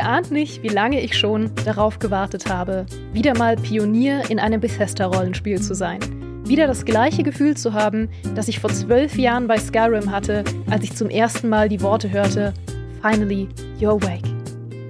[0.00, 4.58] Ihr ahnt nicht, wie lange ich schon darauf gewartet habe, wieder mal Pionier in einem
[4.58, 6.00] Bethesda-Rollenspiel zu sein.
[6.46, 10.84] Wieder das gleiche Gefühl zu haben, das ich vor zwölf Jahren bei Skyrim hatte, als
[10.84, 12.54] ich zum ersten Mal die Worte hörte:
[13.02, 13.46] Finally,
[13.78, 14.26] you're awake.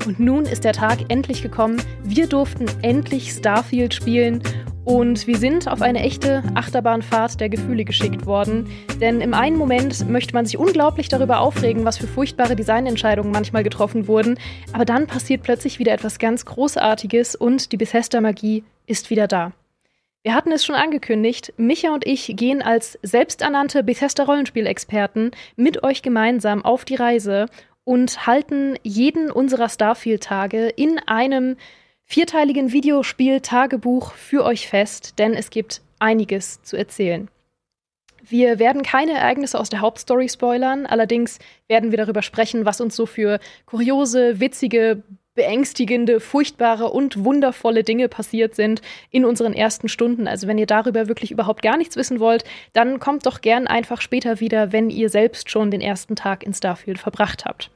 [0.06, 1.82] Und nun ist der Tag endlich gekommen.
[2.04, 4.40] Wir durften endlich Starfield spielen
[4.84, 8.68] und wir sind auf eine echte Achterbahnfahrt der Gefühle geschickt worden.
[9.00, 13.62] Denn im einen Moment möchte man sich unglaublich darüber aufregen, was für furchtbare Designentscheidungen manchmal
[13.62, 14.38] getroffen wurden.
[14.72, 19.52] Aber dann passiert plötzlich wieder etwas ganz Großartiges und die Bethesda-Magie ist wieder da.
[20.22, 26.62] Wir hatten es schon angekündigt, Micha und ich gehen als selbsternannte Bethesda-Rollenspielexperten mit euch gemeinsam
[26.62, 27.46] auf die Reise
[27.84, 31.56] und halten jeden unserer Starfield-Tage in einem
[32.10, 37.28] vierteiligen Videospiel-Tagebuch für euch fest, denn es gibt einiges zu erzählen.
[38.28, 42.96] Wir werden keine Ereignisse aus der Hauptstory spoilern, allerdings werden wir darüber sprechen, was uns
[42.96, 45.04] so für kuriose, witzige,
[45.36, 50.26] beängstigende, furchtbare und wundervolle Dinge passiert sind in unseren ersten Stunden.
[50.26, 54.00] Also wenn ihr darüber wirklich überhaupt gar nichts wissen wollt, dann kommt doch gern einfach
[54.00, 57.70] später wieder, wenn ihr selbst schon den ersten Tag in Starfield verbracht habt.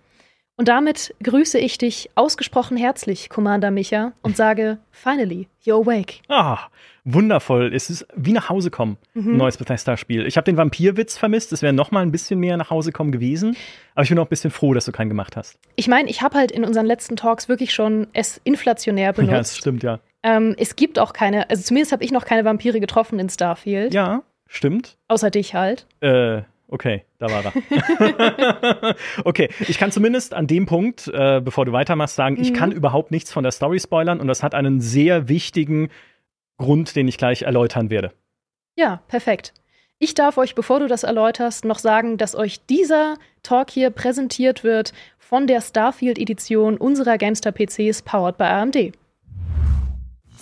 [0.56, 6.20] Und damit grüße ich dich ausgesprochen herzlich, Commander Micha, und sage, finally, you're awake.
[6.28, 6.58] Ah,
[7.02, 7.74] wundervoll.
[7.74, 9.32] Es ist wie nach Hause kommen, mhm.
[9.32, 10.26] ein neues Bethesda-Spiel.
[10.26, 11.52] Ich habe den Vampirwitz vermisst.
[11.52, 13.56] Es wäre noch mal ein bisschen mehr nach Hause kommen gewesen.
[13.96, 15.58] Aber ich bin auch ein bisschen froh, dass du keinen gemacht hast.
[15.74, 19.24] Ich meine, ich habe halt in unseren letzten Talks wirklich schon es inflationär benutzt.
[19.34, 19.98] Ja, das stimmt, ja.
[20.22, 23.92] Ähm, es gibt auch keine, also zumindest habe ich noch keine Vampire getroffen in Starfield.
[23.92, 24.96] Ja, stimmt.
[25.08, 25.86] Außer dich halt.
[26.00, 28.96] Äh, Okay, da war er.
[29.24, 32.42] okay, ich kann zumindest an dem Punkt, äh, bevor du weitermachst, sagen, mhm.
[32.42, 35.90] ich kann überhaupt nichts von der Story spoilern und das hat einen sehr wichtigen
[36.56, 38.12] Grund, den ich gleich erläutern werde.
[38.76, 39.52] Ja, perfekt.
[39.98, 44.64] Ich darf euch, bevor du das erläuterst, noch sagen, dass euch dieser Talk hier präsentiert
[44.64, 48.92] wird von der Starfield-Edition unserer Gamestar PCs powered by AMD.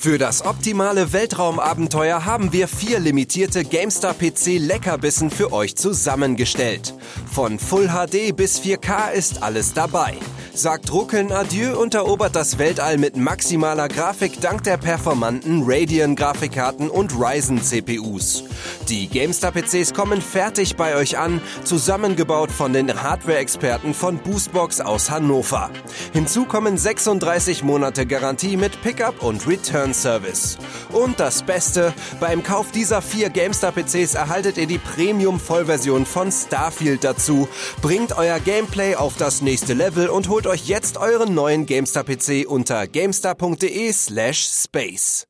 [0.02, 6.92] Für das optimale Weltraumabenteuer haben wir vier limitierte GameStar PC Leckerbissen für euch zusammengestellt.
[7.30, 10.16] Von Full HD bis 4K ist alles dabei
[10.54, 17.14] sagt Ruckeln Adieu und erobert das Weltall mit maximaler Grafik dank der performanten Radeon-Grafikkarten und
[17.14, 18.44] Ryzen-CPUs.
[18.88, 25.70] Die GameStar-PCs kommen fertig bei euch an, zusammengebaut von den Hardware-Experten von Boostbox aus Hannover.
[26.12, 30.58] Hinzu kommen 36 Monate Garantie mit Pickup und Return Service.
[30.92, 37.48] Und das Beste, beim Kauf dieser vier GameStar-PCs erhaltet ihr die Premium-Vollversion von Starfield dazu,
[37.80, 42.48] bringt euer Gameplay auf das nächste Level und holt Holt euch jetzt euren neuen GameStar-PC
[42.48, 45.28] unter gamestar.de slash space.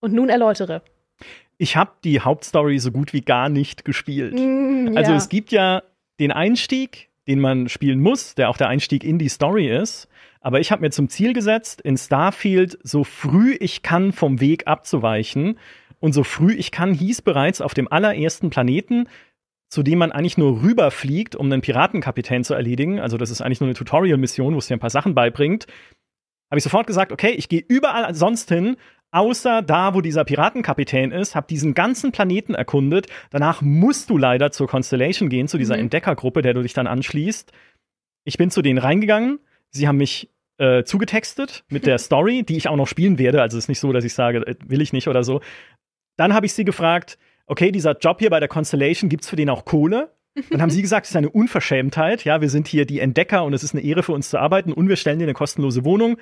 [0.00, 0.82] Und nun erläutere.
[1.56, 4.34] Ich habe die Hauptstory so gut wie gar nicht gespielt.
[4.34, 5.16] Mm, also ja.
[5.16, 5.84] es gibt ja
[6.18, 10.08] den Einstieg, den man spielen muss, der auch der Einstieg in die Story ist.
[10.40, 14.66] Aber ich habe mir zum Ziel gesetzt, in Starfield so früh ich kann vom Weg
[14.66, 15.58] abzuweichen.
[15.98, 19.06] Und so früh ich kann hieß bereits auf dem allerersten Planeten
[19.70, 22.98] zu dem man eigentlich nur rüberfliegt, um einen Piratenkapitän zu erledigen.
[22.98, 25.66] Also das ist eigentlich nur eine Tutorial-Mission, wo es dir ein paar Sachen beibringt.
[26.50, 28.76] Habe ich sofort gesagt, okay, ich gehe überall sonst hin,
[29.12, 33.06] außer da, wo dieser Piratenkapitän ist, habe diesen ganzen Planeten erkundet.
[33.30, 35.82] Danach musst du leider zur Constellation gehen, zu dieser mhm.
[35.82, 37.52] Entdeckergruppe, der du dich dann anschließt.
[38.24, 39.38] Ich bin zu denen reingegangen.
[39.70, 43.42] Sie haben mich äh, zugetextet mit der Story, die ich auch noch spielen werde.
[43.42, 45.40] Also es ist nicht so, dass ich sage, äh, will ich nicht oder so.
[46.16, 49.50] Dann habe ich sie gefragt, okay, dieser Job hier bei der Constellation, gibt's für den
[49.50, 50.12] auch Kohle?
[50.50, 52.24] Dann haben sie gesagt, es ist eine Unverschämtheit.
[52.24, 54.72] Ja, wir sind hier die Entdecker und es ist eine Ehre für uns zu arbeiten
[54.72, 56.18] und wir stellen dir eine kostenlose Wohnung.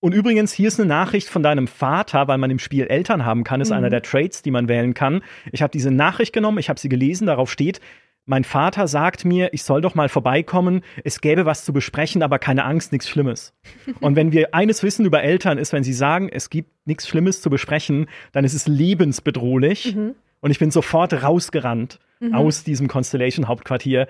[0.00, 3.44] Und übrigens, hier ist eine Nachricht von deinem Vater, weil man im Spiel Eltern haben
[3.44, 3.76] kann, ist mhm.
[3.76, 5.22] einer der Trades, die man wählen kann.
[5.52, 7.80] Ich habe diese Nachricht genommen, ich habe sie gelesen, darauf steht,
[8.24, 12.38] mein Vater sagt mir, ich soll doch mal vorbeikommen, es gäbe was zu besprechen, aber
[12.38, 13.52] keine Angst, nichts Schlimmes.
[14.00, 17.42] Und wenn wir eines wissen über Eltern, ist, wenn sie sagen, es gibt nichts Schlimmes
[17.42, 19.96] zu besprechen, dann ist es lebensbedrohlich.
[19.96, 20.14] Mhm.
[20.40, 22.34] Und ich bin sofort rausgerannt mhm.
[22.34, 24.08] aus diesem Constellation-Hauptquartier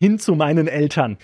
[0.00, 1.16] hin zu meinen Eltern.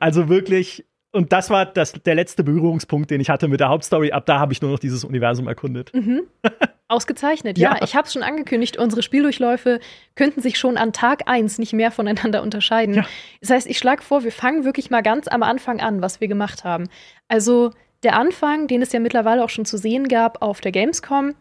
[0.00, 4.12] Also wirklich, und das war das, der letzte Berührungspunkt, den ich hatte mit der Hauptstory.
[4.12, 5.92] Ab da habe ich nur noch dieses Universum erkundet.
[5.94, 6.22] Mhm.
[6.92, 7.74] Ausgezeichnet, ja.
[7.74, 7.82] ja.
[7.82, 9.80] Ich habe es schon angekündigt, unsere Spieldurchläufe
[10.14, 12.94] könnten sich schon an Tag 1 nicht mehr voneinander unterscheiden.
[12.94, 13.06] Ja.
[13.40, 16.28] Das heißt, ich schlage vor, wir fangen wirklich mal ganz am Anfang an, was wir
[16.28, 16.88] gemacht haben.
[17.28, 17.70] Also
[18.02, 21.34] der Anfang, den es ja mittlerweile auch schon zu sehen gab auf der Gamescom,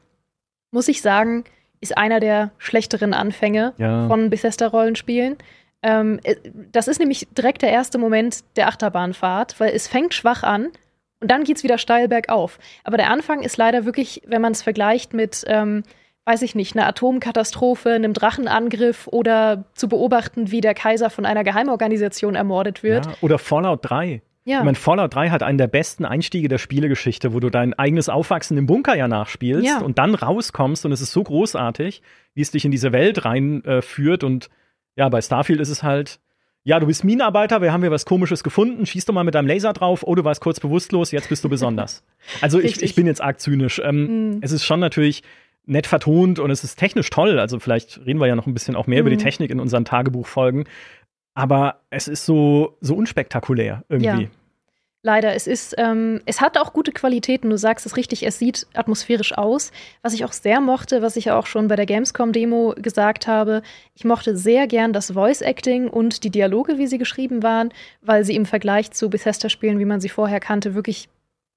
[0.71, 1.43] muss ich sagen,
[1.81, 4.07] ist einer der schlechteren Anfänge ja.
[4.07, 5.37] von Bethesda-Rollenspielen.
[5.83, 6.35] Ähm, äh,
[6.71, 10.69] das ist nämlich direkt der erste Moment der Achterbahnfahrt, weil es fängt schwach an
[11.21, 12.59] und dann geht es wieder steil bergauf.
[12.83, 15.83] Aber der Anfang ist leider wirklich, wenn man es vergleicht mit, ähm,
[16.25, 21.43] weiß ich nicht, einer Atomkatastrophe, einem Drachenangriff oder zu beobachten, wie der Kaiser von einer
[21.43, 23.05] Geheimorganisation ermordet wird.
[23.05, 24.21] Ja, oder Fallout 3.
[24.43, 24.59] Ja.
[24.59, 28.09] Ich meine, Fallout 3 hat einen der besten Einstiege der Spielegeschichte, wo du dein eigenes
[28.09, 29.79] Aufwachsen im Bunker ja nachspielst ja.
[29.79, 32.01] und dann rauskommst und es ist so großartig,
[32.33, 34.23] wie es dich in diese Welt reinführt.
[34.23, 34.49] Äh, und
[34.95, 36.19] ja, bei Starfield ist es halt,
[36.63, 39.47] ja, du bist Minenarbeiter, wir haben hier was Komisches gefunden, schießt du mal mit deinem
[39.47, 42.03] Laser drauf, oh, du warst kurz bewusstlos, jetzt bist du besonders.
[42.39, 43.81] Also ich, ich bin jetzt arg zynisch.
[43.83, 44.39] Ähm, mhm.
[44.41, 45.23] Es ist schon natürlich
[45.65, 47.39] nett vertont und es ist technisch toll.
[47.39, 49.07] Also vielleicht reden wir ja noch ein bisschen auch mehr mhm.
[49.07, 49.23] über die mhm.
[49.27, 50.65] Technik in unseren Tagebuchfolgen.
[51.33, 54.23] Aber es ist so, so unspektakulär irgendwie.
[54.23, 54.29] Ja.
[55.03, 57.49] Leider, es ist, ähm, es hat auch gute Qualitäten.
[57.49, 59.71] Du sagst es richtig, es sieht atmosphärisch aus.
[60.03, 63.63] Was ich auch sehr mochte, was ich ja auch schon bei der Gamescom-Demo gesagt habe,
[63.95, 68.35] ich mochte sehr gern das Voice-Acting und die Dialoge, wie sie geschrieben waren, weil sie
[68.35, 71.09] im Vergleich zu Bethesda-Spielen, wie man sie vorher kannte, wirklich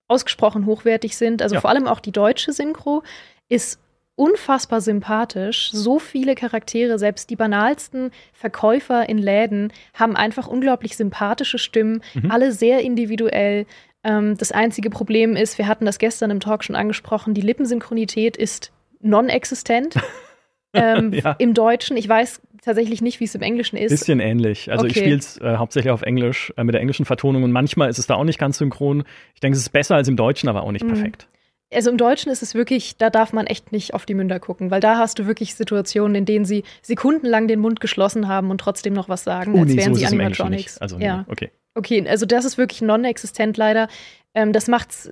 [0.08, 1.42] ausgesprochen hochwertig sind.
[1.42, 1.60] Also ja.
[1.60, 3.02] vor allem auch die deutsche Synchro
[3.50, 3.78] ist
[4.16, 5.70] unfassbar sympathisch.
[5.72, 12.30] So viele Charaktere, selbst die banalsten Verkäufer in Läden, haben einfach unglaublich sympathische Stimmen, mhm.
[12.30, 13.66] alle sehr individuell.
[14.04, 18.36] Ähm, das einzige Problem ist, wir hatten das gestern im Talk schon angesprochen, die Lippensynchronität
[18.36, 19.96] ist non-existent.
[20.74, 21.32] ähm, ja.
[21.38, 23.90] Im Deutschen, ich weiß tatsächlich nicht, wie es im Englischen ist.
[23.90, 24.70] Bisschen ähnlich.
[24.70, 24.92] Also okay.
[24.92, 27.98] ich spiele es äh, hauptsächlich auf Englisch äh, mit der englischen Vertonung und manchmal ist
[27.98, 29.04] es da auch nicht ganz synchron.
[29.34, 30.92] Ich denke, es ist besser als im Deutschen, aber auch nicht mhm.
[30.92, 31.28] perfekt
[31.72, 34.70] also im Deutschen ist es wirklich, da darf man echt nicht auf die Münder gucken,
[34.70, 38.58] weil da hast du wirklich Situationen, in denen sie sekundenlang den Mund geschlossen haben und
[38.58, 40.78] trotzdem noch was sagen, oh, als nee, wären so sie Animatronics.
[40.78, 41.24] Also, nee, ja.
[41.28, 41.50] okay.
[41.74, 43.88] Okay, also das ist wirklich non-existent leider.
[44.34, 45.10] Ähm, das macht's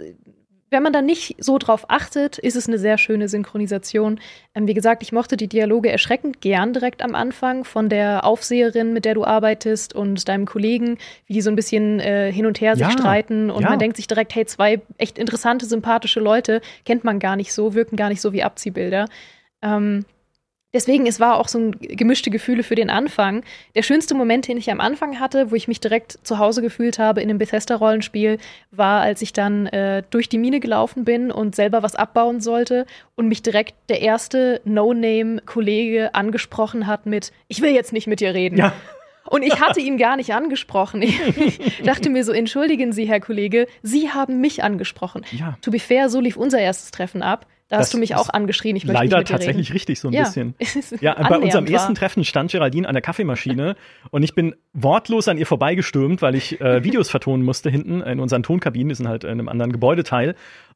[0.72, 4.18] wenn man da nicht so drauf achtet, ist es eine sehr schöne Synchronisation.
[4.54, 8.92] Ähm, wie gesagt, ich mochte die Dialoge erschreckend gern direkt am Anfang von der Aufseherin,
[8.92, 12.60] mit der du arbeitest und deinem Kollegen, wie die so ein bisschen äh, hin und
[12.60, 13.70] her sich streiten und ja.
[13.70, 17.74] man denkt sich direkt, hey, zwei echt interessante, sympathische Leute kennt man gar nicht so,
[17.74, 19.06] wirken gar nicht so wie Abziehbilder.
[19.62, 20.04] Ähm,
[20.74, 23.44] Deswegen, es war auch so ein gemischte Gefühle für den Anfang.
[23.74, 26.98] Der schönste Moment, den ich am Anfang hatte, wo ich mich direkt zu Hause gefühlt
[26.98, 28.38] habe in einem Bethesda-Rollenspiel,
[28.70, 32.86] war, als ich dann äh, durch die Mine gelaufen bin und selber was abbauen sollte
[33.16, 38.32] und mich direkt der erste No-Name-Kollege angesprochen hat mit, ich will jetzt nicht mit dir
[38.32, 38.56] reden.
[38.56, 38.72] Ja.
[39.26, 41.02] Und ich hatte ihn gar nicht angesprochen.
[41.36, 45.24] Ich dachte mir so, entschuldigen Sie, Herr Kollege, Sie haben mich angesprochen.
[45.32, 45.56] Ja.
[45.62, 47.46] To be fair, so lief unser erstes Treffen ab.
[47.72, 48.76] Da hast du mich auch angeschrien.
[48.76, 49.72] Ich leider nicht tatsächlich reden.
[49.72, 50.24] richtig, so ein ja.
[50.24, 50.54] bisschen.
[51.00, 51.72] ja, bei unserem war.
[51.72, 53.76] ersten Treffen stand Geraldine an der Kaffeemaschine
[54.10, 58.20] und ich bin wortlos an ihr vorbeigestürmt, weil ich äh, Videos vertonen musste hinten in
[58.20, 58.90] unseren Tonkabinen.
[58.90, 60.34] Die sind halt in einem anderen Gebäudeteil.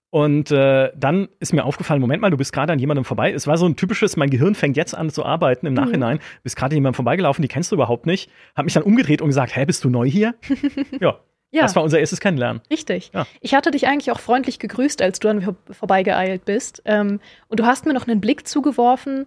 [0.08, 3.30] Und äh, dann ist mir aufgefallen, Moment mal, du bist gerade an jemandem vorbei.
[3.30, 5.80] Es war so ein typisches, mein Gehirn fängt jetzt an zu arbeiten im mhm.
[5.80, 6.18] Nachhinein.
[6.44, 8.30] Bist gerade jemandem vorbeigelaufen, die kennst du überhaupt nicht.
[8.54, 10.34] Hab mich dann umgedreht und gesagt, hä, bist du neu hier?
[11.00, 11.18] ja.
[11.52, 11.62] Ja.
[11.62, 12.60] Das war unser erstes Kennenlernen.
[12.70, 13.10] Richtig.
[13.14, 13.26] Ja.
[13.40, 16.82] Ich hatte dich eigentlich auch freundlich gegrüßt, als du an mir vorbeigeeilt bist.
[16.84, 19.26] Ähm, und du hast mir noch einen Blick zugeworfen,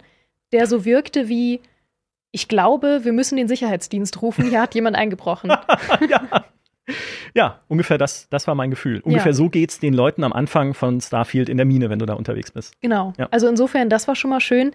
[0.52, 1.62] der so wirkte wie,
[2.32, 5.50] ich glaube, wir müssen den Sicherheitsdienst rufen, hier hat jemand eingebrochen.
[6.10, 6.46] ja.
[7.34, 7.60] ja.
[7.68, 9.00] ungefähr das, das war mein Gefühl.
[9.02, 9.34] Ungefähr ja.
[9.34, 12.52] so es den Leuten am Anfang von Starfield in der Mine, wenn du da unterwegs
[12.52, 12.80] bist.
[12.82, 13.14] Genau.
[13.18, 13.28] Ja.
[13.32, 14.72] Also insofern, das war schon mal schön.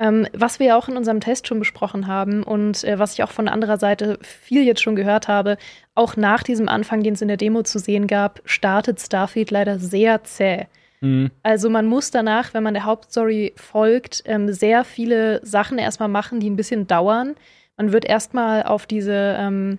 [0.00, 3.22] Ähm, was wir ja auch in unserem Test schon besprochen haben und äh, was ich
[3.22, 5.56] auch von anderer Seite viel jetzt schon gehört habe,
[5.94, 9.78] auch nach diesem Anfang, den es in der Demo zu sehen gab, startet Starfield leider
[9.78, 10.66] sehr zäh.
[11.00, 11.30] Mhm.
[11.44, 16.40] Also man muss danach, wenn man der Hauptstory folgt, ähm, sehr viele Sachen erstmal machen,
[16.40, 17.36] die ein bisschen dauern.
[17.76, 19.78] Man wird erstmal auf diese ähm,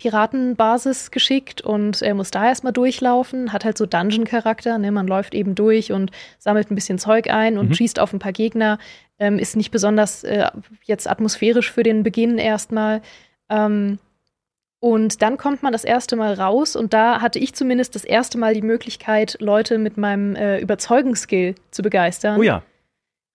[0.00, 4.90] Piratenbasis geschickt und er muss da erstmal durchlaufen, hat halt so Dungeon-Charakter, ne?
[4.90, 7.74] man läuft eben durch und sammelt ein bisschen Zeug ein und mhm.
[7.74, 8.78] schießt auf ein paar Gegner,
[9.20, 10.46] ähm, ist nicht besonders äh,
[10.84, 13.02] jetzt atmosphärisch für den Beginn erstmal.
[13.48, 13.98] Ähm,
[14.80, 18.38] und dann kommt man das erste Mal raus und da hatte ich zumindest das erste
[18.38, 22.40] Mal die Möglichkeit, Leute mit meinem äh, Überzeugungsskill zu begeistern.
[22.40, 22.62] Oh ja.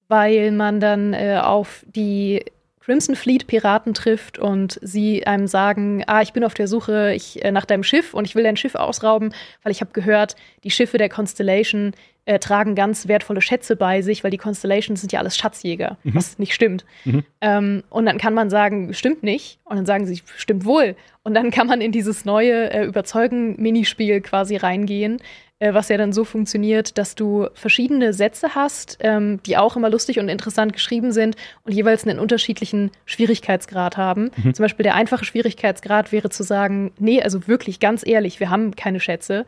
[0.08, 2.44] Weil man dann äh, auf die
[2.86, 7.44] Crimson Fleet Piraten trifft und sie einem sagen, ah, ich bin auf der Suche ich,
[7.44, 10.70] äh, nach deinem Schiff und ich will dein Schiff ausrauben, weil ich habe gehört, die
[10.70, 11.94] Schiffe der Constellation
[12.26, 16.16] äh, tragen ganz wertvolle Schätze bei sich, weil die Constellations sind ja alles Schatzjäger, mhm.
[16.16, 16.86] was nicht stimmt.
[17.06, 17.24] Mhm.
[17.42, 19.60] Ähm, und dann kann man sagen, stimmt nicht.
[19.64, 20.96] Und dann sagen sie, stimmt wohl.
[21.24, 25.18] Und dann kann man in dieses neue äh, Überzeugen-Minispiel quasi reingehen,
[25.60, 29.90] äh, was ja dann so funktioniert, dass du verschiedene Sätze hast, ähm, die auch immer
[29.90, 34.32] lustig und interessant geschrieben sind und jeweils einen unterschiedlichen Schwierigkeitsgrad haben.
[34.36, 34.54] Mhm.
[34.54, 38.76] Zum Beispiel der einfache Schwierigkeitsgrad wäre zu sagen, nee, also wirklich ganz ehrlich, wir haben
[38.76, 39.46] keine Schätze.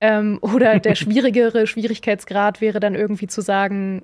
[0.00, 4.02] Ähm, oder der schwierigere Schwierigkeitsgrad wäre dann irgendwie zu sagen,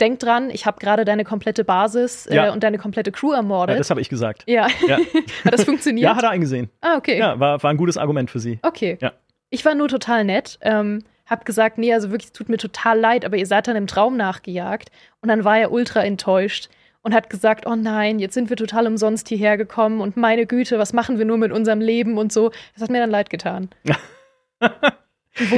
[0.00, 3.74] denk dran, ich habe gerade deine komplette Basis äh, und deine komplette Crew ermordet.
[3.74, 4.44] Ja, das habe ich gesagt.
[4.46, 4.68] Ja.
[4.86, 4.98] ja.
[5.44, 6.04] hat das funktioniert?
[6.04, 6.70] Ja, hat er eingesehen.
[6.80, 7.18] Ah, okay.
[7.18, 8.58] Ja, war, war ein gutes Argument für sie.
[8.62, 8.98] Okay.
[9.00, 9.12] Ja.
[9.52, 10.58] Ich war nur total nett.
[10.62, 13.76] Ähm, hab gesagt, nee, also wirklich, es tut mir total leid, aber ihr seid dann
[13.76, 14.90] im Traum nachgejagt.
[15.20, 16.70] Und dann war er ultra enttäuscht
[17.02, 20.78] und hat gesagt, oh nein, jetzt sind wir total umsonst hierher gekommen und meine Güte,
[20.78, 22.50] was machen wir nur mit unserem Leben und so.
[22.72, 23.68] Das hat mir dann leid getan.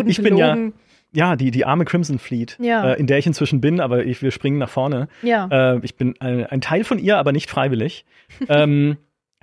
[0.07, 0.57] ich bin ja
[1.15, 2.93] ja, die, die arme Crimson Fleet, ja.
[2.93, 5.09] äh, in der ich inzwischen bin, aber ich, wir springen nach vorne.
[5.23, 5.47] Ja.
[5.75, 8.05] Äh, ich bin ein, ein, Teil von ihr, aber nicht freiwillig.
[8.49, 8.97] ähm,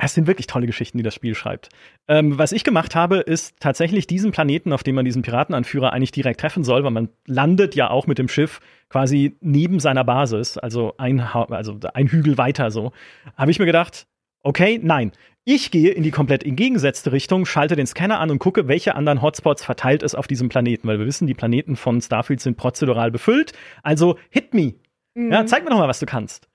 [0.03, 1.69] es sind wirklich tolle Geschichten, die das Spiel schreibt.
[2.07, 6.11] Ähm, was ich gemacht habe, ist tatsächlich diesen Planeten, auf dem man diesen Piratenanführer eigentlich
[6.11, 10.57] direkt treffen soll, weil man landet ja auch mit dem Schiff quasi neben seiner Basis,
[10.57, 12.93] also ein, also ein Hügel weiter so.
[13.37, 14.07] Habe ich mir gedacht,
[14.41, 15.11] okay, nein.
[15.43, 19.21] Ich gehe in die komplett entgegengesetzte Richtung, schalte den Scanner an und gucke, welche anderen
[19.21, 23.09] Hotspots verteilt es auf diesem Planeten, weil wir wissen, die Planeten von Starfield sind prozedural
[23.09, 23.53] befüllt.
[23.81, 24.75] Also hit me.
[25.15, 25.31] Mhm.
[25.31, 26.47] Ja, zeig mir doch mal, was du kannst.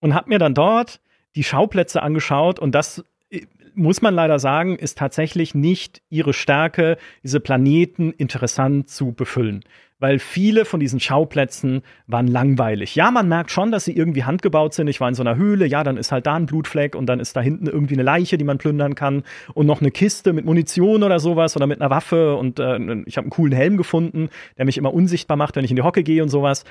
[0.00, 1.00] Und hab mir dann dort
[1.36, 6.98] die Schauplätze angeschaut und das äh, muss man leider sagen, ist tatsächlich nicht ihre Stärke,
[7.22, 9.62] diese Planeten interessant zu befüllen.
[10.00, 12.94] Weil viele von diesen Schauplätzen waren langweilig.
[12.94, 14.86] Ja, man merkt schon, dass sie irgendwie handgebaut sind.
[14.86, 17.18] Ich war in so einer Höhle, ja, dann ist halt da ein Blutfleck und dann
[17.18, 20.44] ist da hinten irgendwie eine Leiche, die man plündern kann und noch eine Kiste mit
[20.44, 24.28] Munition oder sowas oder mit einer Waffe und äh, ich habe einen coolen Helm gefunden,
[24.56, 26.64] der mich immer unsichtbar macht, wenn ich in die Hocke gehe und sowas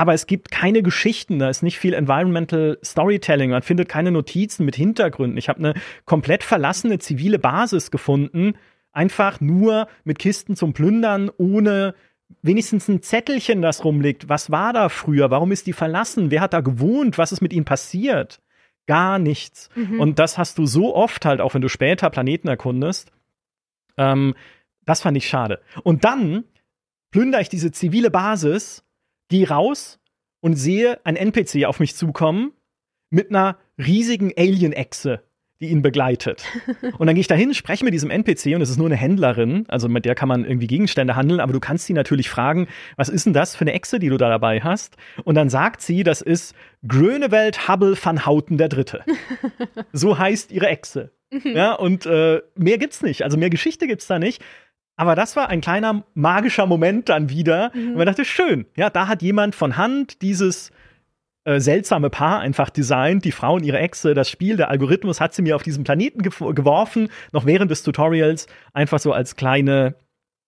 [0.00, 4.64] aber es gibt keine Geschichten, da ist nicht viel Environmental Storytelling, man findet keine Notizen
[4.64, 5.36] mit Hintergründen.
[5.36, 5.74] Ich habe eine
[6.06, 8.54] komplett verlassene zivile Basis gefunden,
[8.92, 11.94] einfach nur mit Kisten zum Plündern, ohne
[12.40, 14.30] wenigstens ein Zettelchen, das rumliegt.
[14.30, 15.30] Was war da früher?
[15.30, 16.30] Warum ist die verlassen?
[16.30, 17.18] Wer hat da gewohnt?
[17.18, 18.40] Was ist mit ihnen passiert?
[18.86, 19.68] Gar nichts.
[19.74, 20.00] Mhm.
[20.00, 23.12] Und das hast du so oft halt, auch wenn du später Planeten erkundest.
[23.98, 24.34] Ähm,
[24.86, 25.60] das fand ich schade.
[25.82, 26.44] Und dann
[27.10, 28.82] plündere ich diese zivile Basis
[29.30, 29.98] gehe raus
[30.40, 32.52] und sehe ein NPC auf mich zukommen
[33.08, 35.22] mit einer riesigen Alien-Echse,
[35.60, 36.44] die ihn begleitet.
[36.98, 39.66] Und dann gehe ich dahin, spreche mit diesem NPC und es ist nur eine Händlerin,
[39.68, 43.10] also mit der kann man irgendwie Gegenstände handeln, aber du kannst sie natürlich fragen, was
[43.10, 44.96] ist denn das für eine Echse, die du da dabei hast?
[45.24, 46.54] Und dann sagt sie, das ist
[46.86, 49.04] Grönewald Hubble van Houten der Dritte.
[49.92, 51.12] so heißt ihre Echse.
[51.30, 51.54] Mhm.
[51.54, 53.22] Ja, und äh, mehr gibt's nicht.
[53.22, 54.42] Also mehr Geschichte gibt's da nicht.
[55.00, 57.72] Aber das war ein kleiner magischer Moment dann wieder.
[57.74, 57.92] Mhm.
[57.92, 60.72] Und man dachte, schön, ja, da hat jemand von Hand dieses
[61.44, 65.32] äh, seltsame Paar einfach designt, die Frau und ihre Echse, das Spiel, der Algorithmus hat
[65.32, 69.94] sie mir auf diesen Planeten ge geworfen, noch während des Tutorials, einfach so als kleine,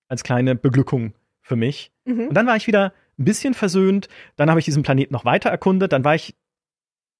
[0.08, 1.90] als kleine Beglückung für mich.
[2.04, 2.28] Mhm.
[2.28, 5.48] Und dann war ich wieder ein bisschen versöhnt, dann habe ich diesen Planeten noch weiter
[5.48, 6.34] erkundet, dann war ich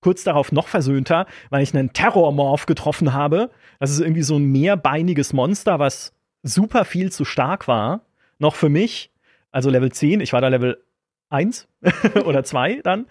[0.03, 3.49] kurz darauf noch versöhnter, weil ich einen Terrormorph getroffen habe.
[3.81, 6.12] Das ist irgendwie so ein mehrbeiniges Monster, was
[6.43, 8.03] super viel zu stark war,
[8.39, 9.11] noch für mich.
[9.51, 10.83] Also Level 10, ich war da Level
[11.31, 11.69] 1
[12.25, 13.07] oder 2 dann.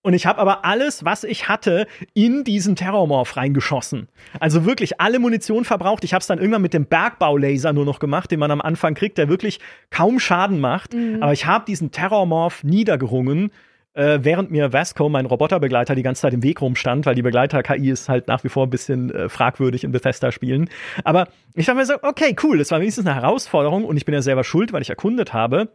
[0.00, 4.08] Und ich habe aber alles, was ich hatte, in diesen Terrormorph reingeschossen.
[4.38, 6.04] Also wirklich alle Munition verbraucht.
[6.04, 8.94] Ich habe es dann irgendwann mit dem Bergbaulaser nur noch gemacht, den man am Anfang
[8.94, 9.58] kriegt, der wirklich
[9.90, 10.94] kaum Schaden macht.
[10.94, 11.22] Mhm.
[11.22, 13.50] Aber ich habe diesen Terrormorph niedergerungen
[13.98, 17.90] äh, während mir Vasco, mein Roboterbegleiter, die ganze Zeit im Weg rumstand, weil die Begleiter-KI
[17.90, 20.70] ist halt nach wie vor ein bisschen äh, fragwürdig in Bethesda-Spielen.
[21.02, 24.14] Aber ich dachte mir so, okay, cool, das war wenigstens eine Herausforderung und ich bin
[24.14, 25.72] ja selber schuld, weil ich erkundet habe.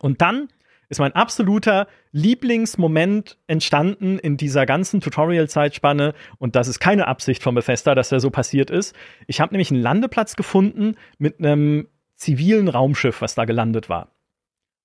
[0.00, 0.48] Und dann
[0.88, 6.14] ist mein absoluter Lieblingsmoment entstanden in dieser ganzen Tutorial-Zeitspanne.
[6.38, 8.96] Und das ist keine Absicht von Bethesda, dass der so passiert ist.
[9.26, 14.08] Ich habe nämlich einen Landeplatz gefunden mit einem zivilen Raumschiff, was da gelandet war.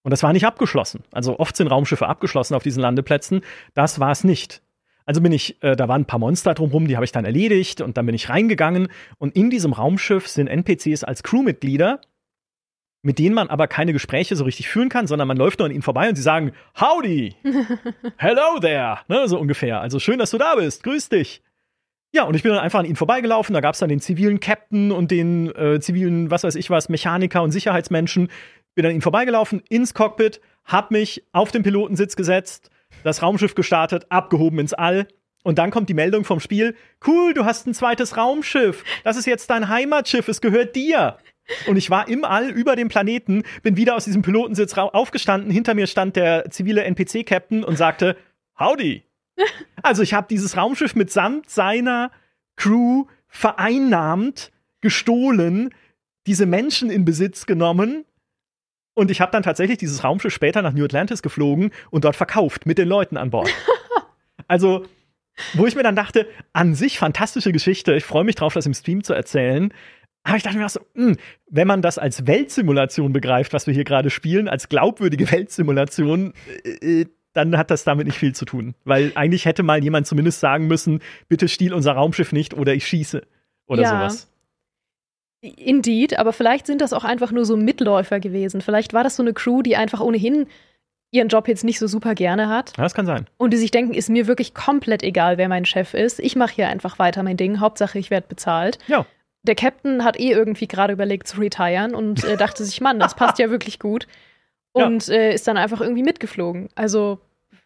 [0.06, 1.04] Und das war nicht abgeschlossen.
[1.12, 3.42] Also oft sind Raumschiffe abgeschlossen auf diesen Landeplätzen.
[3.74, 4.62] Das war es nicht.
[5.08, 7.82] Also bin ich, äh, da waren ein paar Monster drumherum, die habe ich dann erledigt
[7.82, 12.02] und dann bin ich reingegangen und in diesem Raumschiff sind NPCs als Crewmitglieder,
[13.02, 15.72] mit denen man aber keine Gespräche so richtig führen kann, sondern man läuft nur an
[15.72, 17.36] ihnen vorbei und sie sagen Howdy,
[18.18, 19.82] hello there, ne, so ungefähr.
[19.82, 21.42] Also schön, dass du da bist, grüß dich.
[22.16, 23.54] Ja, und ich bin dann einfach an ihnen vorbeigelaufen.
[23.54, 26.88] Da gab es dann den zivilen Captain und den äh, zivilen, was weiß ich was,
[26.88, 28.30] Mechaniker und Sicherheitsmenschen,
[28.76, 32.70] bin an ihm vorbeigelaufen, ins Cockpit, hab mich auf den Pilotensitz gesetzt,
[33.04, 35.08] das Raumschiff gestartet, abgehoben ins All.
[35.44, 38.84] Und dann kommt die Meldung vom Spiel: Cool, du hast ein zweites Raumschiff.
[39.04, 41.18] Das ist jetzt dein Heimatschiff, es gehört dir.
[41.68, 45.52] Und ich war im All über dem Planeten, bin wieder aus diesem Pilotensitz aufgestanden.
[45.52, 48.18] Hinter mir stand der zivile NPC-Captain und sagte:
[48.60, 49.04] Howdy.
[49.84, 52.10] Also, ich habe dieses Raumschiff mitsamt seiner
[52.56, 54.52] Crew vereinnahmt,
[54.82, 55.76] gestohlen,
[56.26, 58.06] diese Menschen in Besitz genommen
[58.96, 62.66] und ich habe dann tatsächlich dieses Raumschiff später nach New Atlantis geflogen und dort verkauft
[62.66, 63.50] mit den Leuten an Bord.
[64.48, 64.86] also,
[65.54, 67.94] wo ich mir dann dachte, an sich fantastische Geschichte.
[67.94, 69.74] Ich freue mich drauf, das im Stream zu erzählen.
[70.24, 71.18] Aber ich dachte mir auch so, mh, hm,
[71.52, 76.34] wenn man das als Weltsimulation begreift, was wir hier gerade spielen, als glaubwürdige Weltsimulation,
[76.64, 78.76] äh, äh, dann hat das damit nicht viel zu tun.
[78.86, 82.88] Weil eigentlich hätte mal jemand zumindest sagen müssen, bitte stiehl unser Raumschiff nicht oder ich
[82.88, 83.24] schieße
[83.68, 83.90] oder ja.
[83.90, 84.32] sowas.
[85.58, 88.62] Indeed, aber vielleicht sind das auch einfach nur so Mitläufer gewesen.
[88.62, 90.48] Vielleicht war das so eine Crew, die einfach ohnehin
[91.12, 92.76] ihren Job jetzt nicht so super gerne hat.
[92.78, 93.28] Ja, das kann sein.
[93.38, 96.20] Und die sich denken, ist mir wirklich komplett egal, wer mein Chef ist.
[96.20, 97.60] Ich mache hier einfach weiter mein Ding.
[97.60, 98.80] Hauptsache, ich werde bezahlt.
[98.88, 99.06] Ja.
[99.44, 103.16] Der Captain hat eh irgendwie gerade überlegt zu retiren und äh, dachte sich, Mann, das
[103.16, 104.08] passt ja wirklich gut.
[104.74, 105.14] Und ja.
[105.14, 106.68] äh, ist dann einfach irgendwie mitgeflogen.
[106.76, 107.22] Also,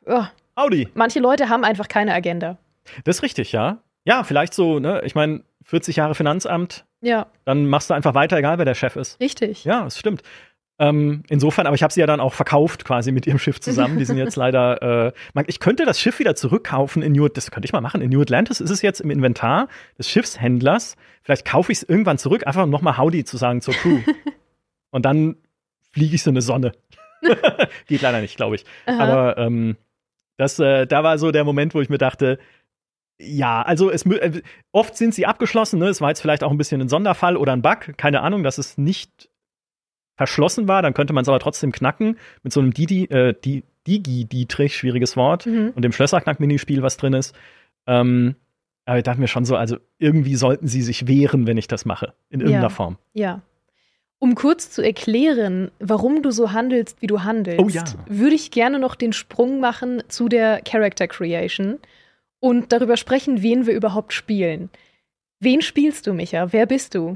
[0.06, 0.26] oh.
[0.54, 0.88] Audi.
[0.94, 2.60] Manche Leute haben einfach keine Agenda.
[3.04, 3.80] Das ist richtig, ja.
[4.04, 5.02] Ja, vielleicht so, ne?
[5.04, 6.86] Ich meine, 40 Jahre Finanzamt.
[7.02, 7.28] Ja.
[7.46, 9.20] Dann machst du einfach weiter, egal wer der Chef ist.
[9.20, 9.64] Richtig.
[9.64, 10.22] Ja, das stimmt.
[10.82, 14.00] Ähm, insofern, aber ich habe sie ja dann auch verkauft quasi mit ihrem Schiff zusammen.
[14.00, 15.12] Die sind jetzt leider.
[15.36, 17.28] Äh, ich könnte das Schiff wieder zurückkaufen in New.
[17.28, 18.02] Das könnte ich mal machen.
[18.02, 20.96] In New Atlantis ist es jetzt im Inventar des Schiffshändlers.
[21.22, 24.00] Vielleicht kaufe ich es irgendwann zurück, einfach um nochmal Howdy zu sagen zur Crew.
[24.92, 25.36] Und dann
[25.92, 26.72] fliege ich so eine Sonne.
[27.88, 28.66] Geht leider nicht, glaube ich.
[28.86, 29.04] Aha.
[29.04, 29.76] Aber ähm,
[30.38, 32.40] das, äh, da war so der Moment, wo ich mir dachte,
[33.20, 35.80] ja, also es, äh, oft sind sie abgeschlossen.
[35.80, 35.88] Ne?
[35.90, 37.98] Es war jetzt vielleicht auch ein bisschen ein Sonderfall oder ein Bug.
[37.98, 39.30] Keine Ahnung, dass es nicht
[40.16, 43.34] verschlossen war, dann könnte man es aber trotzdem knacken mit so einem Didi, äh,
[43.88, 45.72] Digi-Dietrich, schwieriges Wort, mhm.
[45.76, 47.34] und dem Schlösserknack-Minispiel, was drin ist.
[47.88, 48.36] Ähm,
[48.86, 51.86] aber ich dachte mir schon so, also irgendwie sollten sie sich wehren, wenn ich das
[51.86, 52.70] mache, in irgendeiner ja.
[52.70, 52.98] Form.
[53.14, 53.42] Ja.
[54.18, 57.86] Um kurz zu erklären, warum du so handelst, wie du handelst, oh, ja.
[58.08, 61.80] würde ich gerne noch den Sprung machen zu der Character Creation
[62.40, 64.70] und darüber sprechen, wen wir überhaupt spielen.
[65.40, 66.52] Wen spielst du, Micha?
[66.52, 67.16] Wer bist du?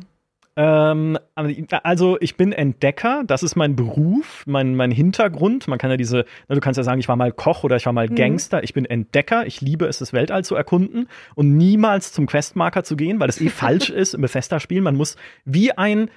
[0.56, 5.68] Ähm, also ich bin Entdecker, das ist mein Beruf, mein, mein Hintergrund.
[5.68, 7.94] Man kann ja diese, du kannst ja sagen, ich war mal Koch oder ich war
[7.94, 8.16] mal mhm.
[8.16, 8.64] Gangster.
[8.64, 12.96] Ich bin Entdecker, ich liebe es, das Weltall zu erkunden und niemals zum Questmarker zu
[12.96, 14.82] gehen, weil das eh falsch ist im Bethesda-Spiel.
[14.82, 16.10] Man muss wie ein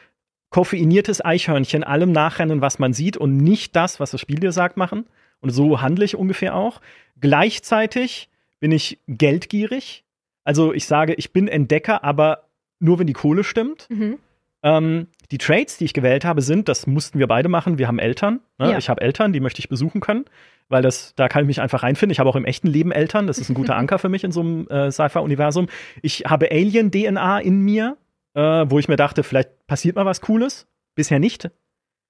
[0.50, 4.76] koffeiniertes Eichhörnchen allem nachrennen, was man sieht und nicht das, was das Spiel dir sagt,
[4.76, 5.06] machen.
[5.40, 6.80] Und so handle ich ungefähr auch.
[7.20, 8.28] Gleichzeitig
[8.66, 10.04] bin ich geldgierig.
[10.42, 12.48] Also ich sage, ich bin Entdecker, aber
[12.80, 13.86] nur wenn die Kohle stimmt.
[13.90, 14.18] Mhm.
[14.64, 18.00] Ähm, die Trades, die ich gewählt habe, sind, das mussten wir beide machen, wir haben
[18.00, 18.40] Eltern.
[18.58, 18.72] Ne?
[18.72, 18.78] Ja.
[18.78, 20.24] Ich habe Eltern, die möchte ich besuchen können,
[20.68, 22.10] weil das, da kann ich mich einfach reinfinden.
[22.10, 24.32] Ich habe auch im echten Leben Eltern, das ist ein guter Anker für mich in
[24.32, 25.68] so einem äh, Sci-Fi-Universum.
[26.02, 27.96] Ich habe Alien-DNA in mir,
[28.34, 30.66] äh, wo ich mir dachte, vielleicht passiert mal was Cooles.
[30.96, 31.50] Bisher nicht.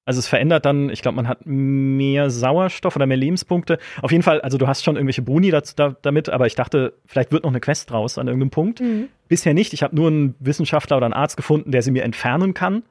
[0.07, 3.79] Also es verändert dann, ich glaube, man hat mehr Sauerstoff oder mehr Lebenspunkte.
[4.03, 6.95] Auf jeden Fall, also du hast schon irgendwelche Boni dazu, da, damit, aber ich dachte,
[7.07, 8.81] vielleicht wird noch eine Quest draus an irgendeinem Punkt.
[8.81, 9.09] Mhm.
[9.27, 9.73] Bisher nicht.
[9.73, 12.85] Ich habe nur einen Wissenschaftler oder einen Arzt gefunden, der sie mir entfernen kann.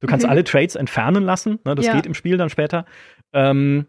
[0.00, 0.30] Du kannst mhm.
[0.30, 1.58] alle Trades entfernen lassen.
[1.66, 1.74] Ne?
[1.74, 1.94] Das ja.
[1.94, 2.86] geht im Spiel dann später.
[3.34, 3.86] Ähm,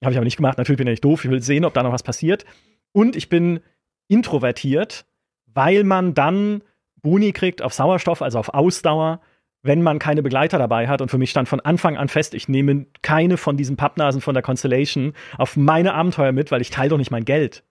[0.00, 0.58] habe ich aber nicht gemacht.
[0.58, 1.24] Natürlich bin ich doof.
[1.24, 2.44] Ich will sehen, ob da noch was passiert.
[2.92, 3.60] Und ich bin
[4.06, 5.06] introvertiert,
[5.46, 6.62] weil man dann
[7.02, 9.20] Boni kriegt auf Sauerstoff, also auf Ausdauer
[9.62, 11.00] wenn man keine Begleiter dabei hat.
[11.00, 14.34] Und für mich stand von Anfang an fest, ich nehme keine von diesen Pappnasen von
[14.34, 17.62] der Constellation auf meine Abenteuer mit, weil ich teile doch nicht mein Geld.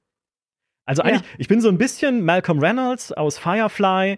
[0.85, 1.27] Also eigentlich, ja.
[1.37, 4.17] ich bin so ein bisschen Malcolm Reynolds aus Firefly,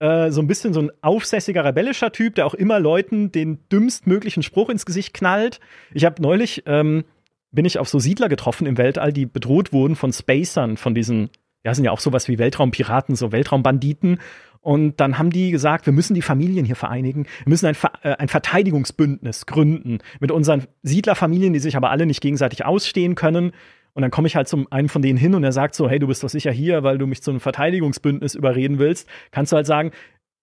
[0.00, 4.42] äh, so ein bisschen so ein aufsässiger, rebellischer Typ, der auch immer Leuten den dümmstmöglichen
[4.42, 5.60] Spruch ins Gesicht knallt.
[5.92, 7.04] Ich habe neulich, ähm,
[7.50, 11.30] bin ich auf so Siedler getroffen im Weltall, die bedroht wurden von Spacern, von diesen,
[11.64, 14.20] ja, sind ja auch sowas wie Weltraumpiraten, so Weltraumbanditen.
[14.60, 17.24] Und dann haben die gesagt, wir müssen die Familien hier vereinigen.
[17.44, 22.06] Wir müssen ein, Ver äh, ein Verteidigungsbündnis gründen mit unseren Siedlerfamilien, die sich aber alle
[22.06, 23.52] nicht gegenseitig ausstehen können.
[23.94, 25.98] Und dann komme ich halt zum einen von denen hin und er sagt so, hey,
[25.98, 29.08] du bist doch sicher hier, weil du mich zu einem Verteidigungsbündnis überreden willst.
[29.30, 29.90] Kannst du halt sagen,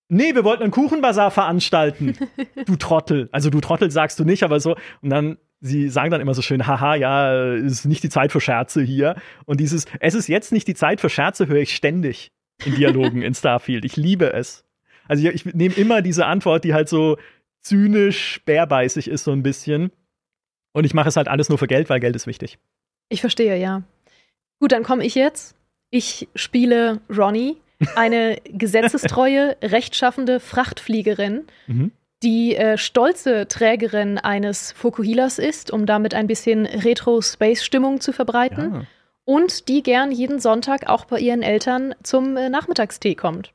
[0.09, 2.17] nee, wir wollten einen Kuchenbazar veranstalten.
[2.65, 3.29] du Trottel.
[3.31, 4.75] Also du Trottel sagst du nicht, aber so.
[5.01, 8.31] Und dann, sie sagen dann immer so schön, haha, ja, es ist nicht die Zeit
[8.31, 9.15] für Scherze hier.
[9.45, 12.31] Und dieses, es ist jetzt nicht die Zeit für Scherze, höre ich ständig
[12.63, 13.85] in Dialogen in Starfield.
[13.85, 14.63] Ich liebe es.
[15.07, 17.17] Also ich, ich nehme immer diese Antwort, die halt so
[17.61, 19.91] zynisch, bärbeißig ist, so ein bisschen.
[20.73, 22.57] Und ich mache es halt alles nur für Geld, weil Geld ist wichtig.
[23.09, 23.83] Ich verstehe, ja.
[24.59, 25.55] Gut, dann komme ich jetzt.
[25.89, 27.57] Ich spiele Ronnie,
[27.95, 31.91] eine gesetzestreue, rechtschaffende Frachtfliegerin, mhm.
[32.23, 38.73] die äh, stolze Trägerin eines Fokuhilas ist, um damit ein bisschen Retro-Space-Stimmung zu verbreiten.
[38.73, 38.81] Ja
[39.25, 43.51] und die gern jeden Sonntag auch bei ihren Eltern zum äh, Nachmittagstee kommt.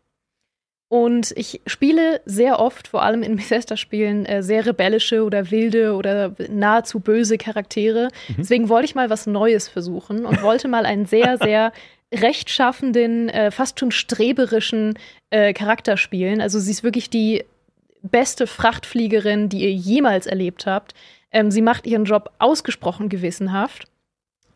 [0.89, 6.35] Und ich spiele sehr oft, vor allem in Bethesda-Spielen, äh, sehr rebellische oder wilde oder
[6.49, 8.09] nahezu böse Charaktere.
[8.29, 8.35] Mhm.
[8.39, 11.73] Deswegen wollte ich mal was Neues versuchen und wollte mal einen sehr, sehr
[12.13, 14.99] rechtschaffenden, äh, fast schon streberischen
[15.31, 16.41] äh, Charakter spielen.
[16.41, 17.45] Also sie ist wirklich die
[18.03, 20.95] beste Frachtfliegerin, die ihr jemals erlebt habt.
[21.31, 23.87] Ähm, sie macht ihren Job ausgesprochen gewissenhaft.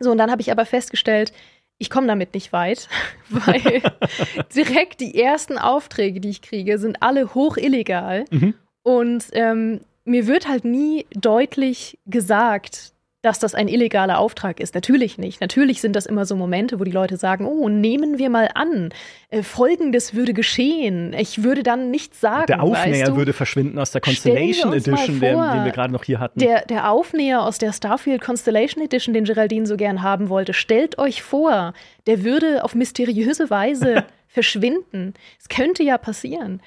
[0.05, 1.33] So, und dann habe ich aber festgestellt,
[1.79, 2.89] ich komme damit nicht weit,
[3.29, 3.83] weil
[4.55, 8.25] direkt die ersten Aufträge, die ich kriege, sind alle hoch illegal.
[8.31, 8.55] Mhm.
[8.83, 12.94] Und ähm, mir wird halt nie deutlich gesagt,
[13.25, 14.75] dass das ein illegaler Auftrag ist.
[14.75, 15.41] Natürlich nicht.
[15.41, 18.91] Natürlich sind das immer so Momente, wo die Leute sagen, oh, nehmen wir mal an,
[19.31, 21.15] äh, Folgendes würde geschehen.
[21.15, 22.47] Ich würde dann nichts sagen.
[22.49, 26.39] Der Aufnäher würde verschwinden aus der Constellation Edition, der, den wir gerade noch hier hatten.
[26.39, 30.99] Der, der Aufnäher aus der Starfield Constellation Edition, den Geraldine so gern haben wollte, stellt
[30.99, 31.73] euch vor,
[32.07, 35.15] der würde auf mysteriöse Weise verschwinden.
[35.41, 36.61] Es könnte ja passieren.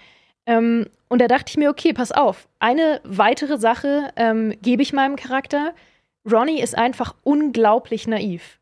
[0.47, 4.91] Ähm, und da dachte ich mir, okay, pass auf, eine weitere Sache ähm, gebe ich
[4.91, 5.75] meinem Charakter
[6.29, 8.59] Ronnie ist einfach unglaublich naiv.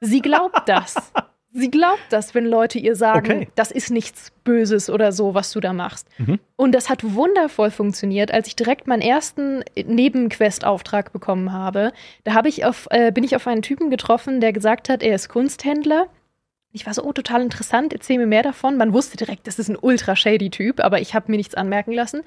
[0.00, 0.94] Sie glaubt das.
[1.58, 3.48] Sie glaubt das, wenn Leute ihr sagen, okay.
[3.54, 6.06] das ist nichts Böses oder so, was du da machst.
[6.18, 6.38] Mhm.
[6.54, 11.94] Und das hat wundervoll funktioniert, als ich direkt meinen ersten Nebenquest-Auftrag bekommen habe.
[12.24, 15.14] Da hab ich auf, äh, bin ich auf einen Typen getroffen, der gesagt hat, er
[15.14, 16.08] ist Kunsthändler.
[16.72, 18.76] Ich war so, oh, total interessant, erzähl mir mehr davon.
[18.76, 21.92] Man wusste direkt, das ist ein ultra shady Typ, aber ich habe mir nichts anmerken
[21.92, 22.22] lassen.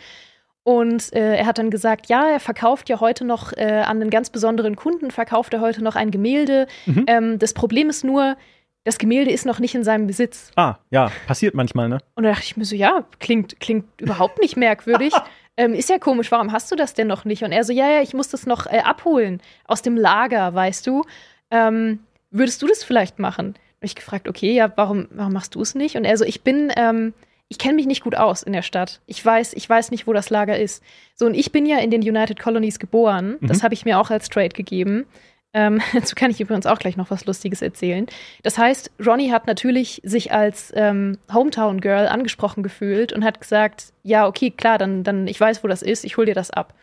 [0.63, 4.09] Und äh, er hat dann gesagt, ja, er verkauft ja heute noch äh, an einen
[4.09, 6.67] ganz besonderen Kunden, verkauft er heute noch ein Gemälde.
[6.85, 7.05] Mhm.
[7.07, 8.35] Ähm, das Problem ist nur,
[8.83, 10.51] das Gemälde ist noch nicht in seinem Besitz.
[10.55, 11.99] Ah, ja, passiert manchmal, ne?
[12.15, 15.13] Und da dachte ich mir so, ja, klingt, klingt überhaupt nicht merkwürdig.
[15.57, 17.43] ähm, ist ja komisch, warum hast du das denn noch nicht?
[17.43, 20.87] Und er so, ja, ja, ich muss das noch äh, abholen aus dem Lager, weißt
[20.87, 21.03] du.
[21.51, 21.99] Ähm,
[22.31, 23.47] würdest du das vielleicht machen?
[23.47, 25.95] Und ich gefragt, okay, ja, warum, warum machst du es nicht?
[25.95, 27.13] Und er so, ich bin, ähm,
[27.49, 29.01] ich kenne mich nicht gut aus in der Stadt.
[29.07, 30.83] Ich weiß, ich weiß nicht, wo das Lager ist.
[31.15, 33.37] So, und ich bin ja in den United Colonies geboren.
[33.39, 33.47] Mhm.
[33.47, 35.07] Das habe ich mir auch als Trade gegeben.
[35.53, 38.05] Ähm, dazu kann ich übrigens auch gleich noch was Lustiges erzählen.
[38.43, 43.93] Das heißt, Ronnie hat natürlich sich als ähm, Hometown Girl angesprochen gefühlt und hat gesagt,
[44.03, 46.75] ja, okay, klar, dann, dann ich weiß, wo das ist, ich hol dir das ab.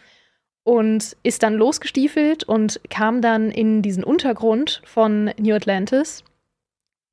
[0.65, 6.25] Und ist dann losgestiefelt und kam dann in diesen Untergrund von New Atlantis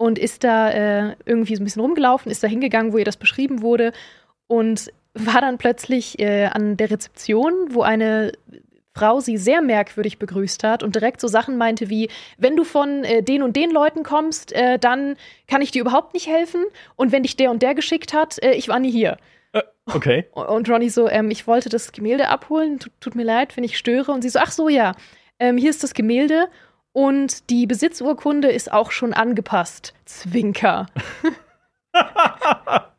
[0.04, 3.16] und ist da äh, irgendwie so ein bisschen rumgelaufen, ist da hingegangen, wo ihr das
[3.16, 3.94] beschrieben wurde
[4.48, 8.34] und war dann plötzlich äh, an der Rezeption, wo eine
[8.94, 13.06] Frau sie sehr merkwürdig begrüßt hat und direkt so Sachen meinte wie, wenn du von
[13.06, 15.16] äh, den und den Leuten kommst, äh, dann
[15.48, 16.66] kann ich dir überhaupt nicht helfen
[16.98, 19.16] und wenn dich der und der geschickt hat, äh, ich war nie hier.
[19.54, 20.26] Äh, okay.
[20.34, 23.78] Und Ronny so, ähm, ich wollte das Gemälde abholen, tut, tut, mir leid, wenn ich
[23.78, 24.12] störe.
[24.12, 24.96] Und sie so, ach so, ja,
[25.40, 26.50] ähm, hier ist das Gemälde
[26.94, 29.94] und die Besitzurkunde ist auch schon angepasst.
[30.06, 30.86] Zwinker.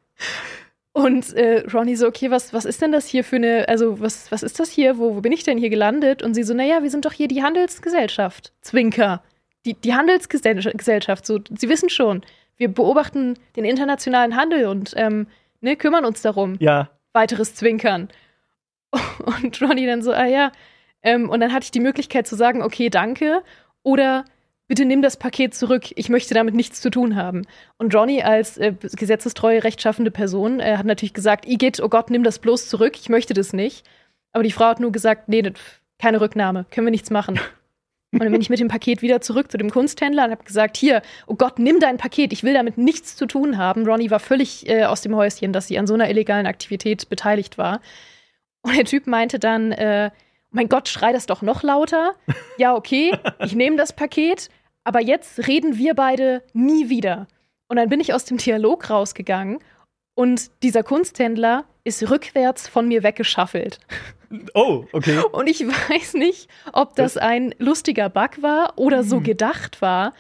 [0.93, 4.31] Und äh, Ronny so, okay, was, was ist denn das hier für eine, also was,
[4.31, 4.97] was ist das hier?
[4.97, 6.23] Wo, wo bin ich denn hier gelandet?
[6.23, 8.53] Und sie so, naja, wir sind doch hier die Handelsgesellschaft.
[8.61, 9.21] Zwinker.
[9.65, 12.23] Die, die Handelsgesellschaft, so, sie wissen schon,
[12.57, 15.27] wir beobachten den internationalen Handel und ähm,
[15.61, 16.55] ne, kümmern uns darum.
[16.61, 16.91] Ja.
[17.13, 18.09] Weiteres Zwinkern.
[19.25, 20.53] Und Ronny dann so, ah ja.
[21.03, 23.43] Ähm, und dann hatte ich die Möglichkeit zu sagen, okay, danke.
[23.85, 24.25] Oder
[24.67, 27.47] bitte nimm das Paket zurück, ich möchte damit nichts zu tun haben.
[27.79, 32.25] Und Johnny als äh, gesetzestreue, rechtschaffende Person äh, hat natürlich gesagt, Igitt, oh Gott, nimm
[32.25, 33.87] das bloß zurück, ich möchte das nicht.
[34.33, 35.53] Aber die Frau hat nur gesagt, nee, das,
[35.99, 37.39] keine Rücknahme, können wir nichts machen.
[38.13, 40.77] Und dann bin ich mit dem Paket wieder zurück zu dem Kunsthändler und habe gesagt,
[40.77, 43.85] hier, oh Gott, nimm dein Paket, ich will damit nichts zu tun haben.
[43.85, 47.59] Ronny war völlig äh, aus dem Häuschen, dass sie an so einer illegalen Aktivität beteiligt
[47.59, 47.81] war.
[48.63, 50.13] Und der Typ meinte dann, äh,
[50.55, 52.15] mein Gott, schrei das doch noch lauter.
[52.57, 54.49] Ja, okay, ich nehme das Paket,
[54.85, 57.27] aber jetzt reden wir beide nie wieder.
[57.69, 59.59] Und dann bin ich aus dem Dialog rausgegangen
[60.15, 63.81] und dieser Kunsthändler ist rückwärts von mir weggeschaffelt.
[64.55, 65.21] Oh, okay.
[65.33, 69.25] Und ich weiß nicht, ob das ein lustiger Bug war oder so hm.
[69.25, 70.15] gedacht war.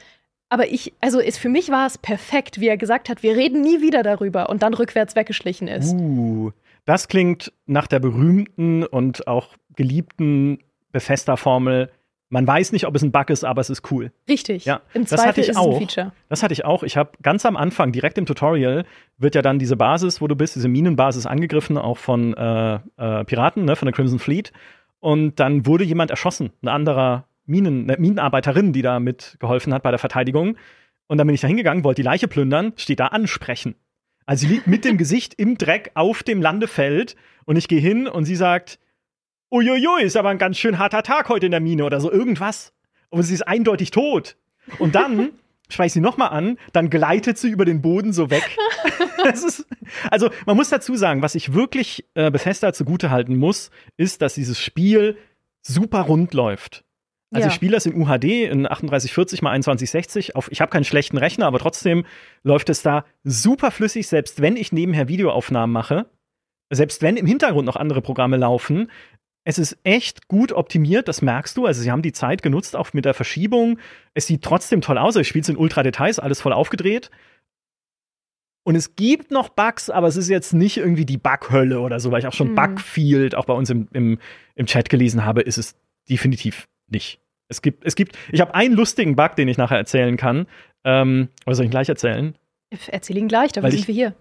[0.48, 3.60] Aber ich, also ist, für mich war es perfekt, wie er gesagt hat, wir reden
[3.60, 5.94] nie wieder darüber und dann rückwärts weggeschlichen ist.
[5.94, 6.52] Uh,
[6.84, 10.58] das klingt nach der berühmten und auch geliebten
[10.92, 11.90] Bethesda-Formel.
[12.28, 14.12] Man weiß nicht, ob es ein Bug ist, aber es ist cool.
[14.28, 14.64] Richtig.
[14.64, 15.80] Ja, Im das hatte ich ist auch.
[16.28, 16.82] Das hatte ich auch.
[16.82, 18.84] Ich habe ganz am Anfang, direkt im Tutorial,
[19.18, 23.24] wird ja dann diese Basis, wo du bist, diese Minenbasis angegriffen, auch von äh, äh,
[23.24, 24.52] Piraten, ne, von der Crimson Fleet.
[25.00, 29.90] Und dann wurde jemand erschossen, ein anderer Minen, eine Minenarbeiterin, die da mitgeholfen hat bei
[29.90, 30.56] der Verteidigung.
[31.06, 33.74] Und dann bin ich da hingegangen, wollte die Leiche plündern, steht da ansprechen.
[34.26, 38.06] Also sie liegt mit dem Gesicht im Dreck auf dem Landefeld und ich gehe hin
[38.06, 38.78] und sie sagt,
[39.50, 42.72] uiuiui, ist aber ein ganz schön harter Tag heute in der Mine oder so irgendwas.
[43.10, 44.36] Und sie ist eindeutig tot.
[44.78, 45.30] Und dann
[45.68, 48.56] schweiß sie nochmal an, dann gleitet sie über den Boden so weg.
[49.32, 49.66] ist,
[50.10, 54.34] also man muss dazu sagen, was ich wirklich äh, Bethesda zugute halten muss, ist, dass
[54.34, 55.16] dieses Spiel
[55.62, 56.83] super rund läuft.
[57.34, 57.48] Also ja.
[57.48, 61.46] ich spiele das in UHD in 3840 mal 2160 auf ich habe keinen schlechten Rechner,
[61.46, 62.04] aber trotzdem
[62.44, 66.06] läuft es da super flüssig, selbst wenn ich nebenher Videoaufnahmen mache.
[66.70, 68.88] Selbst wenn im Hintergrund noch andere Programme laufen,
[69.44, 71.66] es ist echt gut optimiert, das merkst du.
[71.66, 73.78] Also sie haben die Zeit genutzt, auch mit der Verschiebung.
[74.14, 75.16] Es sieht trotzdem toll aus.
[75.16, 77.10] Ich spiele es in Ultra-Details, alles voll aufgedreht.
[78.62, 82.10] Und es gibt noch Bugs, aber es ist jetzt nicht irgendwie die Bughölle oder so,
[82.10, 82.54] weil ich auch schon mhm.
[82.54, 84.18] Bugfield auch bei uns im, im,
[84.54, 85.76] im Chat gelesen habe, ist es
[86.08, 87.20] definitiv nicht.
[87.48, 90.46] Es gibt, es gibt, ich habe einen lustigen Bug, den ich nachher erzählen kann.
[90.84, 92.34] Ähm, oder soll ich ihn gleich erzählen?
[92.88, 94.14] Erzähl ihn gleich, dafür sind wir hier.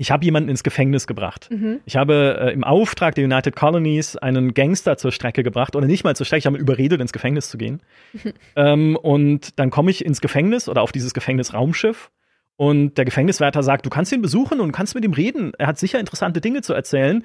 [0.00, 1.48] Ich habe jemanden ins Gefängnis gebracht.
[1.50, 1.80] Mhm.
[1.84, 6.04] Ich habe äh, im Auftrag der United Colonies einen Gangster zur Strecke gebracht, oder nicht
[6.04, 7.82] mal zur Strecke, ich habe ihn überredet, ins Gefängnis zu gehen.
[8.12, 8.32] Mhm.
[8.56, 12.10] Ähm, und dann komme ich ins Gefängnis oder auf dieses Gefängnisraumschiff.
[12.56, 15.52] Und der Gefängniswärter sagt, du kannst ihn besuchen und kannst mit ihm reden.
[15.58, 17.24] Er hat sicher interessante Dinge zu erzählen.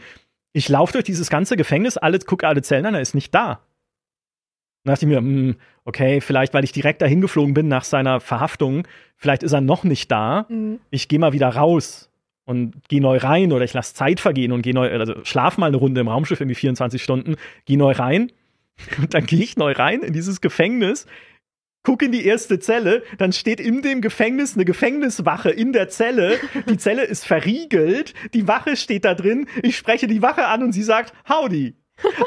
[0.51, 3.61] Ich laufe durch dieses ganze Gefängnis, alle, gucke alle Zellen an, er ist nicht da.
[4.83, 8.19] Dann dachte ich mir, hm, okay, vielleicht, weil ich direkt dahin geflogen bin nach seiner
[8.19, 10.45] Verhaftung, vielleicht ist er noch nicht da.
[10.49, 10.79] Mhm.
[10.89, 12.09] Ich gehe mal wieder raus
[12.45, 15.67] und gehe neu rein oder ich lasse Zeit vergehen und gehe neu, also schlaf mal
[15.67, 18.31] eine Runde im Raumschiff, irgendwie 24 Stunden, gehe neu rein.
[18.97, 21.05] Und dann gehe ich neu rein in dieses Gefängnis,
[21.83, 26.39] guck in die erste Zelle, dann steht in dem Gefängnis eine Gefängniswache in der Zelle.
[26.67, 29.47] Die Zelle ist verriegelt, die Wache steht da drin.
[29.61, 31.75] Ich spreche die Wache an und sie sagt, Howdy.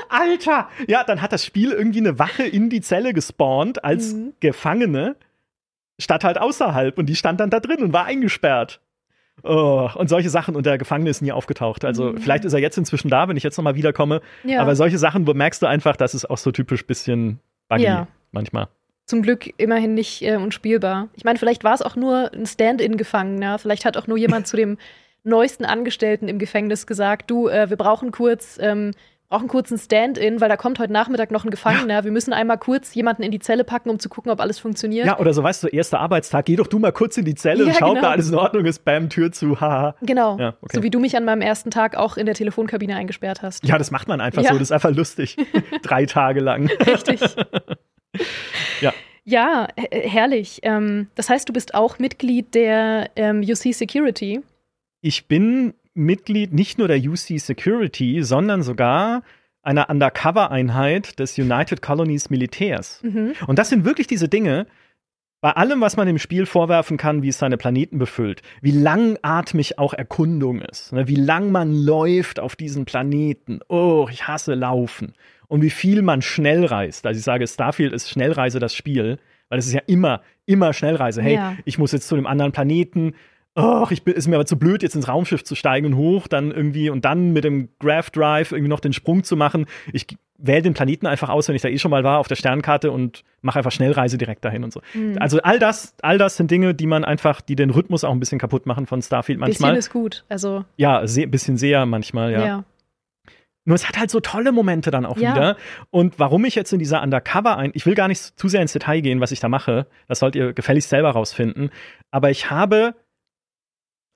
[0.09, 0.69] Alter!
[0.87, 4.33] Ja, dann hat das Spiel irgendwie eine Wache in die Zelle gespawnt als mhm.
[4.41, 5.17] Gefangene,
[5.99, 6.99] statt halt außerhalb.
[6.99, 8.81] Und die stand dann da drin und war eingesperrt.
[9.43, 11.85] Oh, und solche Sachen und der Gefangene ist nie aufgetaucht.
[11.85, 12.19] Also mhm.
[12.19, 14.23] vielleicht ist er jetzt inzwischen da, wenn ich jetzt nochmal wiederkomme.
[14.45, 14.61] Ja.
[14.61, 18.09] Aber solche Sachen, wo merkst du einfach, das ist auch so typisch bisschen buggy ja.
[18.33, 18.69] manchmal.
[19.05, 21.09] Zum Glück immerhin nicht äh, unspielbar.
[21.15, 23.59] Ich meine, vielleicht war es auch nur ein Stand-in-Gefangener.
[23.59, 24.79] Vielleicht hat auch nur jemand zu dem
[25.23, 28.93] neuesten Angestellten im Gefängnis gesagt, du, äh, wir brauchen kurz ähm,
[29.29, 31.95] brauchen einen kurzen Stand-in, weil da kommt heute Nachmittag noch ein Gefangener.
[31.95, 32.05] Ja.
[32.05, 35.07] Wir müssen einmal kurz jemanden in die Zelle packen, um zu gucken, ob alles funktioniert.
[35.07, 37.65] Ja, oder so, weißt du, erster Arbeitstag, geh doch du mal kurz in die Zelle
[37.65, 37.99] ja, und schau, genau.
[37.99, 38.85] ob da alles in Ordnung ist.
[38.85, 39.97] Bam, Tür zu, haha.
[40.03, 40.39] Genau.
[40.39, 40.77] Ja, okay.
[40.77, 43.67] So wie du mich an meinem ersten Tag auch in der Telefonkabine eingesperrt hast.
[43.67, 44.53] Ja, das macht man einfach so.
[44.53, 45.37] Das ist einfach lustig.
[45.83, 46.71] Drei Tage lang.
[46.87, 47.21] Richtig.
[48.81, 48.93] ja.
[49.29, 50.61] Ja, herrlich.
[50.63, 54.41] Ähm, das heißt, du bist auch Mitglied der ähm, UC Security.
[55.01, 59.23] Ich bin Mitglied nicht nur der UC Security, sondern sogar
[59.63, 63.03] einer Undercover-Einheit des United Colonies Militärs.
[63.03, 63.35] Mhm.
[63.47, 64.67] Und das sind wirklich diese Dinge,
[65.41, 69.79] bei allem, was man dem Spiel vorwerfen kann, wie es seine Planeten befüllt, wie langatmig
[69.79, 71.09] auch Erkundung ist, ne?
[71.09, 73.61] wie lang man läuft auf diesen Planeten.
[73.69, 75.13] Oh, ich hasse Laufen.
[75.49, 77.07] Und wie viel man schnell reist.
[77.07, 81.23] Also ich sage, Starfield ist Schnellreise das Spiel, weil es ist ja immer, immer Schnellreise.
[81.23, 81.57] Hey, ja.
[81.65, 83.15] ich muss jetzt zu einem anderen Planeten,
[83.57, 86.29] oh, ich bin, ist mir aber zu blöd, jetzt ins Raumschiff zu steigen und hoch,
[86.29, 89.67] dann irgendwie und dann mit dem Graph Drive irgendwie noch den Sprung zu machen.
[89.93, 90.07] Ich
[90.39, 92.91] wähle den Planeten einfach aus, wenn ich da eh schon mal war, auf der Sternkarte
[92.91, 94.83] und mache einfach Schnellreise direkt dahin und so.
[94.93, 95.17] Mhm.
[95.19, 98.21] Also all das, all das sind Dinge, die man einfach, die den Rhythmus auch ein
[98.21, 99.71] bisschen kaputt machen von Starfield manchmal.
[99.71, 100.65] Bisschen ist gut, also.
[100.77, 102.47] Ja, ein bisschen sehr manchmal, ja.
[102.47, 102.65] ja.
[103.65, 105.35] Nur es hat halt so tolle Momente dann auch ja.
[105.35, 105.57] wieder.
[105.91, 108.73] Und warum ich jetzt in dieser Undercover ein, ich will gar nicht zu sehr ins
[108.73, 109.89] Detail gehen, was ich da mache.
[110.07, 111.71] Das sollt ihr gefälligst selber rausfinden.
[112.13, 112.95] Aber ich habe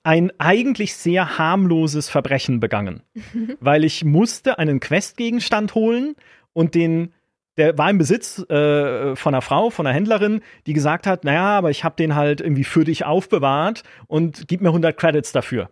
[0.03, 3.03] ein eigentlich sehr harmloses Verbrechen begangen,
[3.59, 6.15] weil ich musste einen Questgegenstand holen
[6.53, 7.13] und den
[7.57, 11.57] der war im Besitz äh, von einer Frau, von einer Händlerin, die gesagt hat, naja,
[11.57, 15.69] aber ich habe den halt irgendwie für dich aufbewahrt und gib mir 100 Credits dafür.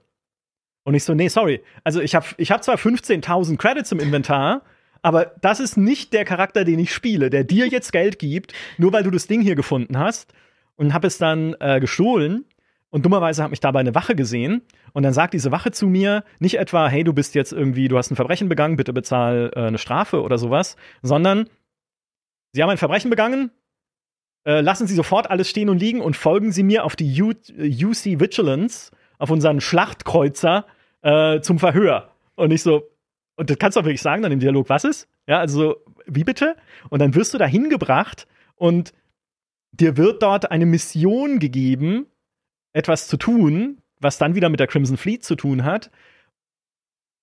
[0.83, 1.61] Und ich so, nee, sorry.
[1.85, 4.63] Also ich habe ich hab zwar 15.000 Credits im Inventar,
[5.01, 8.91] aber das ist nicht der Charakter, den ich spiele, der dir jetzt Geld gibt, nur
[8.91, 10.33] weil du das Ding hier gefunden hast.
[10.75, 12.45] Und habe es dann äh, gestohlen
[12.89, 14.61] und dummerweise hat mich dabei eine Wache gesehen
[14.93, 17.97] und dann sagt diese Wache zu mir nicht etwa, hey, du bist jetzt irgendwie, du
[17.97, 21.49] hast ein Verbrechen begangen, bitte bezahl äh, eine Strafe oder sowas, sondern
[22.53, 23.51] sie haben ein Verbrechen begangen,
[24.45, 27.29] äh, lassen Sie sofort alles stehen und liegen und folgen Sie mir auf die U
[27.29, 30.65] UC Vigilance, auf unseren Schlachtkreuzer
[31.01, 32.11] äh, zum Verhör.
[32.35, 32.89] Und ich so,
[33.35, 35.07] und das kannst du auch wirklich sagen dann im Dialog, was ist?
[35.27, 35.75] Ja, also,
[36.05, 36.55] wie bitte?
[36.89, 38.93] Und dann wirst du da hingebracht und
[39.71, 42.07] dir wird dort eine Mission gegeben,
[42.79, 45.91] etwas zu tun, was dann wieder mit der Crimson Fleet zu tun hat.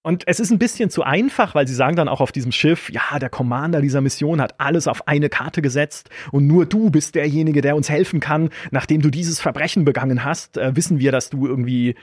[0.07, 2.91] Und es ist ein bisschen zu einfach, weil sie sagen dann auch auf diesem Schiff,
[2.91, 7.17] ja, der Commander dieser Mission hat alles auf eine Karte gesetzt und nur du bist
[7.17, 8.51] derjenige, der uns helfen kann.
[8.71, 11.97] Nachdem du dieses Verbrechen begangen hast, äh, wissen wir, dass du irgendwie,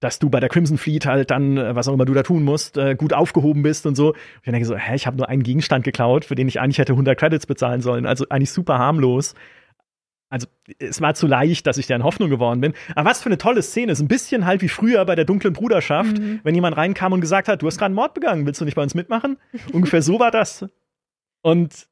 [0.00, 2.42] dass du bei der Crimson Fleet halt dann, äh, was auch immer du da tun
[2.42, 4.08] musst, äh, gut aufgehoben bist und so.
[4.08, 6.78] Und ich denke so, hä, ich habe nur einen Gegenstand geklaut, für den ich eigentlich
[6.78, 8.06] hätte 100 Credits bezahlen sollen.
[8.06, 9.36] Also eigentlich super harmlos.
[10.30, 10.46] Also
[10.78, 12.72] es war zu leicht, dass ich da in Hoffnung geworden bin.
[12.94, 13.92] Aber was für eine tolle Szene.
[13.92, 16.40] Ist ein bisschen halt wie früher bei der dunklen Bruderschaft, mhm.
[16.44, 18.76] wenn jemand reinkam und gesagt hat, du hast gerade einen Mord begangen, willst du nicht
[18.76, 19.36] bei uns mitmachen?
[19.72, 20.66] Ungefähr so war das.
[21.42, 21.88] Und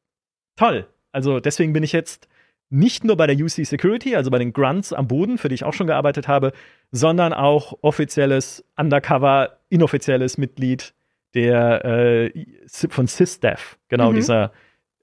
[0.57, 0.87] toll.
[1.11, 2.29] Also deswegen bin ich jetzt
[2.70, 5.64] nicht nur bei der UC Security, also bei den Grunts am Boden, für die ich
[5.64, 6.53] auch schon gearbeitet habe,
[6.92, 10.94] sondern auch offizielles, undercover, inoffizielles Mitglied
[11.35, 14.16] der äh, von SysDef, genau mhm.
[14.16, 14.53] dieser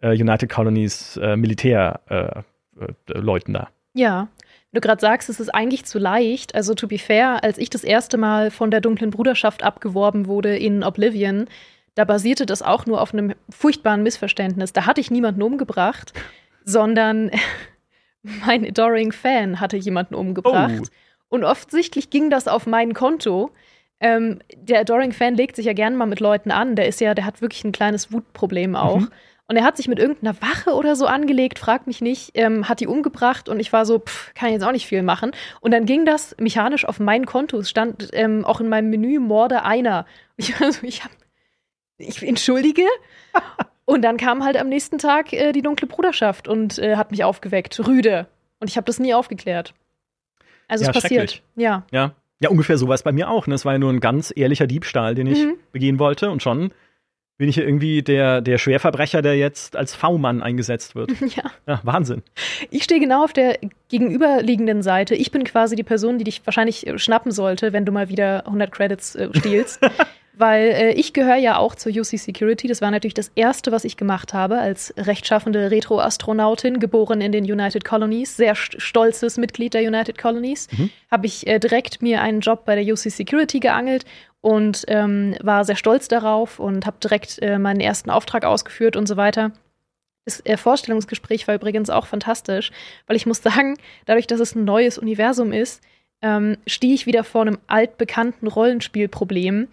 [0.01, 2.45] äh, United Colonies äh, Militär
[2.79, 3.69] äh, äh, Leuten da.
[3.93, 4.27] Ja.
[4.73, 6.53] Du gerade sagst, es ist eigentlich zu leicht.
[6.53, 10.57] Also, to be fair, als ich das erste Mal von der dunklen Bruderschaft abgeworben wurde
[10.57, 11.47] in Oblivion,
[11.95, 14.73] da basierte das auch nur auf einem furchtbaren Missverständnis.
[14.73, 16.13] Da hatte ich niemanden umgebracht,
[16.65, 17.31] sondern
[18.21, 20.81] mein Adoring Fan hatte jemanden umgebracht.
[20.81, 21.35] Oh.
[21.35, 23.51] Und offensichtlich ging das auf mein Konto.
[24.01, 26.75] Ähm, der Adoring Fan legt sich ja gerne mal mit Leuten an.
[26.75, 28.99] Der ist ja, der hat wirklich ein kleines Wutproblem auch.
[28.99, 29.09] Mhm.
[29.47, 32.79] Und er hat sich mit irgendeiner Wache oder so angelegt, fragt mich nicht, ähm, hat
[32.79, 35.31] die umgebracht und ich war so, pff, kann ich jetzt auch nicht viel machen.
[35.61, 37.59] Und dann ging das mechanisch auf mein Konto.
[37.59, 40.05] Es stand ähm, auch in meinem Menü Morde einer.
[40.37, 41.11] Ich war so, ich hab,
[41.97, 42.83] ich entschuldige.
[43.85, 47.23] und dann kam halt am nächsten Tag äh, die dunkle Bruderschaft und äh, hat mich
[47.23, 48.27] aufgeweckt, rüde.
[48.59, 49.73] Und ich habe das nie aufgeklärt.
[50.67, 51.41] Also ja, es passiert.
[51.55, 51.85] Ja.
[51.91, 52.15] Ja.
[52.41, 53.47] Ja, ungefähr so war es bei mir auch.
[53.47, 53.55] Ne?
[53.55, 55.53] Es war ja nur ein ganz ehrlicher Diebstahl, den ich mhm.
[55.71, 56.29] begehen wollte.
[56.29, 56.71] Und schon
[57.37, 61.11] bin ich hier irgendwie der, der Schwerverbrecher, der jetzt als V-Mann eingesetzt wird.
[61.35, 61.51] Ja.
[61.67, 62.21] ja Wahnsinn.
[62.69, 63.57] Ich stehe genau auf der
[63.89, 65.15] gegenüberliegenden Seite.
[65.15, 68.45] Ich bin quasi die Person, die dich wahrscheinlich äh, schnappen sollte, wenn du mal wieder
[68.45, 69.79] 100 Credits äh, stiehlst.
[70.37, 72.67] Weil äh, ich gehöre ja auch zur UC Security.
[72.67, 77.45] Das war natürlich das Erste, was ich gemacht habe als rechtschaffende Retro-Astronautin, geboren in den
[77.45, 80.67] United Colonies, sehr stolzes Mitglied der United Colonies.
[80.77, 80.89] Mhm.
[81.09, 84.05] Habe ich äh, direkt mir einen Job bei der UC Security geangelt
[84.45, 89.07] und ähm, war sehr stolz darauf und habe direkt äh, meinen ersten Auftrag ausgeführt und
[89.07, 89.53] so weiter.
[90.25, 92.71] Das äh, Vorstellungsgespräch war übrigens auch fantastisch,
[93.07, 95.81] weil ich muss sagen, dadurch, dass es ein neues Universum ist,
[96.21, 99.67] ähm, stehe ich wieder vor einem altbekannten Rollenspielproblem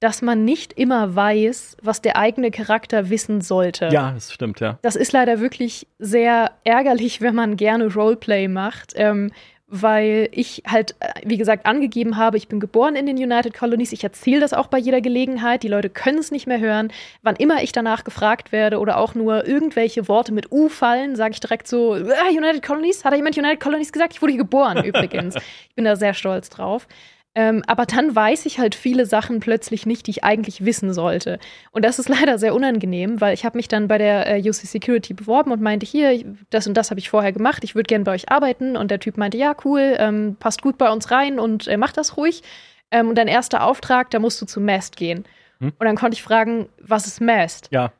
[0.00, 3.88] dass man nicht immer weiß, was der eigene Charakter wissen sollte.
[3.90, 4.78] Ja, das stimmt, ja.
[4.82, 8.92] Das ist leider wirklich sehr ärgerlich, wenn man gerne Roleplay macht.
[8.94, 9.32] Ähm,
[9.68, 13.92] weil ich halt, äh, wie gesagt, angegeben habe, ich bin geboren in den United Colonies.
[13.92, 15.62] Ich erzähle das auch bei jeder Gelegenheit.
[15.62, 16.90] Die Leute können es nicht mehr hören.
[17.22, 21.32] Wann immer ich danach gefragt werde oder auch nur irgendwelche Worte mit U fallen, sage
[21.32, 23.04] ich direkt so, ah, United Colonies?
[23.04, 24.14] Hat da jemand United Colonies gesagt?
[24.14, 25.36] Ich wurde hier geboren übrigens.
[25.36, 26.88] ich bin da sehr stolz drauf.
[27.34, 31.38] Ähm, aber dann weiß ich halt viele Sachen plötzlich nicht, die ich eigentlich wissen sollte.
[31.70, 34.54] Und das ist leider sehr unangenehm, weil ich habe mich dann bei der äh, UC
[34.54, 38.04] Security beworben und meinte, hier, das und das habe ich vorher gemacht, ich würde gerne
[38.04, 38.76] bei euch arbeiten.
[38.76, 41.92] Und der Typ meinte, ja, cool, ähm, passt gut bei uns rein und äh, mach
[41.92, 42.42] das ruhig.
[42.90, 45.24] Ähm, und dein erster Auftrag, da musst du zu Mast gehen.
[45.60, 45.72] Hm?
[45.78, 47.68] Und dann konnte ich fragen, was ist Mast?
[47.70, 47.92] Ja.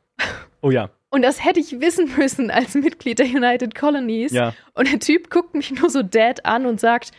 [0.61, 0.89] Oh ja.
[1.11, 4.31] Und das hätte ich wissen müssen als Mitglied der United Colonies.
[4.31, 4.53] Ja.
[4.73, 7.11] Und der Typ guckt mich nur so dead an und sagt,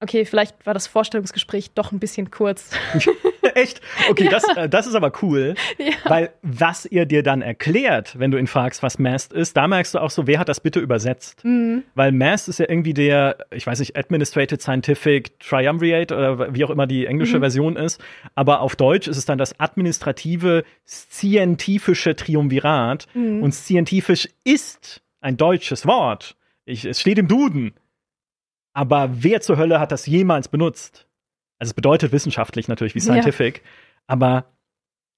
[0.00, 2.70] Okay, vielleicht war das Vorstellungsgespräch doch ein bisschen kurz.
[3.54, 3.80] Echt?
[4.08, 5.54] Okay, das, äh, das ist aber cool.
[5.78, 5.92] Ja.
[6.04, 9.94] Weil was ihr dir dann erklärt, wenn du ihn fragst, was MAST ist, da merkst
[9.94, 11.44] du auch so, wer hat das bitte übersetzt?
[11.44, 11.82] Mhm.
[11.96, 16.70] Weil MAST ist ja irgendwie der, ich weiß nicht, Administrated Scientific Triumvirate oder wie auch
[16.70, 17.42] immer die englische mhm.
[17.42, 18.00] Version ist.
[18.36, 23.06] Aber auf Deutsch ist es dann das administrative scientifische Triumvirat.
[23.14, 23.42] Mhm.
[23.42, 26.36] Und scientifisch ist ein deutsches Wort.
[26.64, 27.74] Ich, es steht im Duden.
[28.78, 31.08] Aber wer zur Hölle hat das jemals benutzt?
[31.58, 33.62] Also es bedeutet wissenschaftlich natürlich wie scientific, ja.
[34.06, 34.44] aber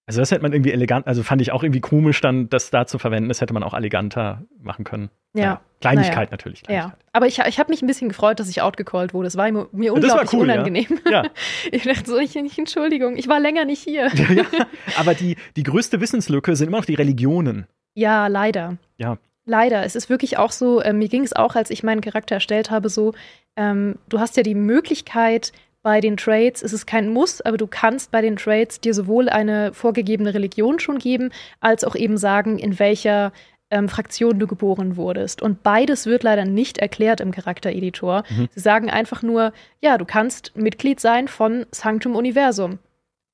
[0.07, 2.87] also das hätte man irgendwie elegant, also fand ich auch irgendwie komisch, dann das da
[2.87, 3.29] zu verwenden.
[3.29, 5.11] Das hätte man auch eleganter machen können.
[5.35, 5.43] Ja.
[5.43, 5.61] ja.
[5.83, 6.29] Kleinigkeit naja.
[6.31, 6.63] natürlich.
[6.63, 6.99] Kleinigkeit.
[6.99, 7.07] Ja.
[7.13, 9.27] Aber ich, ich habe mich ein bisschen gefreut, dass ich outgecallt wurde.
[9.27, 10.99] Das war mir, mir unglaublich cool, unangenehm.
[11.09, 11.25] Ja.
[11.71, 14.09] ich dachte so, ich, Entschuldigung, ich war länger nicht hier.
[14.15, 14.47] ja,
[14.99, 17.67] aber die, die größte Wissenslücke sind immer noch die Religionen.
[17.95, 18.79] Ja, leider.
[18.97, 19.19] Ja.
[19.51, 19.85] Leider.
[19.85, 22.71] Es ist wirklich auch so, äh, mir ging es auch, als ich meinen Charakter erstellt
[22.71, 23.15] habe, so,
[23.57, 27.67] ähm, du hast ja die Möglichkeit, bei den Trades es ist kein Muss, aber du
[27.67, 32.61] kannst bei den Trades dir sowohl eine vorgegebene Religion schon geben, als auch eben sagen,
[32.61, 33.33] in welcher
[33.71, 35.43] ähm, Fraktion du geboren wurdest.
[35.43, 38.23] Und beides wird leider nicht erklärt im Charaktereditor.
[38.29, 38.49] Mhm.
[38.55, 42.79] Sie sagen einfach nur, ja, du kannst Mitglied sein von Sanctum Universum.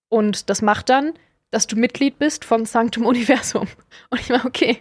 [0.08, 1.12] Und das macht dann,
[1.50, 3.66] dass du Mitglied bist von Sanctum Universum.
[4.10, 4.78] Und ich war, okay,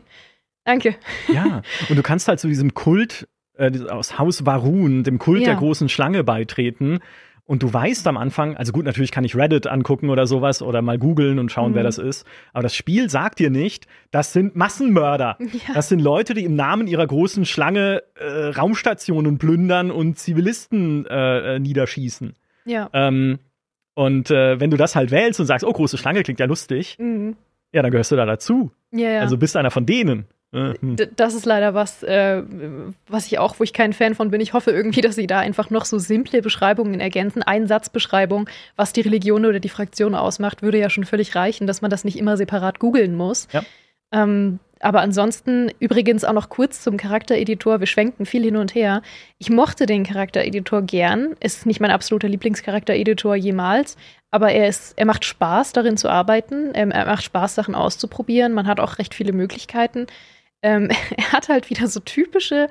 [0.65, 0.95] danke.
[1.31, 5.47] Ja, und du kannst halt zu diesem Kult äh, aus Haus Varun, dem Kult ja.
[5.47, 6.99] der großen Schlange, beitreten.
[7.47, 10.81] Und du weißt am Anfang, also gut, natürlich kann ich Reddit angucken oder sowas oder
[10.81, 11.75] mal googeln und schauen, mhm.
[11.75, 12.25] wer das ist.
[12.53, 15.37] Aber das Spiel sagt dir nicht, das sind Massenmörder.
[15.67, 15.73] Ja.
[15.73, 21.55] Das sind Leute, die im Namen ihrer großen Schlange äh, Raumstationen plündern und Zivilisten äh,
[21.55, 22.33] äh, niederschießen.
[22.65, 22.89] Ja.
[22.91, 23.39] Ähm,
[23.93, 26.97] und äh, wenn du das halt wählst und sagst, oh, große Schlange klingt ja lustig,
[26.99, 27.37] mhm.
[27.71, 28.71] ja, dann gehörst du da dazu.
[28.91, 29.19] Ja, ja.
[29.21, 30.25] Also bist einer von denen.
[30.55, 30.95] Mhm.
[31.17, 32.41] Das ist leider was, äh,
[33.07, 34.39] was ich auch, wo ich kein Fan von bin.
[34.39, 37.43] Ich hoffe irgendwie, dass sie da einfach noch so simple Beschreibungen ergänzen.
[37.43, 41.91] Einsatzbeschreibung, was die Religion oder die Fraktion ausmacht, würde ja schon völlig reichen, dass man
[41.91, 43.47] das nicht immer separat googeln muss.
[43.51, 43.63] Ja.
[44.13, 47.79] Ähm, aber ansonsten übrigens auch noch kurz zum Charaktereditor.
[47.79, 49.01] Wir schwenken viel hin und her.
[49.39, 51.35] Ich mochte den Charaktereditor gern.
[51.39, 53.97] Ist nicht mein absoluter Lieblingscharaktereditor jemals.
[54.31, 56.71] Aber er, ist, er macht Spaß, darin zu arbeiten.
[56.73, 58.53] Ähm, er macht Spaß, Sachen auszuprobieren.
[58.53, 60.07] Man hat auch recht viele Möglichkeiten.
[60.65, 62.69] Ähm, er hat halt wieder so typische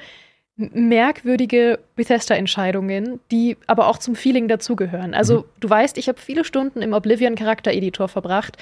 [0.57, 5.15] merkwürdige Bethesda-Entscheidungen, die aber auch zum Feeling dazugehören.
[5.15, 5.45] Also, mhm.
[5.61, 8.57] du weißt, ich habe viele Stunden im Oblivion-Charakter-Editor verbracht.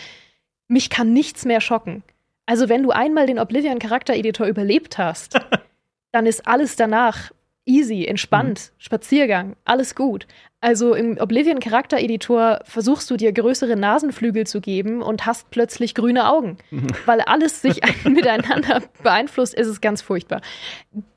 [0.69, 2.03] mich kann nichts mehr schocken.
[2.47, 5.39] Also wenn du einmal den Oblivion Charaktereditor überlebt hast,
[6.13, 7.31] dann ist alles danach
[7.65, 8.81] easy, entspannt, mhm.
[8.81, 10.27] Spaziergang, alles gut.
[10.61, 16.29] Also im Oblivion Charaktereditor versuchst du dir größere Nasenflügel zu geben und hast plötzlich grüne
[16.29, 16.87] Augen, mhm.
[17.05, 19.57] weil alles sich miteinander beeinflusst.
[19.57, 20.41] Es ist ganz furchtbar.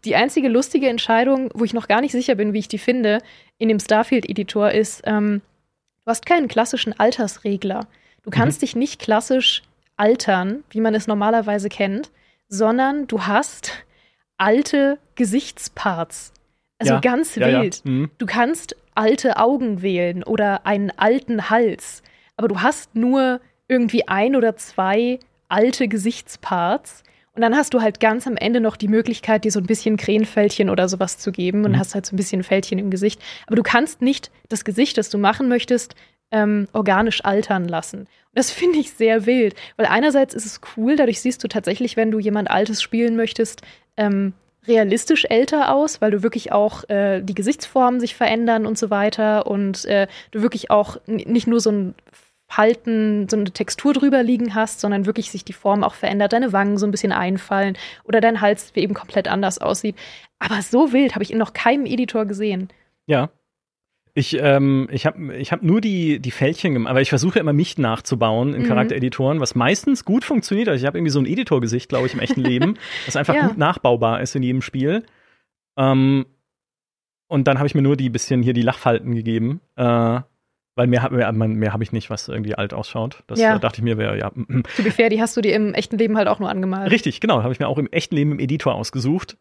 [0.03, 3.19] Die einzige lustige Entscheidung, wo ich noch gar nicht sicher bin, wie ich die finde,
[3.57, 5.41] in dem Starfield-Editor ist, ähm,
[6.05, 7.87] du hast keinen klassischen Altersregler.
[8.23, 8.65] Du kannst mhm.
[8.65, 9.61] dich nicht klassisch
[9.95, 12.09] altern, wie man es normalerweise kennt,
[12.49, 13.85] sondern du hast
[14.37, 16.33] alte Gesichtsparts.
[16.79, 16.99] Also ja.
[16.99, 17.81] ganz ja, wild.
[17.83, 17.91] Ja.
[17.91, 18.11] Mhm.
[18.17, 22.01] Du kannst alte Augen wählen oder einen alten Hals,
[22.37, 27.03] aber du hast nur irgendwie ein oder zwei alte Gesichtsparts.
[27.33, 29.97] Und dann hast du halt ganz am Ende noch die Möglichkeit, dir so ein bisschen
[29.97, 31.79] Krähenfältchen oder sowas zu geben und mhm.
[31.79, 33.21] hast halt so ein bisschen Fältchen im Gesicht.
[33.45, 35.95] Aber du kannst nicht das Gesicht, das du machen möchtest,
[36.31, 38.01] ähm, organisch altern lassen.
[38.01, 41.97] Und das finde ich sehr wild, weil einerseits ist es cool, dadurch siehst du tatsächlich,
[41.97, 43.61] wenn du jemand Altes spielen möchtest,
[43.97, 44.33] ähm,
[44.67, 49.47] realistisch älter aus, weil du wirklich auch äh, die Gesichtsformen sich verändern und so weiter
[49.47, 51.95] und äh, du wirklich auch nicht nur so ein
[52.47, 56.53] Falten, so eine Textur drüber liegen hast, sondern wirklich sich die Form auch verändert, deine
[56.53, 59.95] Wangen so ein bisschen einfallen oder dein Hals eben komplett anders aussieht.
[60.39, 62.69] Aber so wild habe ich in noch keinem Editor gesehen.
[63.07, 63.29] Ja,
[64.17, 67.51] ich, ähm, ich habe ich hab nur die, die Fältchen gemacht, aber ich versuche immer
[67.51, 68.67] mich nachzubauen in mhm.
[68.67, 70.69] Charaktereditoren, was meistens gut funktioniert.
[70.69, 73.47] Also ich habe irgendwie so ein Editorgesicht, glaube ich, im echten Leben, das einfach ja.
[73.47, 75.03] gut nachbaubar ist in jedem Spiel.
[75.77, 76.25] Ähm,
[77.27, 80.21] und dann habe ich mir nur die bisschen hier die Lachfalten gegeben, äh,
[80.75, 83.23] weil mehr, mehr, mehr habe ich nicht, was irgendwie alt ausschaut.
[83.27, 83.59] Das ja.
[83.59, 84.31] dachte ich mir, wäre ja.
[84.33, 84.63] Mm, mm.
[84.77, 86.89] To be fair, die hast du dir im echten Leben halt auch nur angemalt.
[86.89, 89.35] Richtig, genau, habe ich mir auch im echten Leben im Editor ausgesucht.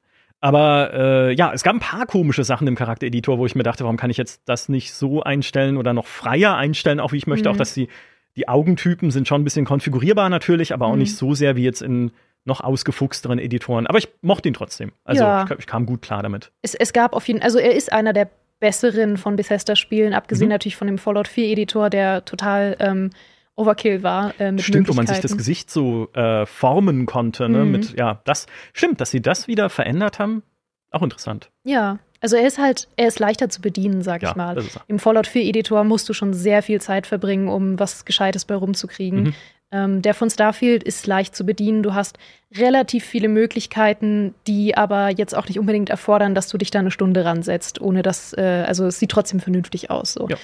[0.45, 3.85] Aber äh, ja, es gab ein paar komische Sachen im Charaktereditor, wo ich mir dachte,
[3.85, 7.27] warum kann ich jetzt das nicht so einstellen oder noch freier einstellen, auch wie ich
[7.27, 7.49] möchte.
[7.49, 7.55] Mhm.
[7.55, 7.89] Auch dass die,
[8.37, 10.99] die Augentypen sind schon ein bisschen konfigurierbar natürlich, aber auch mhm.
[10.99, 12.11] nicht so sehr wie jetzt in
[12.45, 13.87] noch ausgefuchsteren Editoren.
[13.87, 14.93] Aber ich mochte ihn trotzdem.
[15.05, 15.47] Also ja.
[15.47, 16.53] ich, ich, kam gut klar damit.
[16.61, 18.29] Es, es gab auf jeden Fall, also er ist einer der
[18.61, 20.53] besseren von Bethesda-Spielen, abgesehen mhm.
[20.53, 23.09] natürlich von dem Fallout 4-Editor, der total ähm,
[23.57, 24.39] Overkill war.
[24.41, 27.49] Äh, stimmt, wo man sich das Gesicht so äh, formen konnte.
[27.49, 27.65] Ne?
[27.65, 27.73] Mhm.
[27.73, 30.43] Mit, ja, das stimmt, dass sie das wieder verändert haben.
[30.91, 31.51] Auch interessant.
[31.65, 34.63] Ja, also er ist halt, er ist leichter zu bedienen, sag ja, ich mal.
[34.87, 38.55] Im Fallout 4 Editor musst du schon sehr viel Zeit verbringen, um was Gescheites bei
[38.55, 39.25] rumzukriegen.
[39.25, 39.35] Mhm.
[39.73, 41.83] Ähm, der von Starfield ist leicht zu bedienen.
[41.83, 42.17] Du hast
[42.57, 46.93] relativ viele Möglichkeiten, die aber jetzt auch nicht unbedingt erfordern, dass du dich da eine
[46.93, 50.13] Stunde ransetzt, ohne dass, äh, also es sieht trotzdem vernünftig aus.
[50.13, 50.29] So.
[50.29, 50.37] Ja.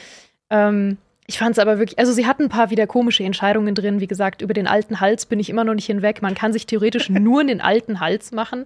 [0.51, 0.99] Ähm,
[1.31, 4.01] ich fand es aber wirklich, also sie hatten ein paar wieder komische Entscheidungen drin.
[4.01, 6.23] Wie gesagt, über den alten Hals bin ich immer noch nicht hinweg.
[6.23, 8.65] Man kann sich theoretisch nur den alten Hals machen.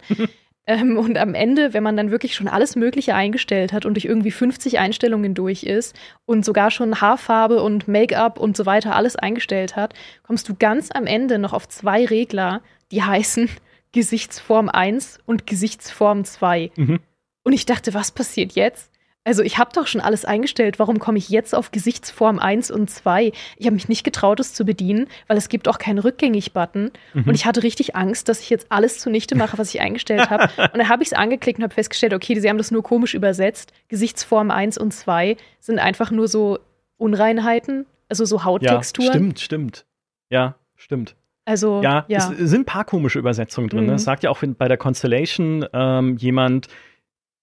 [0.66, 4.06] ähm, und am Ende, wenn man dann wirklich schon alles Mögliche eingestellt hat und durch
[4.06, 5.94] irgendwie 50 Einstellungen durch ist
[6.24, 9.92] und sogar schon Haarfarbe und Make-up und so weiter alles eingestellt hat,
[10.22, 12.62] kommst du ganz am Ende noch auf zwei Regler,
[12.92, 13.50] die heißen
[13.92, 16.70] Gesichtsform 1 und Gesichtsform 2.
[16.76, 17.00] Mhm.
[17.42, 18.90] Und ich dachte, was passiert jetzt?
[19.24, 20.78] Also ich habe doch schon alles eingestellt.
[20.78, 23.32] Warum komme ich jetzt auf Gesichtsform 1 und 2?
[23.56, 26.90] Ich habe mich nicht getraut, es zu bedienen, weil es gibt auch keinen Rückgängig-Button.
[27.14, 27.24] Mhm.
[27.24, 30.44] Und ich hatte richtig Angst, dass ich jetzt alles zunichte mache, was ich eingestellt habe.
[30.72, 33.14] und dann habe ich es angeklickt und habe festgestellt, okay, sie haben das nur komisch
[33.14, 33.72] übersetzt.
[33.88, 36.58] Gesichtsform 1 und 2 sind einfach nur so
[36.98, 39.06] Unreinheiten, also so Hauttexturen.
[39.06, 39.86] Ja, stimmt, stimmt.
[40.28, 41.16] Ja, stimmt.
[41.46, 42.18] Also, ja, ja.
[42.18, 43.84] es sind ein paar komische Übersetzungen drin.
[43.84, 43.92] Ne?
[43.92, 43.96] Mhm.
[43.96, 46.68] Es sagt ja auch bei der Constellation ähm, jemand,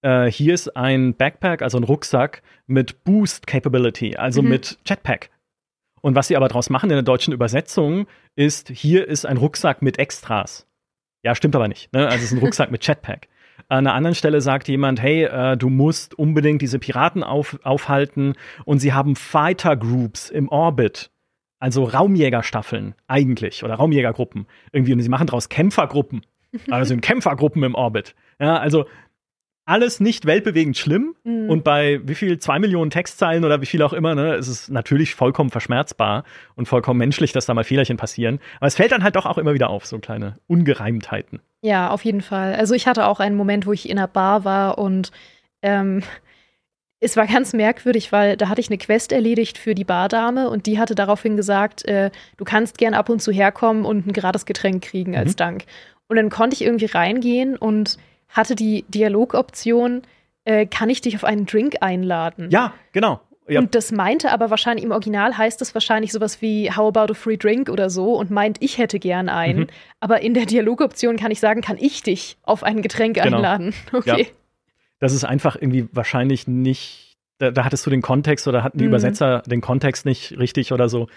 [0.02, 4.50] äh, hier ist ein Backpack, also ein Rucksack mit Boost Capability, also mhm.
[4.50, 5.30] mit Jetpack.
[6.02, 9.82] Und was sie aber daraus machen in der deutschen Übersetzung ist, hier ist ein Rucksack
[9.82, 10.68] mit Extras.
[11.24, 11.94] Ja, stimmt aber nicht.
[11.94, 12.06] Ne?
[12.06, 13.28] Also es ist ein Rucksack mit Jetpack.
[13.68, 18.34] An einer anderen Stelle sagt jemand, hey, äh, du musst unbedingt diese Piraten auf, aufhalten
[18.66, 21.12] und sie haben Fighter Groups im Orbit.
[21.60, 26.26] Also Raumjägerstaffeln eigentlich oder Raumjägergruppen irgendwie und sie machen daraus Kämpfergruppen.
[26.70, 28.14] Also sind Kämpfergruppen im Orbit.
[28.38, 28.86] Ja, also
[29.66, 31.16] alles nicht weltbewegend schlimm.
[31.24, 31.50] Mhm.
[31.50, 34.70] Und bei wie viel, zwei Millionen Textzeilen oder wie viel auch immer, ne, ist es
[34.70, 36.24] natürlich vollkommen verschmerzbar
[36.56, 38.40] und vollkommen menschlich, dass da mal Fehlerchen passieren.
[38.58, 41.42] Aber es fällt dann halt doch auch immer wieder auf, so kleine Ungereimtheiten.
[41.62, 42.56] Ja, auf jeden Fall.
[42.56, 45.12] Also ich hatte auch einen Moment, wo ich in einer Bar war und
[45.62, 46.02] ähm,
[47.00, 50.66] es war ganz merkwürdig, weil da hatte ich eine Quest erledigt für die Bardame und
[50.66, 54.46] die hatte daraufhin gesagt, äh, du kannst gern ab und zu herkommen und ein gerades
[54.46, 55.38] Getränk kriegen als mhm.
[55.38, 55.64] Dank.
[56.08, 57.98] Und dann konnte ich irgendwie reingehen und
[58.32, 60.02] hatte die Dialogoption,
[60.46, 62.50] äh, kann ich dich auf einen Drink einladen?
[62.52, 63.22] Ja, genau.
[63.48, 63.60] Ja.
[63.60, 67.16] Und das meinte aber wahrscheinlich, im Original heißt das wahrscheinlich sowas wie How about a
[67.16, 69.62] free drink oder so und meint, ich hätte gern einen.
[69.62, 69.68] Mhm.
[70.00, 73.38] Aber in der Dialogoption kann ich sagen, kann ich dich auf ein Getränk genau.
[73.38, 73.74] einladen.
[73.94, 74.22] Okay.
[74.22, 74.28] Ja.
[75.00, 78.86] Das ist einfach irgendwie wahrscheinlich nicht, da, da hattest du den Kontext oder hatten die
[78.86, 78.92] mhm.
[78.92, 81.08] Übersetzer den Kontext nicht richtig oder so.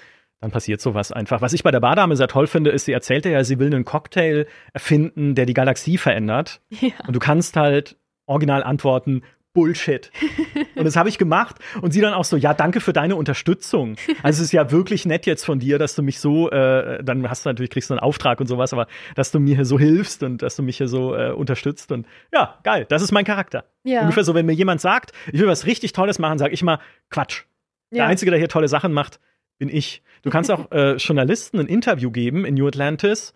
[0.40, 1.40] Dann passiert sowas einfach.
[1.40, 3.84] Was ich bei der Bardame sehr toll finde, ist, sie erzählte ja, sie will einen
[3.84, 6.60] Cocktail erfinden, der die Galaxie verändert.
[6.68, 6.90] Ja.
[7.06, 9.22] Und du kannst halt original antworten,
[9.54, 10.10] Bullshit.
[10.74, 13.94] Und das habe ich gemacht und sie dann auch so, ja, danke für deine Unterstützung.
[14.24, 17.30] Also es ist ja wirklich nett jetzt von dir, dass du mich so, äh, dann
[17.30, 19.78] hast du natürlich, kriegst du einen Auftrag und sowas, aber dass du mir hier so
[19.78, 23.24] hilfst und dass du mich hier so äh, unterstützt und ja, geil, das ist mein
[23.24, 23.66] Charakter.
[23.84, 24.00] Ja.
[24.00, 26.80] Ungefähr so, wenn mir jemand sagt, ich will was richtig Tolles machen, sage ich immer,
[27.08, 27.44] Quatsch.
[27.92, 27.98] Ja.
[27.98, 29.20] Der Einzige, der hier tolle Sachen macht,
[29.58, 30.02] bin ich.
[30.22, 33.34] Du kannst auch äh, Journalisten ein Interview geben in New Atlantis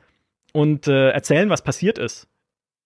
[0.53, 2.29] und äh, erzählen, was passiert ist.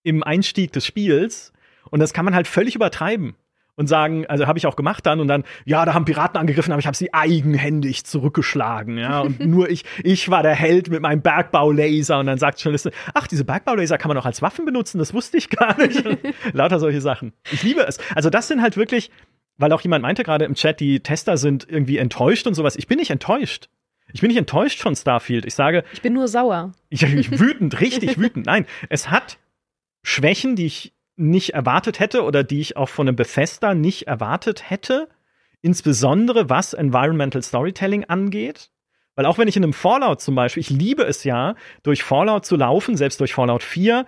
[0.03, 1.53] Im Einstieg des Spiels
[1.91, 3.37] und das kann man halt völlig übertreiben
[3.75, 6.73] und sagen, also habe ich auch gemacht dann und dann, ja, da haben Piraten angegriffen,
[6.73, 11.01] aber ich habe sie eigenhändig zurückgeschlagen, ja, und nur ich, ich war der Held mit
[11.01, 12.77] meinem Bergbaulaser und dann sagt schon
[13.15, 16.05] ach, diese Bergbaulaser kann man auch als Waffen benutzen, das wusste ich gar nicht.
[16.53, 17.33] Lauter solche Sachen.
[17.51, 17.99] Ich liebe es.
[18.15, 19.11] Also das sind halt wirklich,
[19.57, 22.77] weil auch jemand meinte gerade im Chat, die Tester sind irgendwie enttäuscht und sowas.
[22.77, 23.69] Ich bin nicht enttäuscht.
[24.13, 25.47] Ich bin nicht enttäuscht von Starfield.
[25.47, 25.85] Ich sage.
[25.93, 26.73] Ich bin nur sauer.
[26.91, 28.45] Ich, ich wütend, richtig wütend.
[28.45, 29.39] Nein, es hat
[30.03, 34.69] Schwächen, die ich nicht erwartet hätte oder die ich auch von einem Bethesda nicht erwartet
[34.69, 35.09] hätte.
[35.63, 38.71] Insbesondere was Environmental Storytelling angeht.
[39.15, 42.45] Weil auch wenn ich in einem Fallout zum Beispiel, ich liebe es ja, durch Fallout
[42.45, 44.07] zu laufen, selbst durch Fallout 4,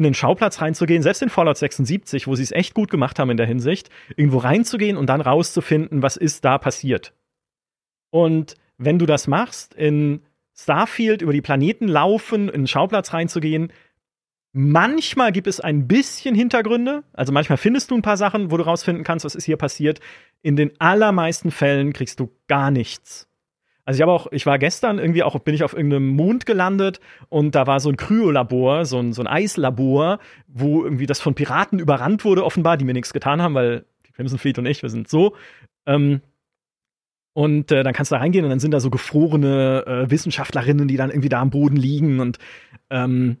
[0.00, 3.28] in den Schauplatz reinzugehen, selbst in Fallout 76, wo sie es echt gut gemacht haben
[3.28, 7.12] in der Hinsicht, irgendwo reinzugehen und dann rauszufinden, was ist da passiert.
[8.08, 10.22] Und wenn du das machst, in
[10.56, 13.72] Starfield über die Planeten laufen, in den Schauplatz reinzugehen,
[14.52, 17.04] Manchmal gibt es ein bisschen Hintergründe.
[17.12, 20.00] Also manchmal findest du ein paar Sachen, wo du rausfinden kannst, was ist hier passiert.
[20.42, 23.28] In den allermeisten Fällen kriegst du gar nichts.
[23.90, 27.00] Also ich habe auch, ich war gestern irgendwie auch, bin ich auf irgendeinem Mond gelandet
[27.28, 31.34] und da war so ein Kryolabor, so ein, so ein Eislabor, wo irgendwie das von
[31.34, 34.82] Piraten überrannt wurde, offenbar, die mir nichts getan haben, weil die Crimson Fleet und ich,
[34.82, 35.34] wir sind so.
[35.86, 36.20] Ähm,
[37.32, 40.86] und äh, dann kannst du da reingehen und dann sind da so gefrorene äh, Wissenschaftlerinnen,
[40.86, 42.38] die dann irgendwie da am Boden liegen und
[42.90, 43.38] ähm,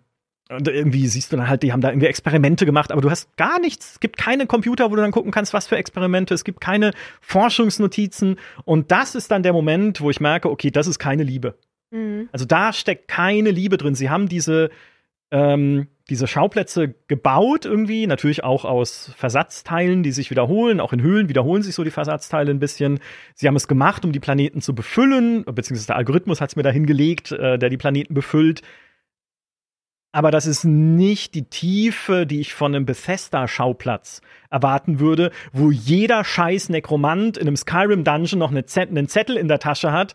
[0.50, 3.36] und irgendwie siehst du dann halt, die haben da irgendwie Experimente gemacht, aber du hast
[3.36, 3.92] gar nichts.
[3.92, 6.34] Es gibt keine Computer, wo du dann gucken kannst, was für Experimente.
[6.34, 8.36] Es gibt keine Forschungsnotizen.
[8.64, 11.54] Und das ist dann der Moment, wo ich merke, okay, das ist keine Liebe.
[11.90, 12.28] Mhm.
[12.32, 13.94] Also da steckt keine Liebe drin.
[13.94, 14.70] Sie haben diese,
[15.30, 20.80] ähm, diese Schauplätze gebaut irgendwie, natürlich auch aus Versatzteilen, die sich wiederholen.
[20.80, 22.98] Auch in Höhlen wiederholen sich so die Versatzteile ein bisschen.
[23.34, 26.64] Sie haben es gemacht, um die Planeten zu befüllen, beziehungsweise der Algorithmus hat es mir
[26.64, 28.62] dahin gelegt, äh, der die Planeten befüllt
[30.12, 36.24] aber das ist nicht die Tiefe, die ich von einem Bethesda-Schauplatz erwarten würde, wo jeder
[36.24, 40.14] scheiß Nekromant in einem Skyrim-Dungeon noch eine Zett einen Zettel in der Tasche hat,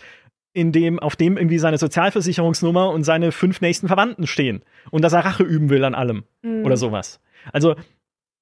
[0.52, 4.64] in dem, auf dem irgendwie seine Sozialversicherungsnummer und seine fünf nächsten Verwandten stehen.
[4.90, 6.24] Und dass er Rache üben will an allem.
[6.42, 6.66] Mhm.
[6.66, 7.20] Oder sowas.
[7.52, 7.76] Also,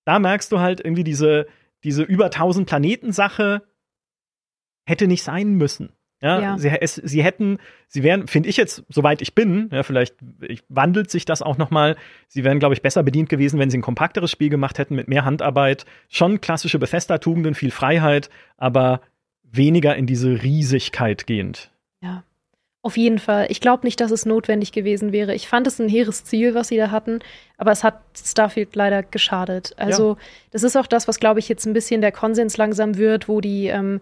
[0.06, 1.48] da merkst du halt irgendwie diese,
[1.84, 3.64] diese über 1000 Planeten-Sache
[4.86, 5.92] hätte nicht sein müssen.
[6.24, 6.58] Ja, ja.
[6.58, 7.58] Sie, es, sie hätten,
[7.90, 11.58] sie wären, finde ich jetzt, soweit ich bin, ja, vielleicht ich, wandelt sich das auch
[11.58, 11.98] noch mal.
[12.30, 15.10] Sie wären, glaube ich, besser bedient gewesen, wenn sie ein kompakteres Spiel gemacht hätten mit
[15.10, 15.86] mehr Handarbeit.
[16.08, 19.02] Schon klassische Bethesda-Tugenden, viel Freiheit, aber
[19.44, 21.72] weniger in diese Riesigkeit gehend.
[22.02, 22.24] Ja,
[22.82, 23.48] auf jeden Fall.
[23.50, 25.36] Ich glaube nicht, dass es notwendig gewesen wäre.
[25.36, 27.20] Ich fand es ein hehres Ziel, was sie da hatten,
[27.58, 29.74] aber es hat Starfield leider geschadet.
[29.76, 30.18] Also, ja.
[30.52, 33.42] das ist auch das, was, glaube ich, jetzt ein bisschen der Konsens langsam wird, wo
[33.42, 34.00] die ähm,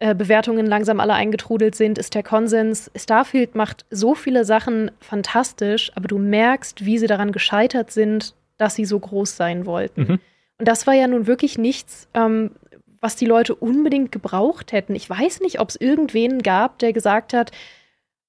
[0.00, 5.90] äh, Bewertungen langsam alle eingetrudelt sind, ist der Konsens, Starfield macht so viele Sachen fantastisch,
[5.94, 10.00] aber du merkst, wie sie daran gescheitert sind, dass sie so groß sein wollten.
[10.00, 10.20] Mhm.
[10.58, 12.52] Und das war ja nun wirklich nichts, ähm,
[13.00, 14.94] was die Leute unbedingt gebraucht hätten.
[14.94, 17.52] Ich weiß nicht, ob es irgendwen gab, der gesagt hat,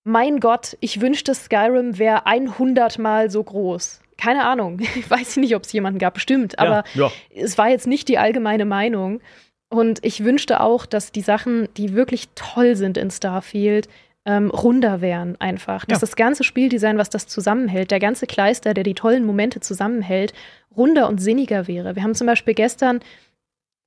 [0.03, 4.01] mein Gott, ich wünschte, Skyrim wäre 100 Mal so groß.
[4.17, 4.79] Keine Ahnung.
[4.95, 6.59] Ich weiß nicht, ob es jemanden gab, bestimmt.
[6.59, 7.11] Aber ja, ja.
[7.35, 9.21] es war jetzt nicht die allgemeine Meinung.
[9.69, 13.87] Und ich wünschte auch, dass die Sachen, die wirklich toll sind in Starfield,
[14.25, 15.85] ähm, runder wären einfach.
[15.85, 16.01] Dass ja.
[16.01, 20.33] das ganze Spieldesign, was das zusammenhält, der ganze Kleister, der die tollen Momente zusammenhält,
[20.75, 21.95] runder und sinniger wäre.
[21.95, 22.99] Wir haben zum Beispiel gestern,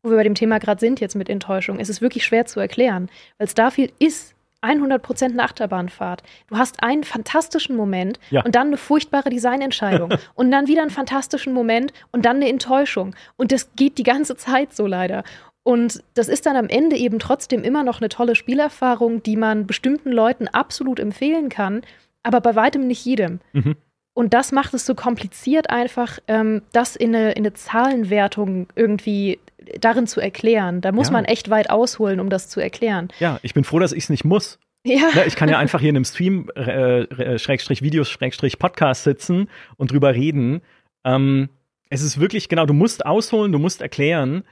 [0.02, 2.60] wo wir bei dem Thema gerade sind jetzt mit Enttäuschung, ist es wirklich schwer zu
[2.60, 3.08] erklären,
[3.38, 6.22] weil Starfield ist 100% eine Achterbahnfahrt.
[6.46, 8.44] Du hast einen fantastischen Moment ja.
[8.44, 13.14] und dann eine furchtbare Designentscheidung und dann wieder einen fantastischen Moment und dann eine Enttäuschung.
[13.36, 15.24] Und das geht die ganze Zeit so leider.
[15.64, 19.66] Und das ist dann am Ende eben trotzdem immer noch eine tolle Spielerfahrung, die man
[19.66, 21.82] bestimmten Leuten absolut empfehlen kann,
[22.22, 23.40] aber bei weitem nicht jedem.
[23.52, 23.76] Mhm.
[24.14, 29.38] Und das macht es so kompliziert, einfach ähm, das in eine, in eine Zahlenwertung irgendwie
[29.80, 30.80] darin zu erklären.
[30.80, 31.12] Da muss ja.
[31.12, 33.08] man echt weit ausholen, um das zu erklären.
[33.20, 34.58] Ja, ich bin froh, dass ich es nicht muss.
[34.84, 35.10] Ja.
[35.14, 35.24] ja.
[35.26, 39.48] Ich kann ja einfach hier in einem Stream, äh, äh, Schrägstrich Videos, Schrägstrich Podcast sitzen
[39.76, 40.60] und drüber reden.
[41.04, 41.48] Ähm,
[41.88, 44.44] es ist wirklich, genau, du musst ausholen, du musst erklären.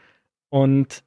[0.51, 1.03] Und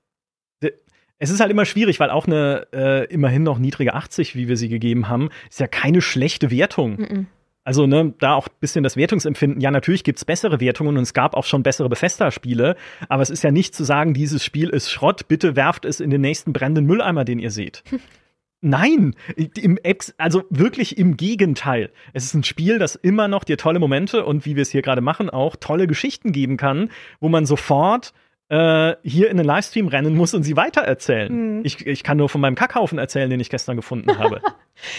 [1.20, 4.58] es ist halt immer schwierig, weil auch eine äh, immerhin noch niedrige 80, wie wir
[4.58, 6.96] sie gegeben haben, ist ja keine schlechte Wertung.
[6.96, 7.26] Mm -mm.
[7.66, 9.62] Also, ne, da auch ein bisschen das Wertungsempfinden.
[9.62, 12.76] Ja, natürlich gibt's bessere Wertungen und es gab auch schon bessere Bethesda-Spiele,
[13.08, 16.10] aber es ist ja nicht zu sagen, dieses Spiel ist Schrott, bitte werft es in
[16.10, 17.84] den nächsten brennenden Mülleimer, den ihr seht.
[18.66, 21.92] Nein, im Ex, also wirklich im Gegenteil.
[22.14, 24.82] Es ist ein Spiel, das immer noch dir tolle Momente und wie wir es hier
[24.82, 26.90] gerade machen, auch tolle Geschichten geben kann,
[27.20, 28.14] wo man sofort
[28.54, 31.58] äh, hier in den Livestream rennen muss und sie weitererzählen.
[31.58, 31.62] Mhm.
[31.66, 34.42] Ich, ich kann nur von meinem Kackhaufen erzählen, den ich gestern gefunden habe.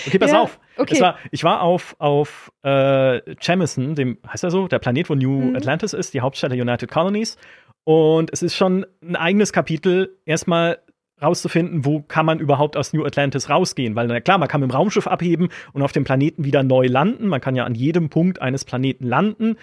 [0.09, 0.59] Okay, pass ja, auf.
[0.77, 1.01] Okay.
[1.01, 5.51] War, ich war auf, auf äh, Jamison, dem, heißt er so, der Planet, wo New
[5.51, 5.57] mhm.
[5.57, 7.37] Atlantis ist, die Hauptstadt der United Colonies.
[7.85, 10.81] Und es ist schon ein eigenes Kapitel, erstmal
[11.23, 13.95] rauszufinden, wo kann man überhaupt aus New Atlantis rausgehen.
[13.95, 16.89] Weil, na klar, man kann mit dem Raumschiff abheben und auf dem Planeten wieder neu
[16.89, 17.29] landen.
[17.29, 19.59] Man kann ja an jedem Punkt eines Planeten landen.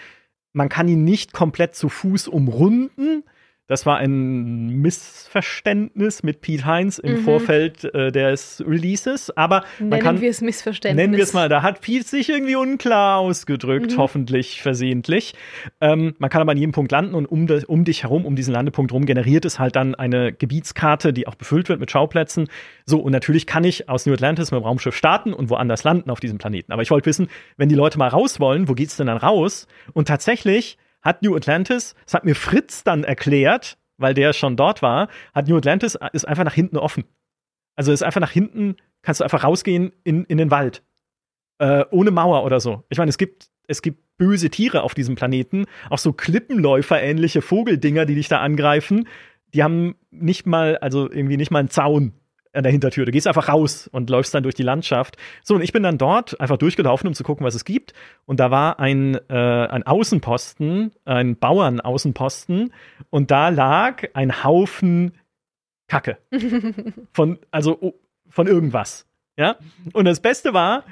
[0.53, 3.23] Man kann ihn nicht komplett zu Fuß umrunden.
[3.71, 7.23] Das war ein Missverständnis mit Pete Heinz im mhm.
[7.23, 9.31] Vorfeld äh, des Releases.
[9.37, 11.01] Aber man nennen kann, wir es Missverständnis.
[11.01, 11.47] Nennen wir es mal.
[11.47, 13.97] Da hat Pete sich irgendwie unklar ausgedrückt, mhm.
[13.97, 15.35] hoffentlich versehentlich.
[15.79, 18.35] Ähm, man kann aber an jedem Punkt landen und um, de, um dich herum, um
[18.35, 22.49] diesen Landepunkt herum, generiert es halt dann eine Gebietskarte, die auch befüllt wird mit Schauplätzen.
[22.85, 26.09] So, und natürlich kann ich aus New Atlantis mit dem Raumschiff starten und woanders landen
[26.09, 26.73] auf diesem Planeten.
[26.73, 29.65] Aber ich wollte wissen, wenn die Leute mal raus wollen, wo geht's denn dann raus?
[29.93, 34.81] Und tatsächlich hat New Atlantis, das hat mir Fritz dann erklärt, weil der schon dort
[34.81, 37.05] war, hat New Atlantis ist einfach nach hinten offen.
[37.75, 40.83] Also ist einfach nach hinten, kannst du einfach rausgehen in, in den Wald.
[41.59, 42.83] Äh, ohne Mauer oder so.
[42.89, 48.05] Ich meine, es gibt, es gibt böse Tiere auf diesem Planeten, auch so Klippenläufer-ähnliche Vogeldinger,
[48.05, 49.07] die dich da angreifen.
[49.53, 52.13] Die haben nicht mal, also irgendwie nicht mal einen Zaun
[52.53, 53.05] an der Hintertür.
[53.05, 55.17] Du gehst einfach raus und läufst dann durch die Landschaft.
[55.43, 57.93] So, und ich bin dann dort einfach durchgelaufen, um zu gucken, was es gibt.
[58.25, 62.73] Und da war ein, äh, ein Außenposten, ein Bauernaußenposten.
[63.09, 65.13] Und da lag ein Haufen
[65.87, 66.17] Kacke.
[67.11, 67.99] Von, also
[68.29, 69.05] von irgendwas.
[69.35, 69.57] Ja.
[69.91, 70.85] Und das Beste war,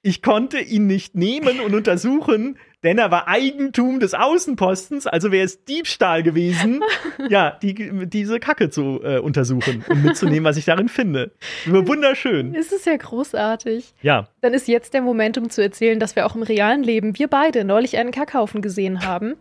[0.00, 2.56] ich konnte ihn nicht nehmen und untersuchen,
[2.86, 6.84] denn er war Eigentum des Außenpostens, also wäre es Diebstahl gewesen,
[7.28, 11.32] ja, die, diese Kacke zu äh, untersuchen und mitzunehmen, was ich darin finde.
[11.66, 12.54] Wunderschön.
[12.54, 13.92] Es ist ja großartig.
[14.02, 14.28] Ja.
[14.40, 17.26] Dann ist jetzt der Moment, um zu erzählen, dass wir auch im realen Leben, wir
[17.26, 19.34] beide, neulich einen Kackhaufen gesehen haben.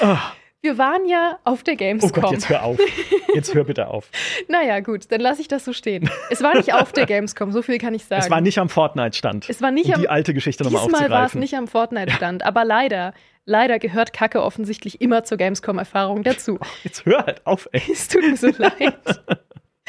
[0.00, 0.16] oh.
[0.64, 2.12] Wir waren ja auf der Gamescom.
[2.16, 2.78] Oh Gott, jetzt hör auf.
[3.34, 4.08] Jetzt hör bitte auf.
[4.48, 6.08] naja, gut, dann lasse ich das so stehen.
[6.30, 8.22] Es war nicht auf der Gamescom, so viel kann ich sagen.
[8.22, 9.50] Es war nicht am Fortnite-Stand.
[9.50, 11.04] Es war nicht um am, die alte Geschichte nochmal aufzugreifen.
[11.04, 13.12] Diesmal war es nicht am Fortnite-Stand, aber leider,
[13.44, 16.58] leider gehört Kacke offensichtlich immer zur Gamescom-Erfahrung dazu.
[16.60, 17.82] Oh, jetzt hör halt auf, ey.
[17.90, 18.94] Es tut mir so leid.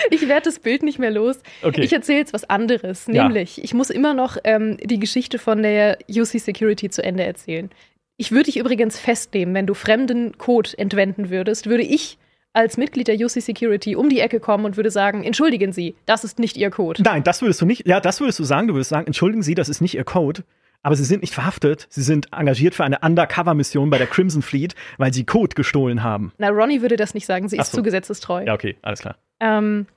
[0.10, 1.38] Ich werde das Bild nicht mehr los.
[1.62, 1.82] Okay.
[1.82, 3.08] Ich erzähle jetzt was anderes.
[3.08, 3.64] Nämlich, ja.
[3.64, 7.70] ich muss immer noch ähm, die Geschichte von der UC Security zu Ende erzählen.
[8.18, 12.18] Ich würde dich übrigens festnehmen, wenn du fremden Code entwenden würdest, würde ich
[12.54, 16.24] als Mitglied der UC Security um die Ecke kommen und würde sagen, entschuldigen Sie, das
[16.24, 17.02] ist nicht Ihr Code.
[17.02, 17.88] Nein, das würdest du nicht.
[17.88, 18.68] Ja, das würdest du sagen.
[18.68, 20.44] Du würdest sagen, entschuldigen Sie, das ist nicht Ihr Code.
[20.86, 21.88] Aber sie sind nicht verhaftet.
[21.90, 26.34] Sie sind engagiert für eine Undercover-Mission bei der Crimson Fleet, weil sie Code gestohlen haben.
[26.38, 27.48] Na, Ronnie würde das nicht sagen.
[27.48, 27.78] Sie ist so.
[27.78, 28.44] zu gesetzestreu.
[28.44, 29.16] Ja, okay, alles klar.
[29.40, 29.88] Ähm,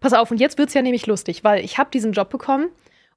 [0.00, 2.70] pass auf, und jetzt wird es ja nämlich lustig, weil ich habe diesen Job bekommen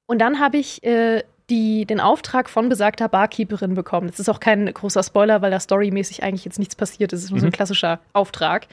[0.06, 4.08] und dann habe ich äh, die den Auftrag von besagter Barkeeperin bekommen.
[4.08, 7.20] Das ist auch kein großer Spoiler, weil da storymäßig eigentlich jetzt nichts passiert ist.
[7.20, 7.40] Es ist nur mhm.
[7.40, 7.54] so ein mhm.
[7.54, 8.66] klassischer Auftrag.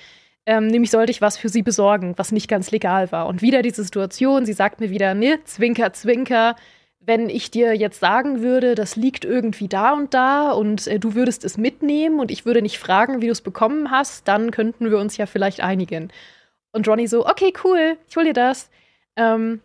[0.46, 3.28] Ähm, nämlich sollte ich was für sie besorgen, was nicht ganz legal war.
[3.28, 6.56] Und wieder diese Situation, sie sagt mir wieder, ne, Zwinker, Zwinker,
[7.00, 11.16] wenn ich dir jetzt sagen würde, das liegt irgendwie da und da und äh, du
[11.16, 14.90] würdest es mitnehmen und ich würde nicht fragen, wie du es bekommen hast, dann könnten
[14.90, 16.12] wir uns ja vielleicht einigen.
[16.72, 18.70] Und Ronnie so, okay, cool, ich hol dir das.
[19.16, 19.62] Ähm,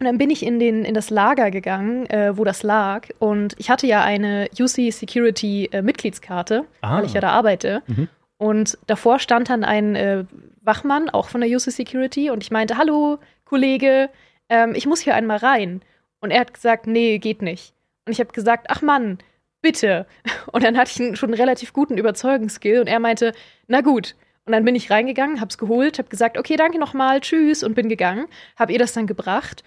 [0.00, 3.08] und dann bin ich in, den, in das Lager gegangen, äh, wo das lag.
[3.20, 6.98] Und ich hatte ja eine UC Security äh, Mitgliedskarte, ah.
[6.98, 7.82] weil ich ja da arbeite.
[7.86, 8.08] Mhm.
[8.36, 10.24] Und davor stand dann ein äh,
[10.62, 12.30] Wachmann, auch von der UC Security.
[12.30, 14.10] Und ich meinte, hallo, Kollege,
[14.48, 15.80] ähm, ich muss hier einmal rein.
[16.20, 17.72] Und er hat gesagt, nee, geht nicht.
[18.04, 19.18] Und ich habe gesagt, ach Mann,
[19.62, 20.06] bitte.
[20.52, 22.80] Und dann hatte ich einen, schon einen relativ guten Überzeugungsskill.
[22.80, 23.32] Und er meinte,
[23.68, 24.16] na gut.
[24.44, 27.88] Und dann bin ich reingegangen, hab's geholt, hab gesagt, okay, danke nochmal, tschüss und bin
[27.88, 28.26] gegangen,
[28.56, 29.64] hab ihr das dann gebracht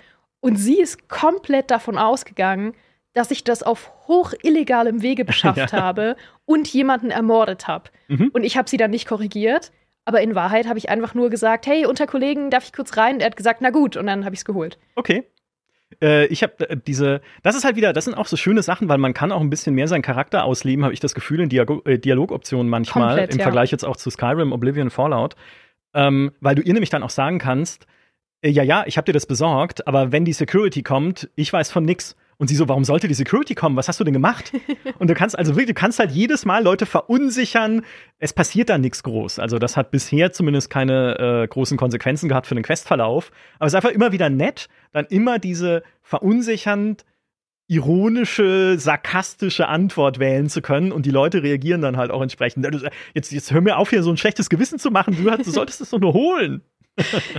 [0.47, 2.73] und sie ist komplett davon ausgegangen,
[3.13, 5.71] dass ich das auf hoch illegalem Wege beschafft ja.
[5.73, 7.89] habe und jemanden ermordet habe.
[8.07, 8.29] Mhm.
[8.31, 9.73] Und ich habe sie dann nicht korrigiert.
[10.05, 13.15] Aber in Wahrheit habe ich einfach nur gesagt, hey, unter Kollegen, darf ich kurz rein?
[13.15, 13.97] Und er hat gesagt, na gut.
[13.97, 14.77] Und dann habe ich es geholt.
[14.95, 15.25] Okay.
[16.01, 18.87] Äh, ich habe äh, diese, das ist halt wieder, das sind auch so schöne Sachen,
[18.87, 21.49] weil man kann auch ein bisschen mehr seinen Charakter ausleben, habe ich das Gefühl, in
[21.49, 23.43] Dialog äh, Dialogoptionen manchmal, Komplett, im ja.
[23.43, 25.35] Vergleich jetzt auch zu Skyrim, Oblivion, Fallout.
[25.93, 27.85] Ähm, weil du ihr nämlich dann auch sagen kannst,
[28.51, 31.85] ja, ja, ich habe dir das besorgt, aber wenn die Security kommt, ich weiß von
[31.85, 32.15] nix.
[32.39, 33.75] Und sie so, warum sollte die Security kommen?
[33.77, 34.53] Was hast du denn gemacht?
[34.99, 37.81] und du kannst also wirklich, du kannst halt jedes Mal Leute verunsichern.
[38.19, 39.39] Es passiert da nichts groß.
[39.39, 43.31] Also das hat bisher zumindest keine äh, großen Konsequenzen gehabt für den Questverlauf.
[43.57, 47.05] Aber es ist einfach immer wieder nett, dann immer diese verunsichernd
[47.67, 52.65] ironische, sarkastische Antwort wählen zu können und die Leute reagieren dann halt auch entsprechend.
[53.13, 55.17] Jetzt, jetzt hör mir auf, hier so ein schlechtes Gewissen zu machen.
[55.17, 56.61] Du, du solltest es doch nur holen.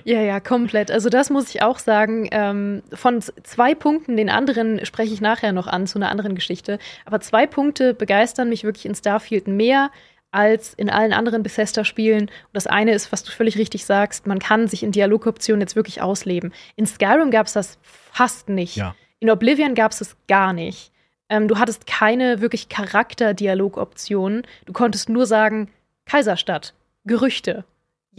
[0.04, 0.90] Ja, ja, komplett.
[0.90, 2.28] Also das muss ich auch sagen.
[2.30, 6.78] Ähm, von zwei Punkten, den anderen spreche ich nachher noch an zu einer anderen Geschichte.
[7.04, 9.90] Aber zwei Punkte begeistern mich wirklich in Starfield mehr
[10.30, 12.22] als in allen anderen Bethesda-Spielen.
[12.22, 15.76] Und das eine ist, was du völlig richtig sagst, man kann sich in Dialogoptionen jetzt
[15.76, 16.52] wirklich ausleben.
[16.76, 18.76] In Skyrim gab es das fast nicht.
[18.76, 18.94] Ja.
[19.20, 20.92] In Oblivion gab es es gar nicht.
[21.30, 24.46] Ähm, du hattest keine wirklich Charakterdialogoptionen.
[24.66, 25.70] Du konntest nur sagen,
[26.06, 27.64] Kaiserstadt, Gerüchte,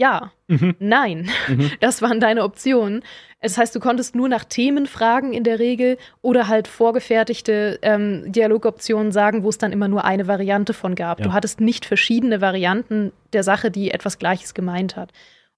[0.00, 0.74] ja, mhm.
[0.78, 1.28] nein.
[1.46, 1.70] Mhm.
[1.80, 3.02] Das waren deine Optionen.
[3.42, 8.32] Das heißt, du konntest nur nach Themen fragen in der Regel oder halt vorgefertigte ähm,
[8.32, 11.20] Dialogoptionen sagen, wo es dann immer nur eine Variante von gab.
[11.20, 11.26] Ja.
[11.26, 15.12] Du hattest nicht verschiedene Varianten der Sache, die etwas Gleiches gemeint hat.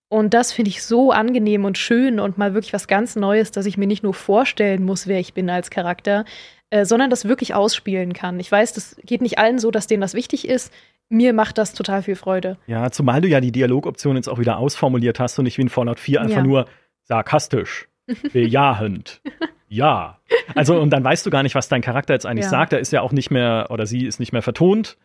[0.08, 3.66] Und das finde ich so angenehm und schön und mal wirklich was ganz Neues, dass
[3.66, 6.24] ich mir nicht nur vorstellen muss, wer ich bin als Charakter,
[6.70, 8.38] äh, sondern das wirklich ausspielen kann.
[8.40, 10.72] Ich weiß, das geht nicht allen so, dass denen das wichtig ist.
[11.12, 12.56] Mir macht das total viel Freude.
[12.66, 15.68] Ja, zumal du ja die Dialogoption jetzt auch wieder ausformuliert hast und nicht wie in
[15.68, 16.42] Fallout 4 einfach ja.
[16.42, 16.66] nur
[17.02, 17.88] sarkastisch,
[18.32, 19.20] bejahend.
[19.68, 20.18] ja.
[20.54, 22.50] Also, und dann weißt du gar nicht, was dein Charakter jetzt eigentlich ja.
[22.50, 22.72] sagt.
[22.72, 24.96] Er ist ja auch nicht mehr, oder sie ist nicht mehr vertont,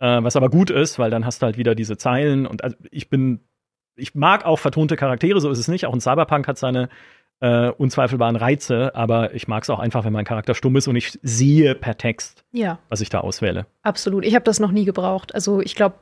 [0.00, 2.46] äh, was aber gut ist, weil dann hast du halt wieder diese Zeilen.
[2.46, 3.40] Und also ich bin
[3.96, 5.86] ich mag auch vertonte Charaktere, so ist es nicht.
[5.86, 6.88] Auch ein Cyberpunk hat seine
[7.44, 10.96] äh, unzweifelbaren Reize, aber ich mag es auch einfach, wenn mein Charakter stumm ist und
[10.96, 12.78] ich sehe per Text, ja.
[12.88, 13.66] was ich da auswähle.
[13.82, 14.24] Absolut.
[14.24, 15.34] Ich habe das noch nie gebraucht.
[15.34, 15.96] Also ich glaube,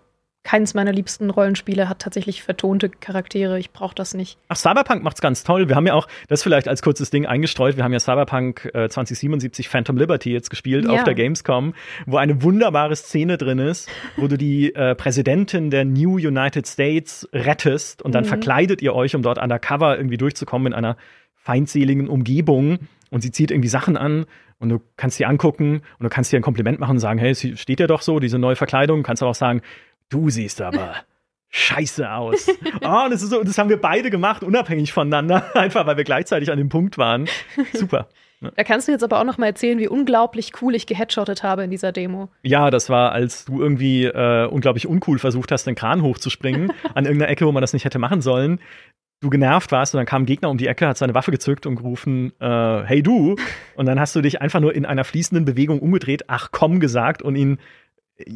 [0.45, 3.59] keins meiner liebsten Rollenspiele hat tatsächlich vertonte Charaktere.
[3.59, 4.38] Ich brauche das nicht.
[4.49, 5.68] Ach, Cyberpunk macht's ganz toll.
[5.68, 8.88] Wir haben ja auch, das vielleicht als kurzes Ding eingestreut, wir haben ja Cyberpunk äh,
[8.88, 10.93] 2077 Phantom Liberty jetzt gespielt ja.
[10.93, 11.74] auf der Gamescom,
[12.07, 17.28] wo eine wunderbare Szene drin ist, wo du die äh, Präsidentin der New United States
[17.32, 18.28] rettest und dann mhm.
[18.28, 20.97] verkleidet ihr euch, um dort undercover irgendwie durchzukommen in einer
[21.43, 22.78] feindseligen Umgebung.
[23.11, 24.24] Und sie zieht irgendwie Sachen an
[24.59, 27.30] und du kannst sie angucken und du kannst dir ein Kompliment machen und sagen, hey,
[27.30, 29.03] es steht ja doch so, diese neue Verkleidung.
[29.03, 29.61] Kannst aber auch sagen,
[30.09, 30.95] du siehst aber
[31.51, 32.49] scheiße aus.
[32.82, 36.51] oh, das, ist so, das haben wir beide gemacht, unabhängig voneinander, einfach weil wir gleichzeitig
[36.51, 37.28] an dem Punkt waren.
[37.74, 38.09] Super.
[38.57, 41.62] Da kannst du jetzt aber auch noch mal erzählen, wie unglaublich cool ich geheadshottet habe
[41.62, 42.28] in dieser Demo.
[42.43, 47.05] Ja, das war, als du irgendwie äh, unglaublich uncool versucht hast, den Kran hochzuspringen, an
[47.05, 48.61] irgendeiner Ecke, wo man das nicht hätte machen sollen.
[49.22, 51.64] Du genervt warst und dann kam ein Gegner um die Ecke, hat seine Waffe gezückt
[51.64, 53.36] und gerufen, äh, hey du.
[53.76, 57.22] Und dann hast du dich einfach nur in einer fließenden Bewegung umgedreht, ach komm gesagt
[57.22, 57.58] und ihn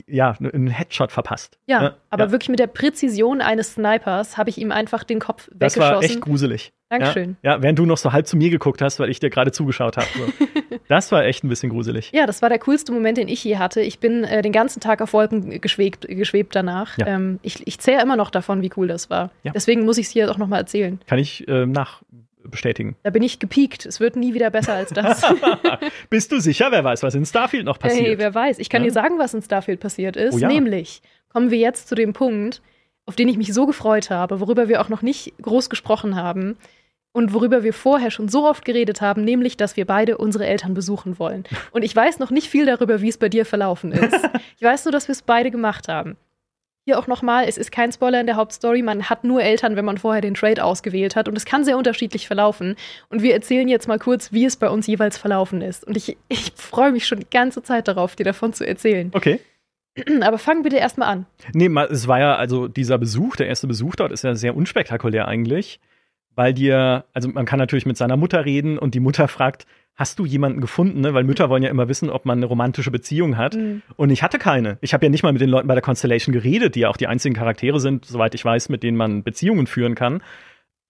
[0.07, 1.59] ja, einen Headshot verpasst.
[1.67, 2.31] Ja, ja aber ja.
[2.31, 5.81] wirklich mit der Präzision eines Snipers habe ich ihm einfach den Kopf das weggeschossen.
[5.81, 6.73] Das war echt gruselig.
[6.89, 7.37] Dankeschön.
[7.43, 9.51] Ja, ja, während du noch so halb zu mir geguckt hast, weil ich dir gerade
[9.51, 10.07] zugeschaut habe.
[10.15, 10.47] So.
[10.89, 12.13] das war echt ein bisschen gruselig.
[12.13, 13.81] Ja, das war der coolste Moment, den ich je hatte.
[13.81, 16.97] Ich bin äh, den ganzen Tag auf Wolken geschwebt, geschwebt danach.
[17.05, 19.31] Ähm, ich ich zähre immer noch davon, wie cool das war.
[19.45, 21.01] Deswegen muss ich es hier auch noch mal erzählen.
[21.07, 22.03] Kann ich äh, nach
[22.51, 22.97] bestätigen.
[23.03, 23.87] Da bin ich gepiekt.
[23.87, 25.23] Es wird nie wieder besser als das.
[26.11, 26.69] Bist du sicher?
[26.71, 28.07] Wer weiß, was in Starfield noch passiert?
[28.07, 28.59] Hey, wer weiß.
[28.59, 28.89] Ich kann ja?
[28.89, 30.35] dir sagen, was in Starfield passiert ist.
[30.35, 30.49] Oh ja.
[30.49, 32.63] Nämlich kommen wir jetzt zu dem Punkt,
[33.07, 36.57] auf den ich mich so gefreut habe, worüber wir auch noch nicht groß gesprochen haben
[37.17, 40.75] und worüber wir vorher schon so oft geredet haben, nämlich, dass wir beide unsere Eltern
[40.75, 41.45] besuchen wollen.
[41.73, 44.15] Und ich weiß noch nicht viel darüber, wie es bei dir verlaufen ist.
[44.59, 46.17] Ich weiß nur, dass wir es beide gemacht haben.
[46.85, 48.83] Hier auch nochmal, es ist kein Spoiler in der Hauptstory.
[48.83, 51.27] Man hat nur Eltern, wenn man vorher den Trade ausgewählt hat.
[51.27, 52.77] Und es kann sehr unterschiedlich verlaufen.
[53.09, 55.87] Und wir erzählen jetzt mal kurz, wie es bei uns jeweils verlaufen ist.
[55.87, 59.11] Und ich, ich freue mich schon die ganze Zeit darauf, dir davon zu erzählen.
[59.15, 59.41] Okay.
[60.23, 61.27] Aber fang bitte erstmal an.
[61.53, 65.29] Nee, es war ja, also dieser Besuch, der erste Besuch dort ist ja sehr unspektakulär
[65.29, 65.81] eigentlich.
[66.35, 70.19] Weil dir, also man kann natürlich mit seiner Mutter reden und die Mutter fragt, hast
[70.19, 71.15] du jemanden gefunden, ne?
[71.15, 73.55] weil Mütter wollen ja immer wissen, ob man eine romantische Beziehung hat.
[73.55, 73.81] Mhm.
[73.97, 74.77] Und ich hatte keine.
[74.83, 76.99] Ich habe ja nicht mal mit den Leuten bei der Constellation geredet, die ja auch
[76.99, 80.23] die einzigen Charaktere sind, soweit ich weiß, mit denen man Beziehungen führen kann.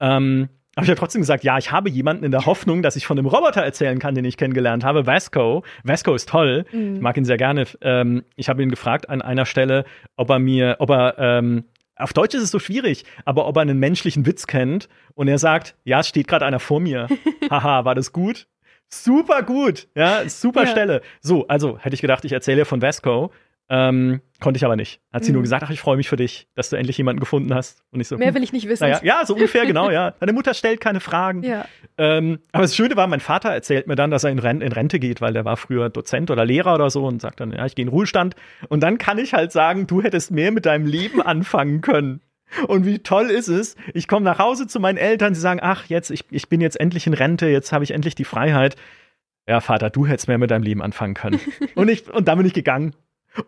[0.01, 3.07] Ähm, aber ich habe trotzdem gesagt, ja, ich habe jemanden in der Hoffnung, dass ich
[3.07, 5.65] von dem Roboter erzählen kann, den ich kennengelernt habe, Vasco.
[5.85, 6.67] Vasco ist toll.
[6.71, 6.97] Mhm.
[6.97, 7.65] Ich mag ihn sehr gerne.
[7.81, 11.65] Ähm, ich habe ihn gefragt an einer Stelle, ob er mir, ob er ähm,
[11.97, 15.39] auf Deutsch ist es so schwierig, aber ob er einen menschlichen Witz kennt und er
[15.39, 17.09] sagt, ja, es steht gerade einer vor mir.
[17.51, 18.47] Haha, war das gut?
[18.91, 20.69] Super gut, ja, super ja.
[20.69, 21.01] Stelle.
[21.23, 23.33] So, also hätte ich gedacht, ich erzähle von Vasco.
[23.69, 25.01] Ähm, konnte ich aber nicht.
[25.13, 25.37] Hat sie mhm.
[25.37, 27.83] nur gesagt, ach, ich freue mich für dich, dass du endlich jemanden gefunden hast.
[27.91, 28.37] Und ich so, Mehr hm.
[28.37, 28.85] will ich nicht wissen.
[28.85, 30.13] Naja, ja, so ungefähr, genau, ja.
[30.21, 31.43] Deine Mutter stellt keine Fragen.
[31.43, 31.67] Ja.
[31.99, 34.73] Ähm, aber das Schöne war, mein Vater erzählt mir dann, dass er in, Ren in
[34.73, 37.67] Rente geht, weil der war früher Dozent oder Lehrer oder so und sagt dann, ja,
[37.67, 38.37] ich gehe in Ruhestand.
[38.69, 42.21] Und dann kann ich halt sagen, du hättest mehr mit deinem Leben anfangen können.
[42.69, 43.75] Und wie toll ist es?
[43.93, 46.79] Ich komme nach Hause zu meinen Eltern, sie sagen, ach, jetzt, ich, ich bin jetzt
[46.79, 48.77] endlich in Rente, jetzt habe ich endlich die Freiheit.
[49.49, 51.41] ja, Vater, du hättest mehr mit deinem Leben anfangen können.
[51.75, 52.95] und, ich, und dann bin ich gegangen.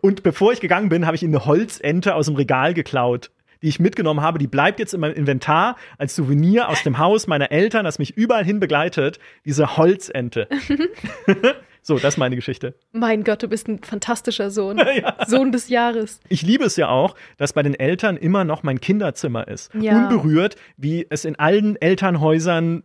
[0.01, 3.31] Und bevor ich gegangen bin, habe ich ihm eine Holzente aus dem Regal geklaut,
[3.61, 4.39] die ich mitgenommen habe.
[4.39, 8.15] Die bleibt jetzt in meinem Inventar als Souvenir aus dem Haus meiner Eltern, das mich
[8.15, 9.19] überall hin begleitet.
[9.45, 10.47] Diese Holzente.
[11.81, 12.75] so, das ist meine Geschichte.
[12.91, 14.77] Mein Gott, du bist ein fantastischer Sohn.
[14.95, 15.15] ja.
[15.27, 16.19] Sohn des Jahres.
[16.29, 19.73] Ich liebe es ja auch, dass bei den Eltern immer noch mein Kinderzimmer ist.
[19.73, 19.97] Ja.
[19.97, 22.83] Unberührt, wie es in allen Elternhäusern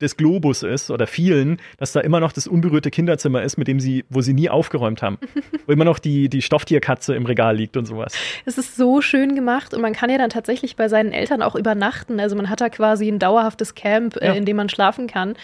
[0.00, 3.80] des Globus ist oder vielen, dass da immer noch das unberührte Kinderzimmer ist, mit dem
[3.80, 5.18] sie, wo sie nie aufgeräumt haben.
[5.66, 8.14] wo immer noch die, die Stofftierkatze im Regal liegt und sowas.
[8.44, 11.54] Es ist so schön gemacht und man kann ja dann tatsächlich bei seinen Eltern auch
[11.54, 12.20] übernachten.
[12.20, 14.32] Also man hat da quasi ein dauerhaftes Camp, äh, ja.
[14.34, 15.34] in dem man schlafen kann.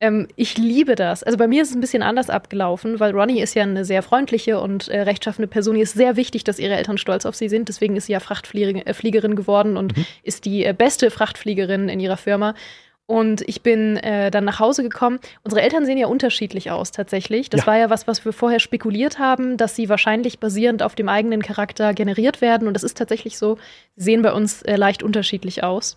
[0.00, 1.22] Ähm, ich liebe das.
[1.22, 4.02] Also bei mir ist es ein bisschen anders abgelaufen, weil Ronnie ist ja eine sehr
[4.02, 5.76] freundliche und äh, rechtschaffene Person.
[5.76, 7.68] Ihr ist sehr wichtig, dass ihre Eltern stolz auf sie sind.
[7.68, 10.06] Deswegen ist sie ja Frachtfliegerin äh, geworden und mhm.
[10.22, 12.54] ist die äh, beste Frachtfliegerin in ihrer Firma.
[13.10, 15.18] Und ich bin äh, dann nach Hause gekommen.
[15.42, 17.50] Unsere Eltern sehen ja unterschiedlich aus, tatsächlich.
[17.50, 17.66] Das ja.
[17.66, 21.42] war ja was, was wir vorher spekuliert haben, dass sie wahrscheinlich basierend auf dem eigenen
[21.42, 22.68] Charakter generiert werden.
[22.68, 23.58] Und das ist tatsächlich so.
[23.96, 25.96] Sie sehen bei uns äh, leicht unterschiedlich aus.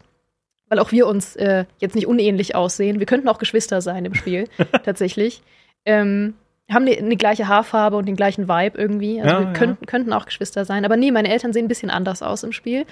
[0.69, 2.97] Weil auch wir uns äh, jetzt nicht unähnlich aussehen.
[2.97, 4.47] Wir könnten auch Geschwister sein im Spiel,
[4.83, 5.43] tatsächlich.
[5.85, 6.33] Ähm,
[6.71, 9.21] haben eine, eine, gleiche Haarfarbe und den gleichen Vibe irgendwie.
[9.21, 9.85] Also ja, wir könnten, ja.
[9.85, 10.83] könnten auch Geschwister sein.
[10.83, 12.87] Aber nee, meine Eltern sehen ein bisschen anders aus im Spiel.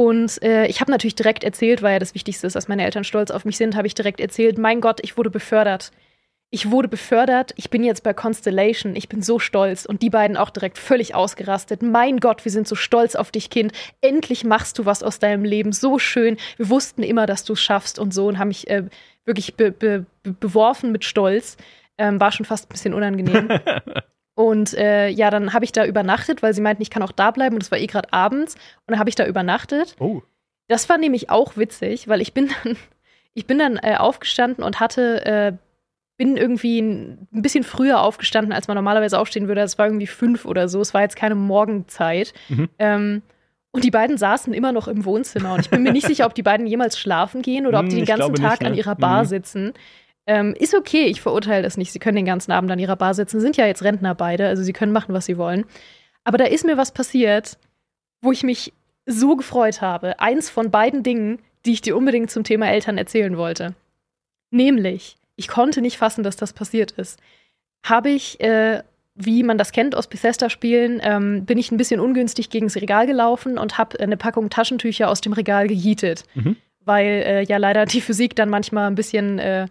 [0.00, 3.04] Und äh, ich habe natürlich direkt erzählt, weil ja das Wichtigste ist, dass meine Eltern
[3.04, 5.90] stolz auf mich sind, habe ich direkt erzählt, mein Gott, ich wurde befördert.
[6.48, 9.84] Ich wurde befördert, ich bin jetzt bei Constellation, ich bin so stolz.
[9.84, 11.82] Und die beiden auch direkt völlig ausgerastet.
[11.82, 13.72] Mein Gott, wir sind so stolz auf dich, Kind.
[14.00, 15.70] Endlich machst du was aus deinem Leben.
[15.70, 16.38] So schön.
[16.56, 18.84] Wir wussten immer, dass du es schaffst und so und haben mich äh,
[19.26, 21.58] wirklich be be beworfen mit Stolz.
[21.98, 23.50] Ähm, war schon fast ein bisschen unangenehm.
[24.40, 27.30] Und äh, ja, dann habe ich da übernachtet, weil sie meinten, ich kann auch da
[27.30, 28.54] bleiben und es war eh gerade abends.
[28.54, 29.96] Und dann habe ich da übernachtet.
[29.98, 30.22] Oh.
[30.66, 32.78] Das war nämlich auch witzig, weil ich bin dann,
[33.34, 35.52] ich bin dann äh, aufgestanden und hatte, äh,
[36.16, 39.60] bin irgendwie ein, bisschen früher aufgestanden, als man normalerweise aufstehen würde.
[39.60, 40.80] Es war irgendwie fünf oder so.
[40.80, 42.32] Es war jetzt keine Morgenzeit.
[42.48, 42.70] Mhm.
[42.78, 43.22] Ähm,
[43.72, 45.52] und die beiden saßen immer noch im Wohnzimmer.
[45.52, 47.98] Und ich bin mir nicht sicher, ob die beiden jemals schlafen gehen oder ob die
[47.98, 48.68] hm, den ganzen Tag nicht, ne?
[48.68, 49.28] an ihrer Bar mhm.
[49.28, 49.74] sitzen.
[50.30, 51.90] Ähm, ist okay, ich verurteile das nicht.
[51.90, 54.62] Sie können den ganzen Abend an ihrer Bar sitzen, sind ja jetzt Rentner beide, also
[54.62, 55.64] sie können machen, was sie wollen.
[56.22, 57.58] Aber da ist mir was passiert,
[58.22, 58.72] wo ich mich
[59.06, 60.20] so gefreut habe.
[60.20, 63.74] Eins von beiden Dingen, die ich dir unbedingt zum Thema Eltern erzählen wollte.
[64.52, 67.18] Nämlich, ich konnte nicht fassen, dass das passiert ist.
[67.84, 68.84] Habe ich, äh,
[69.16, 73.08] wie man das kennt aus Bethesda-Spielen, ähm, bin ich ein bisschen ungünstig gegen das Regal
[73.08, 76.22] gelaufen und habe eine Packung Taschentücher aus dem Regal gejietet.
[76.34, 76.54] Mhm.
[76.84, 79.66] Weil äh, ja leider die Physik dann manchmal ein bisschen äh,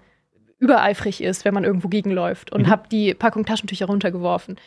[0.60, 2.70] übereifrig ist, wenn man irgendwo gegenläuft und mhm.
[2.70, 4.57] habe die Packung Taschentücher runtergeworfen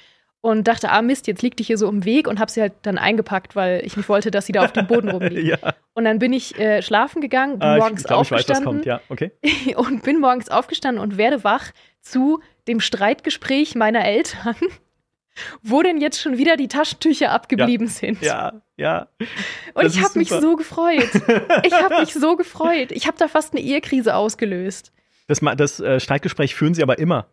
[0.43, 2.73] und dachte, ah Mist, jetzt liegt die hier so im Weg und habe sie halt
[2.83, 5.63] dann eingepackt, weil ich nicht wollte, dass sie da auf dem Boden rumliegt.
[5.63, 5.75] ja.
[5.95, 9.01] Und dann bin ich äh, schlafen gegangen, bin ah, morgens ich glaub, aufgestanden ich weiß,
[9.09, 9.21] was kommt.
[9.21, 9.77] Ja, okay.
[9.77, 11.71] und bin morgens aufgestanden und werde wach
[12.01, 14.57] zu dem Streitgespräch meiner Eltern,
[15.63, 17.93] wo denn jetzt schon wieder die Taschentücher abgeblieben ja.
[17.93, 18.23] sind.
[18.23, 19.07] Ja, ja.
[19.75, 21.11] Und ich habe mich so gefreut.
[21.63, 22.91] Ich habe mich so gefreut.
[22.91, 24.93] Ich habe da fast eine Ehekrise ausgelöst.
[25.41, 27.27] Das, das äh, Streitgespräch führen sie aber immer.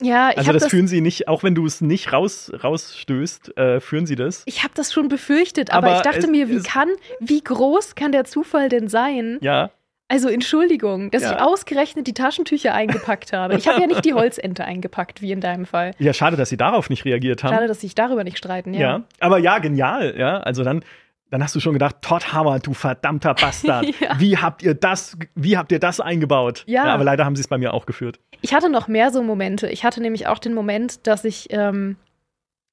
[0.00, 3.56] Ja, ich also das, das, führen sie nicht, auch wenn du es nicht raus, rausstößt,
[3.56, 4.42] äh, führen sie das.
[4.46, 6.88] Ich habe das schon befürchtet, aber, aber ich dachte es, mir, wie kann,
[7.20, 9.38] wie groß kann der Zufall denn sein?
[9.42, 9.70] Ja.
[10.08, 11.32] Also Entschuldigung, dass ja.
[11.32, 13.54] ich ausgerechnet die Taschentücher eingepackt habe.
[13.56, 15.92] Ich habe ja nicht die Holzente eingepackt, wie in deinem Fall.
[15.98, 17.54] Ja, schade, dass sie darauf nicht reagiert haben.
[17.54, 18.80] Schade, dass sie sich darüber nicht streiten, ja.
[18.80, 19.02] ja.
[19.20, 20.38] Aber ja, genial, ja.
[20.38, 20.84] Also dann
[21.32, 23.86] dann hast du schon gedacht, Todd Howard, du verdammter Bastard.
[24.00, 24.20] ja.
[24.20, 26.62] Wie habt ihr das, wie habt ihr das eingebaut?
[26.66, 26.84] Ja.
[26.84, 28.20] ja aber leider haben sie es bei mir auch geführt.
[28.42, 29.66] Ich hatte noch mehr so Momente.
[29.70, 31.96] Ich hatte nämlich auch den Moment, dass ich ähm,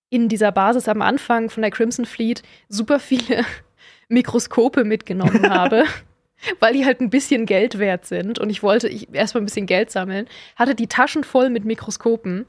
[0.09, 3.45] in dieser Basis am Anfang von der Crimson Fleet super viele
[4.09, 5.85] Mikroskope mitgenommen habe.
[6.59, 9.65] weil die halt ein bisschen Geld wert sind und ich wollte ich erstmal ein bisschen
[9.65, 12.45] Geld sammeln, hatte die Taschen voll mit Mikroskopen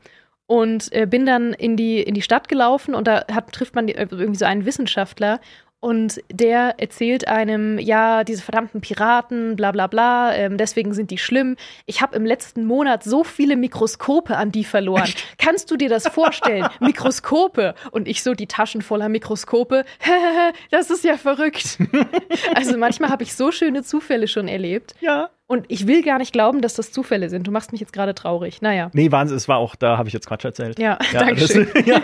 [0.47, 3.89] und äh, bin dann in die, in die Stadt gelaufen und da hat, trifft man
[3.89, 5.41] die, äh, irgendwie so einen Wissenschaftler
[5.81, 11.17] und der erzählt einem, ja, diese verdammten Piraten, bla bla bla, ähm, deswegen sind die
[11.17, 11.57] schlimm.
[11.87, 15.09] Ich habe im letzten Monat so viele Mikroskope an die verloren.
[15.39, 16.69] Kannst du dir das vorstellen?
[16.81, 17.75] Mikroskope.
[17.91, 19.85] Und ich so die Taschen voller Mikroskope.
[20.71, 21.79] das ist ja verrückt.
[22.55, 24.95] also manchmal habe ich so schöne Zufälle schon erlebt.
[25.01, 25.31] Ja.
[25.47, 27.47] Und ich will gar nicht glauben, dass das Zufälle sind.
[27.47, 28.61] Du machst mich jetzt gerade traurig.
[28.61, 28.91] Naja.
[28.93, 30.79] Nee, Wahnsinn, es war auch, da habe ich jetzt Quatsch erzählt.
[30.79, 31.69] Ja, ja danke schön.
[31.87, 32.03] ja.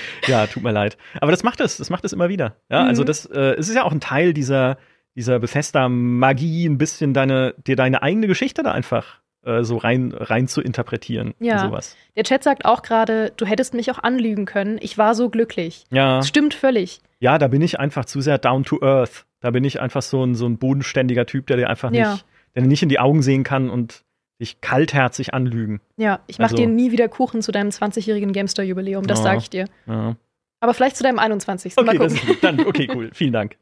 [0.26, 0.96] ja, tut mir leid.
[1.20, 2.56] Aber das macht es, das macht es immer wieder.
[2.70, 2.88] Ja, mhm.
[2.88, 4.78] also das, äh, es ist ja auch ein Teil dieser,
[5.14, 10.46] dieser Bethesda-Magie, ein bisschen deine, dir deine eigene Geschichte da einfach äh, so rein, rein
[10.46, 11.34] zu interpretieren.
[11.40, 11.58] Ja.
[11.58, 11.96] Sowas.
[12.16, 14.78] Der Chat sagt auch gerade, du hättest mich auch anlügen können.
[14.80, 15.84] Ich war so glücklich.
[15.90, 16.18] Ja.
[16.18, 17.00] Das stimmt völlig.
[17.18, 19.26] Ja, da bin ich einfach zu sehr down to earth.
[19.40, 22.18] Da bin ich einfach so ein, so ein bodenständiger Typ, der dir einfach nicht, ja.
[22.54, 24.04] der nicht in die Augen sehen kann und
[24.42, 25.80] dich kaltherzig anlügen.
[25.96, 29.38] Ja, ich mache also, dir nie wieder Kuchen zu deinem 20-jährigen GameStar-Jubiläum, das ja, sage
[29.38, 29.64] ich dir.
[29.86, 30.16] Ja.
[30.60, 31.76] Aber vielleicht zu deinem 21.
[31.76, 32.36] Okay, Mal gucken.
[32.42, 33.10] Dann, okay, cool.
[33.14, 33.56] Vielen Dank.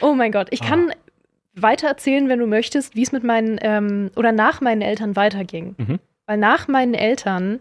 [0.00, 0.94] oh mein Gott, ich kann ah.
[1.54, 5.74] weiter erzählen, wenn du möchtest, wie es mit meinen ähm, oder nach meinen Eltern weiterging.
[5.78, 5.98] Mhm.
[6.26, 7.60] Weil nach meinen Eltern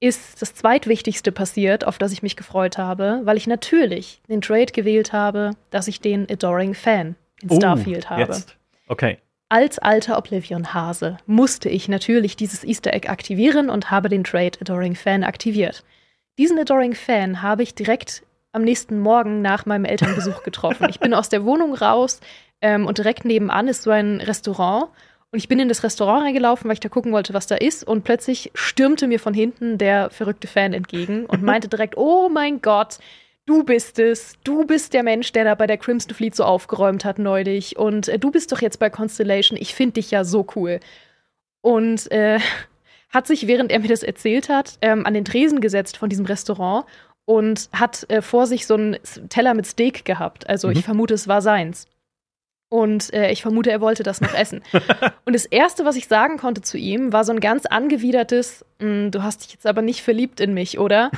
[0.00, 4.72] ist das zweitwichtigste passiert, auf das ich mich gefreut habe, weil ich natürlich den Trade
[4.72, 8.22] gewählt habe, dass ich den Adoring Fan in oh, Starfield habe.
[8.22, 8.56] Jetzt.
[8.88, 9.18] Okay.
[9.52, 14.94] Als alter Oblivion-Hase musste ich natürlich dieses Easter Egg aktivieren und habe den Trade Adoring
[14.94, 15.84] Fan aktiviert.
[16.38, 18.22] Diesen Adoring Fan habe ich direkt
[18.52, 20.86] am nächsten Morgen nach meinem Elternbesuch getroffen.
[20.88, 22.20] Ich bin aus der Wohnung raus
[22.62, 24.86] ähm, und direkt nebenan ist so ein Restaurant
[25.32, 27.86] und ich bin in das Restaurant reingelaufen, weil ich da gucken wollte, was da ist.
[27.86, 32.62] Und plötzlich stürmte mir von hinten der verrückte Fan entgegen und meinte direkt: Oh mein
[32.62, 33.00] Gott,
[33.46, 34.34] du bist es.
[34.44, 37.76] Du bist der Mensch, der da bei der Crimson Fleet so aufgeräumt hat neulich.
[37.76, 39.58] Und äh, du bist doch jetzt bei Constellation.
[39.60, 40.80] Ich finde dich ja so cool.
[41.60, 42.38] Und äh,
[43.10, 46.26] hat sich, während er mir das erzählt hat, ähm, an den Tresen gesetzt von diesem
[46.26, 46.86] Restaurant
[47.24, 50.48] und hat äh, vor sich so einen Teller mit Steak gehabt.
[50.48, 50.76] Also mhm.
[50.76, 51.86] ich vermute, es war seins.
[52.68, 54.62] Und äh, ich vermute, er wollte das noch essen.
[55.26, 59.10] und das Erste, was ich sagen konnte zu ihm, war so ein ganz angewidertes, hm,
[59.10, 61.10] du hast dich jetzt aber nicht verliebt in mich, oder?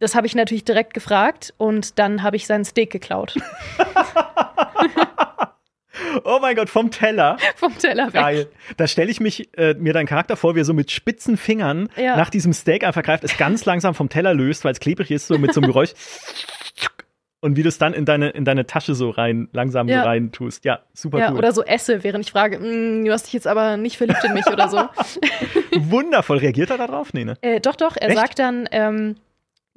[0.00, 3.34] Das habe ich natürlich direkt gefragt und dann habe ich seinen Steak geklaut.
[6.24, 7.36] oh mein Gott, vom Teller.
[7.56, 8.14] Vom Teller weg.
[8.14, 8.48] Geil.
[8.76, 11.88] Da stelle ich mich, äh, mir deinen Charakter vor, wie er so mit spitzen Fingern
[11.96, 12.16] ja.
[12.16, 15.26] nach diesem Steak einfach greift, es ganz langsam vom Teller löst, weil es klebrig ist,
[15.26, 15.94] so mit so einem Geräusch
[17.40, 20.02] und wie du es dann in deine, in deine Tasche so rein, langsam ja.
[20.02, 20.64] so rein tust.
[20.64, 21.38] Ja, super ja, cool.
[21.38, 24.34] Oder so esse, während ich frage, mm, du hast dich jetzt aber nicht verliebt in
[24.34, 24.78] mich oder so.
[25.76, 26.38] Wundervoll.
[26.38, 27.12] Reagiert er darauf?
[27.12, 27.34] Nee, ne?
[27.40, 27.96] Äh, doch, doch.
[27.96, 28.18] Er Echt?
[28.18, 29.16] sagt dann, ähm,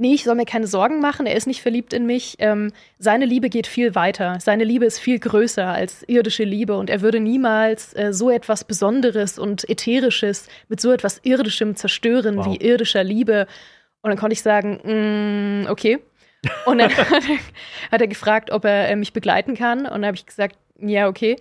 [0.01, 2.35] nee, ich soll mir keine Sorgen machen, er ist nicht verliebt in mich.
[2.39, 4.39] Ähm, seine Liebe geht viel weiter.
[4.39, 8.63] Seine Liebe ist viel größer als irdische Liebe und er würde niemals äh, so etwas
[8.63, 12.47] Besonderes und Ätherisches mit so etwas Irdischem zerstören wow.
[12.47, 13.45] wie irdischer Liebe.
[14.01, 15.99] Und dann konnte ich sagen, mm, okay.
[16.65, 16.89] Und dann
[17.91, 19.81] hat er, gefragt, ob er äh, mich begleiten kann.
[19.81, 21.35] Und dann habe ich gesagt, ja, okay.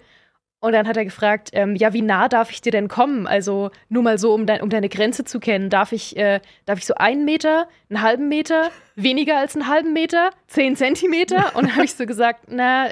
[0.62, 3.26] Und dann hat er gefragt, ähm, ja, wie nah darf ich dir denn kommen?
[3.26, 5.70] Also nur mal so, um, dein, um deine Grenze zu kennen.
[5.70, 9.94] Darf ich, äh, darf ich so einen Meter, einen halben Meter, weniger als einen halben
[9.94, 11.56] Meter, zehn Zentimeter?
[11.56, 12.90] Und dann habe ich so gesagt, na,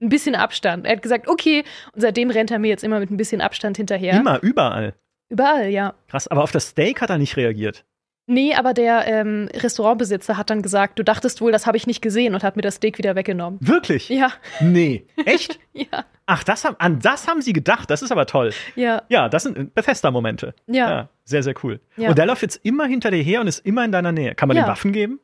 [0.00, 0.86] ein bisschen Abstand.
[0.86, 1.64] Er hat gesagt, okay.
[1.92, 4.14] Und seitdem rennt er mir jetzt immer mit ein bisschen Abstand hinterher.
[4.14, 4.94] Immer, überall.
[5.28, 5.94] Überall, ja.
[6.06, 7.84] Krass, aber auf das Steak hat er nicht reagiert.
[8.30, 12.02] Nee, aber der ähm, Restaurantbesitzer hat dann gesagt, du dachtest wohl, das habe ich nicht
[12.02, 13.58] gesehen und hat mir das Steak wieder weggenommen.
[13.62, 14.08] Wirklich?
[14.10, 14.32] Ja.
[14.60, 15.06] Nee.
[15.24, 15.58] Echt?
[15.72, 16.04] ja.
[16.30, 17.88] Ach, das haben, an das haben sie gedacht.
[17.88, 18.52] Das ist aber toll.
[18.76, 19.02] Ja.
[19.08, 20.54] Ja, das sind Bethesda-Momente.
[20.66, 20.90] Ja.
[20.90, 21.08] ja.
[21.24, 21.80] Sehr, sehr cool.
[21.96, 22.10] Ja.
[22.10, 24.34] Und der läuft jetzt immer hinter dir her und ist immer in deiner Nähe.
[24.34, 24.64] Kann man ja.
[24.64, 25.20] ihm Waffen geben?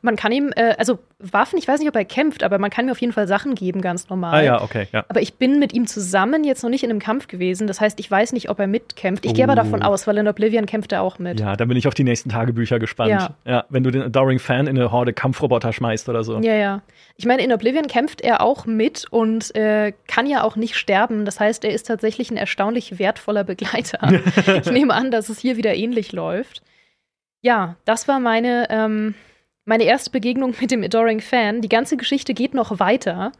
[0.00, 2.86] Man kann ihm, äh, also Waffen, ich weiß nicht, ob er kämpft, aber man kann
[2.86, 4.34] ihm auf jeden Fall Sachen geben, ganz normal.
[4.34, 5.04] Ah ja, okay, ja.
[5.08, 7.66] Aber ich bin mit ihm zusammen jetzt noch nicht in einem Kampf gewesen.
[7.66, 9.24] Das heißt, ich weiß nicht, ob er mitkämpft.
[9.24, 9.34] Ich oh.
[9.34, 11.40] gehe aber davon aus, weil in Oblivion kämpft er auch mit.
[11.40, 13.10] Ja, da bin ich auf die nächsten Tagebücher gespannt.
[13.10, 13.30] Ja.
[13.44, 16.38] ja wenn du den Adoring Fan in eine Horde Kampfroboter schmeißt oder so.
[16.38, 16.82] Ja, ja.
[17.16, 21.24] Ich meine, in Oblivion kämpft er auch mit und äh, kann ja auch nicht sterben.
[21.24, 23.98] Das heißt, er ist tatsächlich ein erstaunlich wertvoller Begleiter.
[24.62, 26.62] ich nehme an, dass es hier wieder ähnlich läuft.
[27.42, 28.68] Ja, das war meine.
[28.70, 29.14] Ähm,
[29.68, 31.60] meine erste Begegnung mit dem Adoring Fan.
[31.60, 33.32] Die ganze Geschichte geht noch weiter.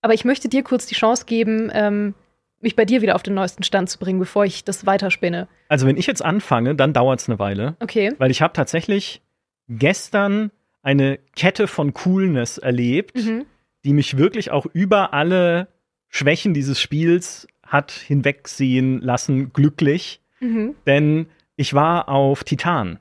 [0.00, 2.14] Aber ich möchte dir kurz die Chance geben, ähm,
[2.60, 5.48] mich bei dir wieder auf den neuesten Stand zu bringen, bevor ich das weiterspinne.
[5.68, 7.76] Also, wenn ich jetzt anfange, dann dauert es eine Weile.
[7.80, 8.12] Okay.
[8.18, 9.20] Weil ich habe tatsächlich
[9.68, 10.50] gestern
[10.82, 13.44] eine Kette von Coolness erlebt, mhm.
[13.84, 15.68] die mich wirklich auch über alle
[16.08, 20.20] Schwächen dieses Spiels hat hinwegsehen lassen, glücklich.
[20.40, 20.74] Mhm.
[20.86, 22.98] Denn ich war auf Titan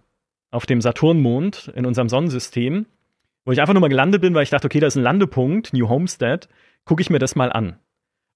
[0.52, 2.86] auf dem Saturnmond in unserem Sonnensystem,
[3.46, 5.74] wo ich einfach nur mal gelandet bin, weil ich dachte, okay, da ist ein Landepunkt,
[5.74, 6.48] New Homestead,
[6.86, 7.78] gucke ich mir das mal an.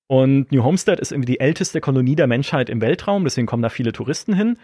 [0.08, 3.70] Und New Homestead ist irgendwie die älteste Kolonie der Menschheit im Weltraum, deswegen kommen da
[3.70, 4.58] viele Touristen hin.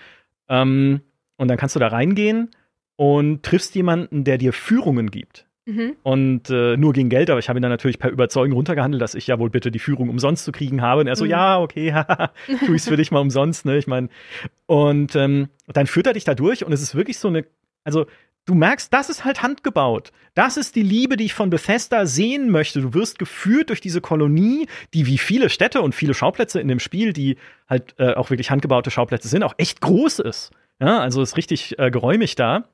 [0.48, 1.02] Ähm,
[1.38, 2.52] und dann kannst du da reingehen
[2.98, 5.49] und triffst jemanden, der dir Führungen gibt.
[5.70, 5.96] Mhm.
[6.02, 9.14] Und äh, nur gegen Geld, aber ich habe ihn dann natürlich per Überzeugung runtergehandelt, dass
[9.14, 11.02] ich ja wohl bitte die Führung umsonst zu kriegen habe.
[11.02, 11.32] Und er so, mhm.
[11.32, 11.94] ja, okay,
[12.66, 13.78] tu ich's für dich mal umsonst, ne?
[13.78, 14.10] Ich meine,
[14.66, 17.46] und ähm, dann führt er dich da durch und es ist wirklich so eine,
[17.84, 18.08] also
[18.46, 20.12] du merkst, das ist halt handgebaut.
[20.34, 22.82] Das ist die Liebe, die ich von Bethesda sehen möchte.
[22.82, 26.80] Du wirst geführt durch diese Kolonie, die wie viele Städte und viele Schauplätze in dem
[26.80, 30.52] Spiel, die halt äh, auch wirklich handgebaute Schauplätze sind, auch echt groß ist.
[30.80, 32.70] Ja, also ist richtig äh, geräumig da.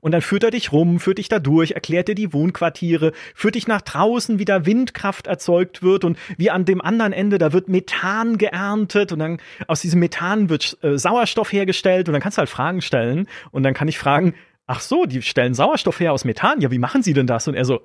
[0.00, 3.56] Und dann führt er dich rum, führt dich da durch, erklärt dir die Wohnquartiere, führt
[3.56, 7.52] dich nach draußen, wie da Windkraft erzeugt wird und wie an dem anderen Ende, da
[7.52, 12.38] wird Methan geerntet und dann aus diesem Methan wird äh, Sauerstoff hergestellt und dann kannst
[12.38, 14.34] du halt Fragen stellen und dann kann ich fragen,
[14.66, 17.48] ach so, die stellen Sauerstoff her aus Methan, ja, wie machen sie denn das?
[17.48, 17.82] Und er so,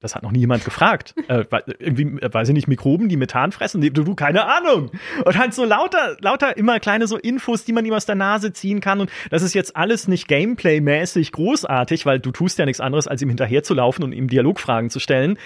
[0.00, 1.14] das hat noch nie jemand gefragt.
[1.28, 1.44] äh,
[1.78, 3.80] irgendwie, äh, weiß ich nicht, Mikroben, die Methan fressen?
[3.80, 4.90] Du, du, keine Ahnung.
[5.24, 8.52] Und halt so lauter, lauter immer kleine so Infos, die man ihm aus der Nase
[8.52, 9.00] ziehen kann.
[9.00, 13.22] Und das ist jetzt alles nicht Gameplay-mäßig großartig, weil du tust ja nichts anderes, als
[13.22, 15.38] ihm hinterherzulaufen und ihm Dialogfragen zu stellen.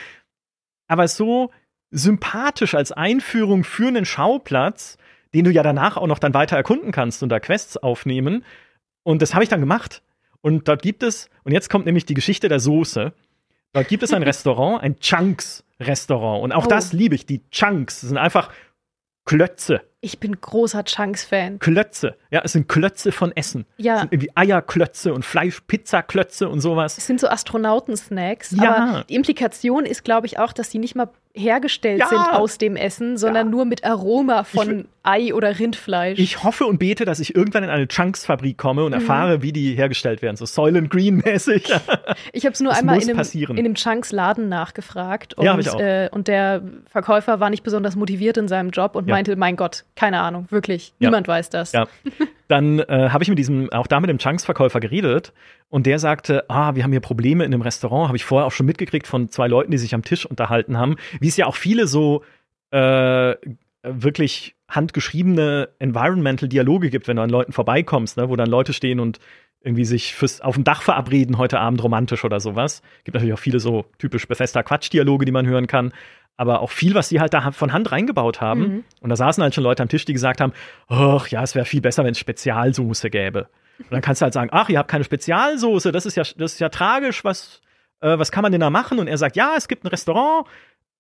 [0.89, 1.51] Aber so
[1.91, 4.99] sympathisch als Einführung für einen Schauplatz,
[5.35, 8.45] den du ja danach auch noch dann weiter erkunden kannst und da Quests aufnehmen.
[9.03, 10.03] Und das habe ich dann gemacht.
[10.41, 13.13] Und dort gibt es, und jetzt kommt nämlich die Geschichte der Soße.
[13.73, 16.43] Dort gibt es ein Restaurant, ein Chunks-Restaurant.
[16.43, 16.69] Und auch oh.
[16.69, 17.27] das liebe ich.
[17.27, 18.51] Die Chunks sind einfach
[19.25, 19.83] Klötze.
[20.01, 21.59] Ich bin großer Chunks-Fan.
[21.59, 22.17] Klötze.
[22.31, 23.67] Ja, es sind Klötze von Essen.
[23.77, 23.97] Ja.
[23.97, 26.97] Es sind irgendwie Eierklötze und Fleisch-Pizza-Klötze und sowas.
[26.97, 28.53] Es sind so Astronauten-Snacks.
[28.53, 28.75] Ja.
[28.75, 32.09] Aber die Implikation ist, glaube ich, auch, dass die nicht mal hergestellt ja.
[32.09, 33.51] sind aus dem Essen, sondern ja.
[33.51, 36.19] nur mit Aroma von Ei oder Rindfleisch.
[36.19, 39.01] Ich hoffe und bete, dass ich irgendwann in eine Chunks-Fabrik komme und mhm.
[39.01, 40.37] erfahre, wie die hergestellt werden.
[40.37, 41.73] So Soylent Green-mäßig.
[42.33, 45.35] Ich habe es nur das einmal in einem, in einem Chunks-Laden nachgefragt.
[45.35, 45.81] Und, ja, ich auch.
[45.81, 49.85] Äh, und der Verkäufer war nicht besonders motiviert in seinem Job und meinte, mein Gott,
[49.95, 50.93] keine Ahnung, wirklich.
[50.99, 51.73] Niemand weiß das.
[51.73, 51.87] Ja.
[52.49, 55.33] Dann äh, habe ich mit diesem, auch da mit dem Chunks-Verkäufer geredet
[55.69, 58.53] und der sagte, ah, wir haben hier Probleme in dem Restaurant, habe ich vorher auch
[58.53, 61.57] schon mitgekriegt von zwei Leuten, die sich am Tisch unterhalten haben, wie es ja auch
[61.57, 62.25] viele so
[62.71, 63.35] äh,
[63.83, 69.19] wirklich handgeschriebene Environmental-Dialoge gibt, wenn du an Leuten vorbeikommst, ne, wo dann Leute stehen und
[69.61, 72.83] irgendwie sich fürs auf dem Dach verabreden heute Abend romantisch oder sowas.
[73.05, 75.93] Gibt natürlich auch viele so typisch Bethesda Quatsch-Dialoge, die man hören kann
[76.39, 78.61] aber auch viel, was die halt da von Hand reingebaut haben.
[78.61, 78.85] Mhm.
[79.01, 80.53] Und da saßen halt schon Leute am Tisch, die gesagt haben,
[80.87, 83.49] ach ja, es wäre viel besser, wenn es Spezialsoße gäbe.
[83.79, 86.55] Und dann kannst du halt sagen, ach, ihr habt keine Spezialsoße, das ist ja, das
[86.55, 87.61] ist ja tragisch, was,
[88.01, 89.01] äh, was kann man denn da machen?
[89.01, 90.47] Und er sagt, ja, es gibt ein Restaurant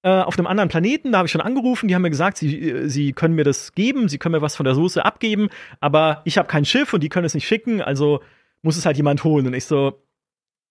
[0.03, 2.70] äh, auf einem anderen Planeten, da habe ich schon angerufen, die haben mir gesagt, sie,
[2.70, 6.22] äh, sie können mir das geben, sie können mir was von der Soße abgeben, aber
[6.24, 8.22] ich habe kein Schiff und die können es nicht schicken, also
[8.62, 9.47] muss es halt jemand holen.
[9.47, 10.03] Und ich so,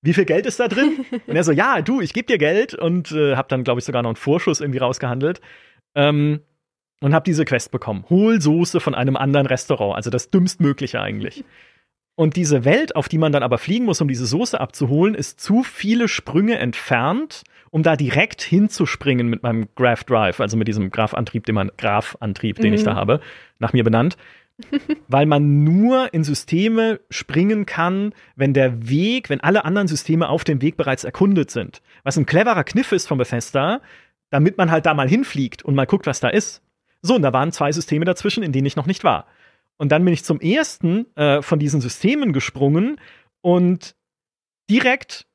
[0.02, 1.06] wie viel Geld ist da drin?
[1.28, 3.86] Und er so, ja, du, ich gebe dir Geld und äh, habe dann, glaube ich,
[3.86, 5.42] sogar noch einen Vorschuss irgendwie rausgehandelt.
[5.96, 6.42] Ähm,
[7.00, 8.06] und habe diese Quest bekommen.
[8.10, 11.44] Hol Soße von einem anderen Restaurant, also das dümmstmögliche eigentlich.
[12.16, 15.40] Und diese Welt, auf die man dann aber fliegen muss, um diese Soße abzuholen, ist
[15.40, 20.90] zu viele Sprünge entfernt, um da direkt hinzuspringen mit meinem Graph Drive, also mit diesem
[20.90, 22.74] Graph-Antrieb, den man Graph-Antrieb, den mhm.
[22.74, 23.20] ich da habe,
[23.60, 24.18] nach mir benannt
[25.08, 30.44] weil man nur in Systeme springen kann, wenn der Weg, wenn alle anderen Systeme auf
[30.44, 31.82] dem Weg bereits erkundet sind.
[32.04, 33.82] Was ein cleverer Kniff ist von Bethesda,
[34.30, 36.62] damit man halt da mal hinfliegt und mal guckt, was da ist.
[37.02, 39.28] So, und da waren zwei Systeme dazwischen, in denen ich noch nicht war.
[39.78, 43.00] Und dann bin ich zum ersten äh, von diesen Systemen gesprungen
[43.42, 43.96] und
[44.70, 45.28] direkt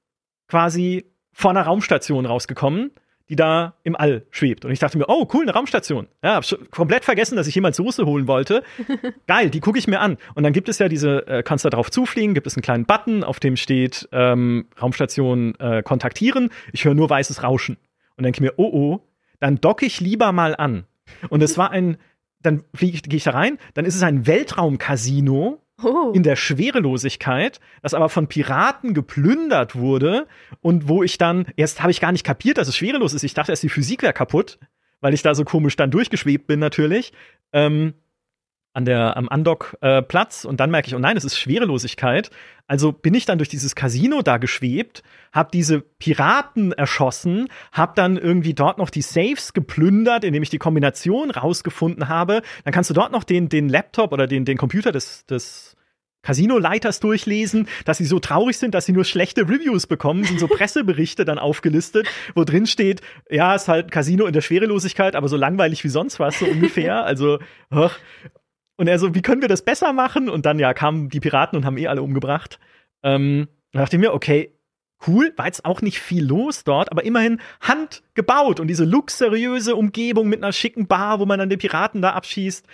[0.49, 2.91] quasi vor einer Raumstation rausgekommen
[3.29, 4.65] die da im All schwebt.
[4.65, 6.09] Und ich dachte mir, oh, cool, eine Raumstation.
[6.23, 8.63] Ja, hab komplett vergessen, dass ich jemals Soße holen wollte.
[9.27, 10.19] Geil, die gucke ich mir an.
[10.35, 12.85] Und dann gibt es ja diese, äh, kannst da drauf zufliegen, gibt es einen kleinen
[12.85, 16.51] Button, auf dem steht ähm, Raumstation äh, kontaktieren.
[16.73, 17.79] Ich höre nur weißes Rauschen.
[18.17, 19.01] Und denke mir, oh, oh,
[19.41, 20.85] dann docke ich lieber mal an.
[21.31, 21.97] Und es war ein,
[22.43, 26.13] dann fliege ich, gehe ich da rein, dann ist es ein Weltraumcasino oh.
[26.13, 30.27] in der Schwerelosigkeit, das aber von Piraten geplündert wurde
[30.61, 33.23] und wo ich dann, erst habe ich gar nicht kapiert, dass es schwerelos ist.
[33.23, 34.59] Ich dachte erst, die Physik wäre kaputt,
[35.01, 37.13] weil ich da so komisch dann durchgeschwebt bin natürlich.
[37.53, 37.95] Ähm,
[38.75, 42.31] an der, am Andock-Platz äh, und dann merke ich, oh nein, es ist Schwerelosigkeit.
[42.67, 45.03] Also bin ich dann durch dieses Casino da geschwebt,
[45.33, 50.59] habe diese Piraten erschossen, habe dann irgendwie dort noch die Safes geplündert, indem ich die
[50.59, 52.41] Kombination rausgefunden habe.
[52.65, 55.77] Dann kannst du dort noch den, den Laptop oder den, den Computer des, des
[56.23, 60.47] Casino-Leiters durchlesen, dass sie so traurig sind, dass sie nur schlechte Reviews bekommen, sind so
[60.47, 65.37] Presseberichte dann aufgelistet, wo drin steht, ja, ist halt Casino in der Schwerelosigkeit, aber so
[65.37, 67.05] langweilig wie sonst was, so ungefähr.
[67.05, 67.39] Also.
[68.77, 70.29] Und er so, wie können wir das besser machen?
[70.29, 72.59] Und dann, ja, kamen die Piraten und haben eh alle umgebracht.
[73.03, 74.55] Ähm, da dachte ich mir, okay,
[75.07, 80.29] cool, war jetzt auch nicht viel los dort, aber immerhin handgebaut und diese luxuriöse Umgebung
[80.29, 82.67] mit einer schicken Bar, wo man dann die Piraten da abschießt.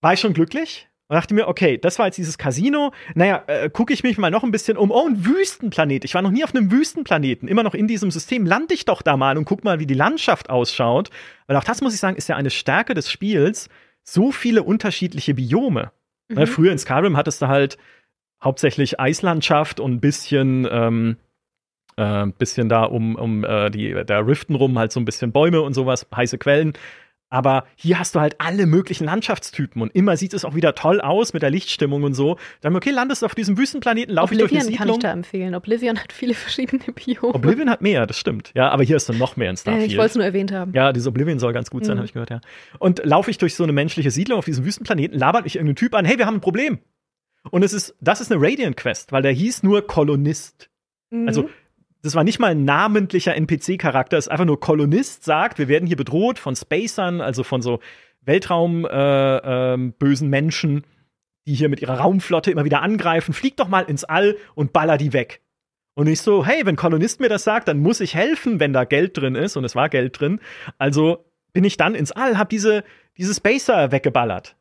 [0.00, 0.88] War ich schon glücklich?
[1.08, 2.92] Und dachte mir, okay, das war jetzt dieses Casino.
[3.14, 4.90] Naja, äh, gucke ich mich mal noch ein bisschen um.
[4.90, 6.04] Oh, ein Wüstenplanet.
[6.04, 7.46] Ich war noch nie auf einem Wüstenplaneten.
[7.46, 8.46] Immer noch in diesem System.
[8.46, 11.10] Lande ich doch da mal und guck mal, wie die Landschaft ausschaut.
[11.46, 13.68] Weil auch das, muss ich sagen, ist ja eine Stärke des Spiels.
[14.04, 15.90] So viele unterschiedliche Biome.
[16.28, 16.46] Ne, mhm.
[16.46, 17.78] früher in Skyrim hattest du halt
[18.42, 21.16] hauptsächlich Eislandschaft und ein bisschen, ähm,
[21.96, 25.62] äh, bisschen da um, um äh, die, der Riften rum halt so ein bisschen Bäume
[25.62, 26.74] und sowas, heiße Quellen.
[27.34, 31.00] Aber hier hast du halt alle möglichen Landschaftstypen und immer sieht es auch wieder toll
[31.00, 32.38] aus mit der Lichtstimmung und so.
[32.60, 34.78] Dann, okay, landest du auf diesem Wüstenplaneten, laufe ich durch eine Siedlung.
[34.78, 35.56] kann ich da empfehlen.
[35.56, 37.34] Oblivion hat viele verschiedene Biome.
[37.34, 38.52] Oblivion hat mehr, das stimmt.
[38.54, 39.82] Ja, aber hier ist dann noch mehr in Starfield.
[39.82, 40.72] Äh, ich wollte es nur erwähnt haben.
[40.74, 41.98] Ja, dieses Oblivion soll ganz gut sein, mhm.
[41.98, 42.40] habe ich gehört, ja.
[42.78, 45.96] Und laufe ich durch so eine menschliche Siedlung auf diesem Wüstenplaneten, labert mich irgendein Typ
[45.96, 46.78] an, hey, wir haben ein Problem.
[47.50, 50.70] Und es ist, das ist eine Radiant Quest, weil der hieß nur Kolonist.
[51.10, 51.26] Mhm.
[51.26, 51.50] Also
[52.04, 55.86] das war nicht mal ein namentlicher NPC-Charakter, es ist einfach nur Kolonist sagt, wir werden
[55.86, 57.80] hier bedroht von Spacern, also von so
[58.20, 60.84] Weltraum äh, äh, Menschen,
[61.46, 63.32] die hier mit ihrer Raumflotte immer wieder angreifen.
[63.32, 65.40] Flieg doch mal ins All und baller die weg.
[65.94, 68.84] Und ich so, hey, wenn Kolonist mir das sagt, dann muss ich helfen, wenn da
[68.84, 69.56] Geld drin ist.
[69.56, 70.40] Und es war Geld drin.
[70.76, 71.24] Also
[71.54, 72.84] bin ich dann ins All, hab diese,
[73.16, 74.56] diese Spacer weggeballert.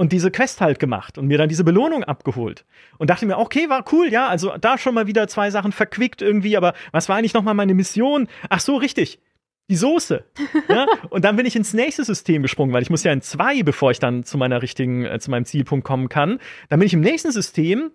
[0.00, 2.64] Und diese Quest halt gemacht und mir dann diese Belohnung abgeholt.
[2.96, 6.22] Und dachte mir, okay, war cool, ja, also da schon mal wieder zwei Sachen verquickt
[6.22, 8.26] irgendwie, aber was war eigentlich nochmal meine Mission?
[8.48, 9.20] Ach so, richtig
[9.68, 10.24] die Soße.
[10.70, 10.86] Ja?
[11.10, 13.90] Und dann bin ich ins nächste System gesprungen, weil ich muss ja in zwei, bevor
[13.90, 16.38] ich dann zu meiner richtigen, äh, zu meinem Zielpunkt kommen kann.
[16.70, 17.90] Dann bin ich im nächsten System,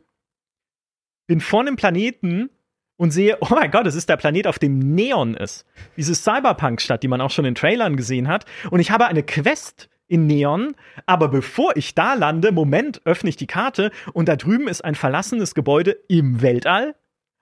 [1.26, 2.52] bin vor einem Planeten
[2.98, 5.66] und sehe, oh mein Gott, es ist der Planet, auf dem Neon ist.
[5.98, 8.46] Diese Cyberpunk-Stadt, die man auch schon in Trailern gesehen hat.
[8.70, 10.76] Und ich habe eine Quest in Neon,
[11.06, 14.96] aber bevor ich da lande, Moment, öffne ich die Karte und da drüben ist ein
[14.96, 16.96] verlassenes Gebäude im Weltall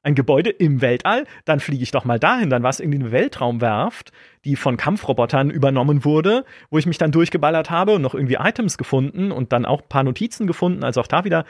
[0.04, 2.50] ein Gebäude im Weltall, dann fliege ich doch mal dahin.
[2.50, 4.12] Dann war es irgendwie eine Weltraumwerft,
[4.44, 8.78] die von Kampfrobotern übernommen wurde, wo ich mich dann durchgeballert habe und noch irgendwie Items
[8.78, 10.84] gefunden und dann auch ein paar Notizen gefunden.
[10.84, 11.46] Also auch da wieder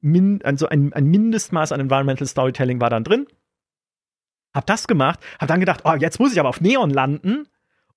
[0.00, 3.26] min also ein, ein Mindestmaß an Environmental Storytelling war dann drin.
[4.54, 7.46] Hab das gemacht, hab dann gedacht, oh, jetzt muss ich aber auf Neon landen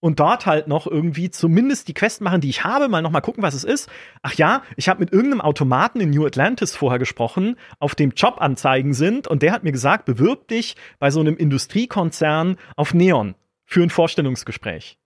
[0.03, 3.21] und dort halt noch irgendwie zumindest die Quest machen, die ich habe, mal noch mal
[3.21, 3.89] gucken, was es ist.
[4.21, 8.93] Ach ja, ich habe mit irgendeinem Automaten in New Atlantis vorher gesprochen, auf dem Jobanzeigen
[8.93, 13.81] sind und der hat mir gesagt, bewirb dich bei so einem Industriekonzern auf Neon für
[13.81, 14.97] ein Vorstellungsgespräch.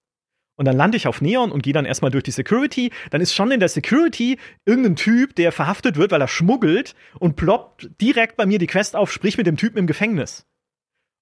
[0.56, 2.90] Und dann lande ich auf Neon und gehe dann erstmal durch die Security.
[3.12, 7.36] Dann ist schon in der Security irgendein Typ, der verhaftet wird, weil er schmuggelt und
[7.36, 10.48] ploppt direkt bei mir die Quest auf, sprich mit dem Typen im Gefängnis.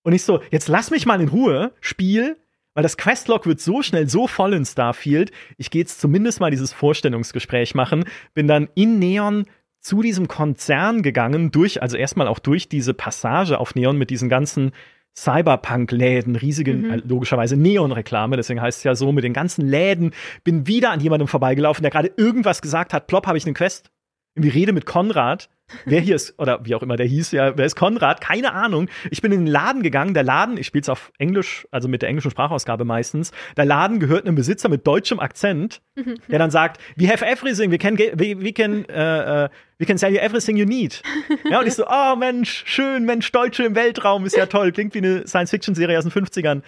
[0.04, 2.38] Und ich so, jetzt lass mich mal in Ruhe, Spiel,
[2.76, 5.32] weil das Questlog wird so schnell so voll in Starfield.
[5.58, 8.06] Ich gehe jetzt zumindest mal dieses Vorstellungsgespräch machen.
[8.36, 9.46] Bin dann in Neon
[9.80, 14.30] zu diesem Konzern gegangen, durch, also erstmal auch durch diese Passage auf Neon mit diesen
[14.30, 14.72] ganzen
[15.18, 16.92] Cyberpunk-Läden, riesigen, mhm.
[16.92, 20.12] äh, logischerweise Neon-Reklame, deswegen heißt es ja so, mit den ganzen Läden,
[20.44, 23.92] bin wieder an jemandem vorbeigelaufen, der gerade irgendwas gesagt hat, plopp, habe ich eine Quest.
[24.36, 25.50] Irgendwie Rede mit Konrad
[25.86, 28.22] Wer hier ist, oder wie auch immer der hieß, ja, wer ist Konrad?
[28.22, 28.88] Keine Ahnung.
[29.10, 30.14] Ich bin in den Laden gegangen.
[30.14, 33.32] Der Laden, ich spiele es auf Englisch, also mit der englischen Sprachausgabe meistens.
[33.58, 36.18] Der Laden gehört einem Besitzer mit deutschem Akzent, mhm.
[36.30, 39.98] der dann sagt, we have everything, we can, we, we can, uh, uh, we can
[39.98, 41.02] sell you everything you need.
[41.50, 44.72] ja, und ich so, oh Mensch, schön, Mensch, Deutsche im Weltraum ist ja toll.
[44.72, 46.62] Klingt wie eine Science-Fiction-Serie aus den 50ern.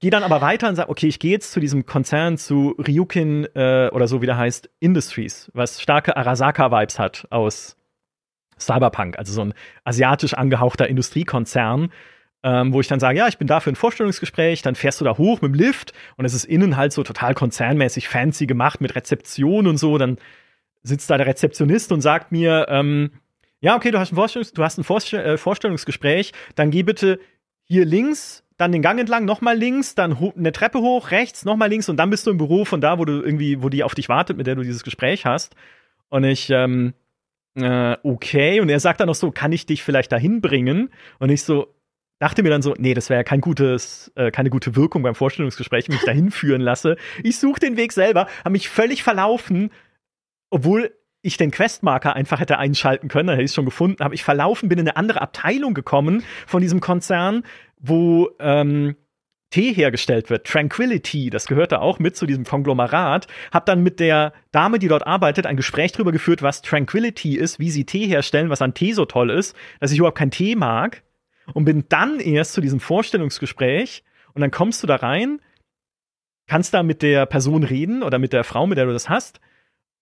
[0.00, 3.48] Gehe dann aber weiter und sage, okay, ich gehe jetzt zu diesem Konzern, zu Ryukin
[3.56, 7.77] äh, oder so wie der heißt, Industries, was starke Arasaka-Vibes hat aus
[8.58, 9.54] Cyberpunk, also so ein
[9.84, 11.90] asiatisch angehauchter Industriekonzern,
[12.42, 15.04] ähm, wo ich dann sage, ja, ich bin da für ein Vorstellungsgespräch, dann fährst du
[15.04, 18.80] da hoch mit dem Lift und es ist innen halt so total konzernmäßig fancy gemacht
[18.80, 20.18] mit Rezeption und so, dann
[20.82, 23.10] sitzt da der Rezeptionist und sagt mir, ähm,
[23.60, 27.18] ja, okay, du hast ein, Vorstellungs du hast ein Vorstell äh, Vorstellungsgespräch, dann geh bitte
[27.64, 31.88] hier links, dann den Gang entlang, nochmal links, dann eine Treppe hoch, rechts, nochmal links
[31.88, 34.08] und dann bist du im Büro von da, wo du irgendwie, wo die auf dich
[34.08, 35.54] wartet, mit der du dieses Gespräch hast.
[36.08, 36.94] Und ich, ähm,
[37.54, 38.60] äh, okay.
[38.60, 40.90] Und er sagt dann noch so, kann ich dich vielleicht dahin bringen?
[41.18, 41.74] Und ich so,
[42.18, 45.14] dachte mir dann so, nee, das wäre ja kein gutes, äh, keine gute Wirkung beim
[45.14, 46.96] Vorstellungsgespräch, wenn ich dahin führen lasse.
[47.22, 49.70] Ich suche den Weg selber, habe mich völlig verlaufen,
[50.50, 50.92] obwohl
[51.22, 54.22] ich den Questmarker einfach hätte einschalten können, dann hätte ich es schon gefunden, habe ich
[54.22, 57.42] verlaufen, bin in eine andere Abteilung gekommen von diesem Konzern,
[57.78, 58.96] wo ähm,
[59.50, 63.98] Tee hergestellt wird, Tranquility, das gehört da auch mit zu diesem Konglomerat, hab dann mit
[63.98, 68.06] der Dame, die dort arbeitet, ein Gespräch darüber geführt, was Tranquility ist, wie sie Tee
[68.06, 71.02] herstellen, was an Tee so toll ist, dass ich überhaupt keinen Tee mag.
[71.54, 74.04] Und bin dann erst zu diesem Vorstellungsgespräch
[74.34, 75.40] und dann kommst du da rein,
[76.46, 79.40] kannst da mit der Person reden oder mit der Frau, mit der du das hast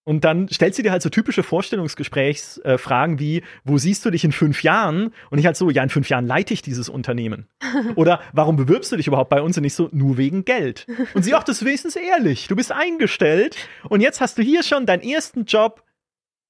[0.09, 4.23] und dann stellt sie dir halt so typische Vorstellungsgesprächsfragen äh, wie, wo siehst du dich
[4.23, 5.13] in fünf Jahren?
[5.31, 7.49] Und ich halt so, ja, in fünf Jahren leite ich dieses Unternehmen.
[7.97, 9.57] Oder warum bewirbst du dich überhaupt bei uns?
[9.57, 10.87] Und nicht so, nur wegen Geld.
[11.15, 12.47] Und sie, auch das wenigstens ehrlich.
[12.47, 13.57] Du bist eingestellt
[13.89, 15.83] und jetzt hast du hier schon deinen ersten Job.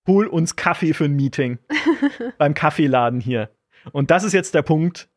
[0.06, 1.58] Hol uns Kaffee für ein Meeting.
[2.38, 3.48] beim Kaffeeladen hier.
[3.90, 5.08] Und das ist jetzt der Punkt,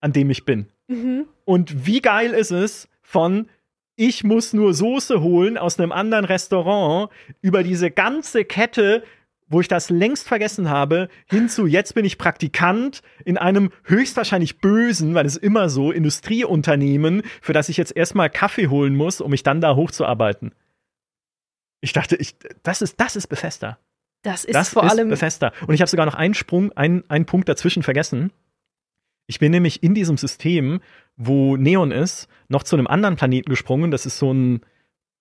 [0.00, 0.68] an dem ich bin.
[0.88, 1.26] Mhm.
[1.44, 3.50] Und wie geil ist es von
[3.96, 7.10] ich muss nur Soße holen aus einem anderen Restaurant
[7.40, 9.04] über diese ganze Kette,
[9.46, 15.14] wo ich das längst vergessen habe, hinzu, jetzt bin ich Praktikant in einem höchstwahrscheinlich bösen,
[15.14, 19.42] weil es immer so, Industrieunternehmen, für das ich jetzt erstmal Kaffee holen muss, um mich
[19.42, 20.54] dann da hochzuarbeiten.
[21.80, 23.78] Ich dachte, ich, das ist, das ist Bethesda.
[24.22, 25.52] Das ist das vor ist allem Bethesda.
[25.66, 28.32] Und ich habe sogar noch einen Sprung, einen, einen Punkt dazwischen vergessen.
[29.26, 30.80] Ich bin nämlich in diesem System,
[31.16, 33.90] wo Neon ist, noch zu einem anderen Planeten gesprungen.
[33.90, 34.60] Das ist so ein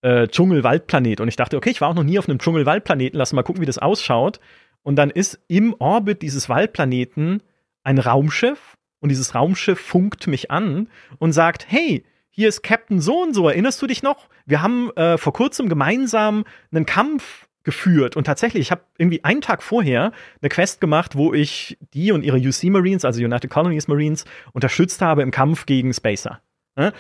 [0.01, 1.21] äh, Dschungelwaldplanet.
[1.21, 3.61] Und ich dachte, okay, ich war auch noch nie auf einem Dschungelwaldplaneten, lass mal gucken,
[3.61, 4.39] wie das ausschaut.
[4.81, 7.41] Und dann ist im Orbit dieses Waldplaneten
[7.84, 10.89] ein Raumschiff und dieses Raumschiff funkt mich an
[11.19, 14.27] und sagt, hey, hier ist Captain so und so, erinnerst du dich noch?
[14.45, 19.41] Wir haben äh, vor kurzem gemeinsam einen Kampf geführt und tatsächlich, ich habe irgendwie einen
[19.41, 20.11] Tag vorher
[20.41, 25.02] eine Quest gemacht, wo ich die und ihre UC Marines, also United Colonies Marines, unterstützt
[25.02, 26.41] habe im Kampf gegen Spacer.
[26.76, 26.94] Ne?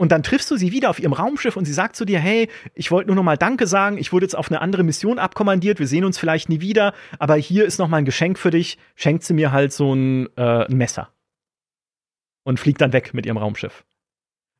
[0.00, 2.48] Und dann triffst du sie wieder auf ihrem Raumschiff und sie sagt zu dir, hey,
[2.72, 5.78] ich wollte nur noch mal Danke sagen, ich wurde jetzt auf eine andere Mission abkommandiert,
[5.78, 8.78] wir sehen uns vielleicht nie wieder, aber hier ist noch mal ein Geschenk für dich,
[8.94, 11.12] schenkt sie mir halt so ein, äh, ein Messer.
[12.44, 13.84] Und fliegt dann weg mit ihrem Raumschiff.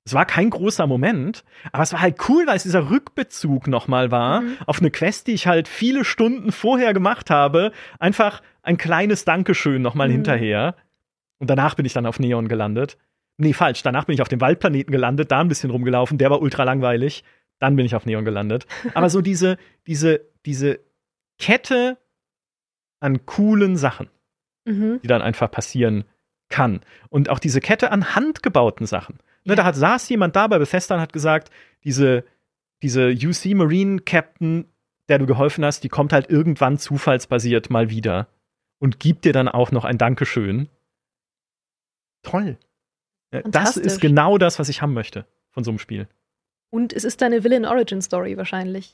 [0.05, 4.11] Es war kein großer Moment, aber es war halt cool, weil es dieser Rückbezug nochmal
[4.11, 4.57] war mhm.
[4.67, 7.73] auf eine Quest, die ich halt viele Stunden vorher gemacht habe.
[7.99, 10.13] Einfach ein kleines Dankeschön nochmal mhm.
[10.13, 10.75] hinterher.
[11.39, 12.97] Und danach bin ich dann auf Neon gelandet.
[13.37, 13.83] Nee, falsch.
[13.83, 16.19] Danach bin ich auf dem Waldplaneten gelandet, da ein bisschen rumgelaufen.
[16.19, 17.25] Der war ultra langweilig.
[17.59, 18.67] Dann bin ich auf Neon gelandet.
[18.95, 20.81] Aber so diese, diese, diese
[21.39, 21.99] Kette
[23.01, 24.09] an coolen Sachen,
[24.65, 25.01] mhm.
[25.03, 26.05] die dann einfach passieren
[26.49, 26.81] kann.
[27.09, 29.19] Und auch diese Kette an handgebauten Sachen.
[29.45, 31.51] Ne, da hat, saß jemand da bei Bethesda und hat gesagt,
[31.85, 32.25] diese,
[32.83, 34.67] diese UC Marine Captain,
[35.09, 38.29] der du geholfen hast, die kommt halt irgendwann zufallsbasiert mal wieder
[38.79, 40.69] und gibt dir dann auch noch ein Dankeschön.
[42.23, 42.59] Toll.
[43.31, 46.09] Das ist genau das, was ich haben möchte von so einem Spiel.
[46.71, 48.93] Und es ist deine Villain Origin Story wahrscheinlich.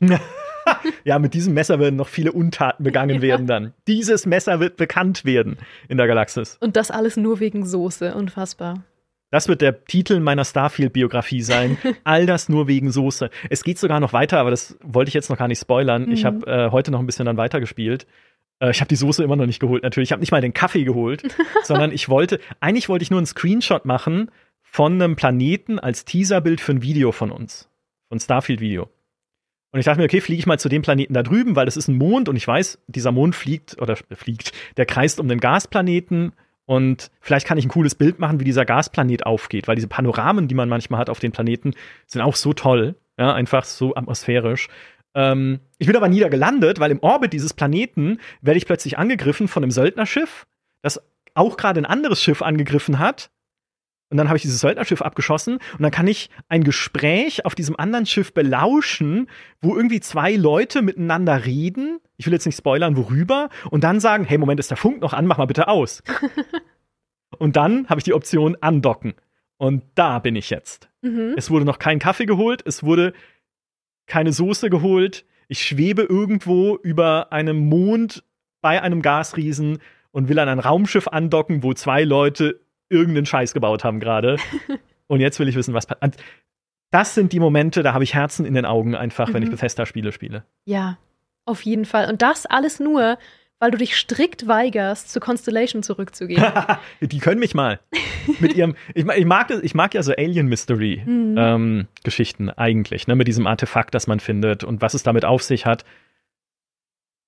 [1.05, 3.23] ja, mit diesem Messer werden noch viele Untaten begangen ja.
[3.23, 3.75] werden dann.
[3.87, 5.59] Dieses Messer wird bekannt werden
[5.89, 6.57] in der Galaxis.
[6.61, 8.15] Und das alles nur wegen Soße.
[8.15, 8.83] Unfassbar.
[9.31, 11.79] Das wird der Titel meiner Starfield-Biografie sein.
[12.05, 13.31] All das nur wegen Soße.
[13.51, 16.07] Es geht sogar noch weiter, aber das wollte ich jetzt noch gar nicht spoilern.
[16.07, 16.13] Mhm.
[16.13, 18.07] Ich habe äh, heute noch ein bisschen dann weitergespielt.
[18.61, 20.09] Äh, ich habe die Soße immer noch nicht geholt, natürlich.
[20.09, 21.23] Ich habe nicht mal den Kaffee geholt,
[21.65, 24.31] sondern ich wollte, eigentlich wollte ich nur einen Screenshot machen
[24.63, 27.69] von einem Planeten als Teaserbild für ein Video von uns.
[28.09, 28.89] Von Starfield-Video.
[29.73, 31.77] Und ich dachte mir, okay, fliege ich mal zu dem Planeten da drüben, weil das
[31.77, 35.41] ist ein Mond und ich weiß, dieser Mond fliegt oder fliegt, der kreist um den
[35.41, 36.33] Gasplaneten
[36.67, 40.49] und vielleicht kann ich ein cooles Bild machen, wie dieser Gasplanet aufgeht, weil diese Panoramen,
[40.49, 41.75] die man manchmal hat auf den Planeten,
[42.07, 44.69] sind auch so toll, ja, einfach so atmosphärisch.
[45.15, 48.99] Ähm, ich bin aber nie da gelandet, weil im Orbit dieses Planeten werde ich plötzlich
[48.99, 50.47] angegriffen von einem Söldnerschiff,
[50.83, 51.01] das
[51.35, 53.31] auch gerade ein anderes Schiff angegriffen hat.
[54.09, 57.77] Und dann habe ich dieses Söldnerschiff abgeschossen und dann kann ich ein Gespräch auf diesem
[57.77, 59.29] anderen Schiff belauschen,
[59.61, 61.99] wo irgendwie zwei Leute miteinander reden.
[62.17, 63.49] Ich will jetzt nicht spoilern, worüber.
[63.71, 66.05] Und dann sagen, hey, Moment, ist der Funk noch an, mach mal bitte aus.
[67.39, 69.15] und dann habe ich die Option andocken.
[69.59, 70.89] Und da bin ich jetzt.
[71.03, 71.35] Mhm.
[71.37, 73.13] Es wurde noch kein Kaffee geholt, es wurde
[74.07, 75.25] keine Soße geholt.
[75.49, 78.23] Ich schwebe irgendwo über einem Mond
[78.61, 79.79] bei einem Gasriesen
[80.11, 84.37] und will an ein Raumschiff andocken, wo zwei Leute irgendeinen Scheiß gebaut haben gerade.
[85.07, 86.17] Und jetzt will ich wissen, was passiert.
[86.91, 89.35] Das sind die Momente, da habe ich Herzen in den Augen einfach, mhm.
[89.35, 89.53] wenn ich mhm.
[89.53, 90.45] Bethesda-Spiele spiele.
[90.65, 90.99] Ja,
[91.45, 92.09] auf jeden Fall.
[92.09, 93.19] Und das alles nur,
[93.59, 96.45] weil du dich strikt weigerst, zu Constellation zurückzugehen.
[97.01, 97.81] die können mich mal.
[98.41, 102.51] Mit ihrem, ich, ich, mag, ich mag ja so Alien-Mystery-Geschichten mhm.
[102.51, 105.67] ähm, eigentlich, ne, mit diesem Artefakt, das man findet und was es damit auf sich
[105.67, 105.85] hat.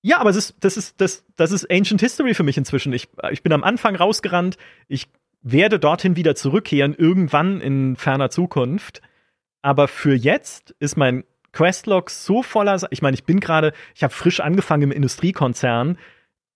[0.01, 2.93] Ja, aber ist, das, ist, das, das ist Ancient History für mich inzwischen.
[2.93, 4.57] Ich, ich bin am Anfang rausgerannt.
[4.87, 5.09] Ich
[5.41, 9.01] werde dorthin wieder zurückkehren, irgendwann in ferner Zukunft.
[9.61, 12.79] Aber für jetzt ist mein Questlog so voller.
[12.91, 15.97] Ich meine, ich bin gerade, ich habe frisch angefangen im Industriekonzern.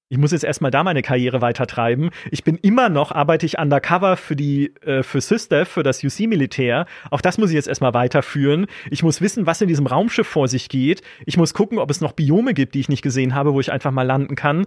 [0.10, 2.12] Ich muss jetzt erstmal da meine Karriere weitertreiben.
[2.30, 6.86] Ich bin immer noch, arbeite ich undercover für die, äh, für SysDev, für das UC-Militär.
[7.10, 8.68] Auch das muss ich jetzt erstmal weiterführen.
[8.92, 11.02] Ich muss wissen, was in diesem Raumschiff vor sich geht.
[11.26, 13.72] Ich muss gucken, ob es noch Biome gibt, die ich nicht gesehen habe, wo ich
[13.72, 14.66] einfach mal landen kann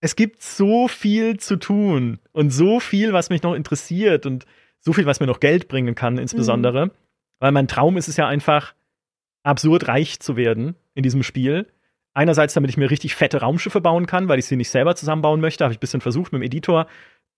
[0.00, 4.44] es gibt so viel zu tun und so viel, was mich noch interessiert und
[4.80, 6.86] so viel, was mir noch Geld bringen kann, insbesondere.
[6.86, 6.90] Mhm.
[7.38, 8.74] Weil mein Traum ist es ja einfach,
[9.42, 11.66] absurd reich zu werden in diesem Spiel.
[12.14, 15.40] Einerseits, damit ich mir richtig fette Raumschiffe bauen kann, weil ich sie nicht selber zusammenbauen
[15.40, 15.64] möchte.
[15.64, 16.86] Habe ich ein bisschen versucht mit dem Editor.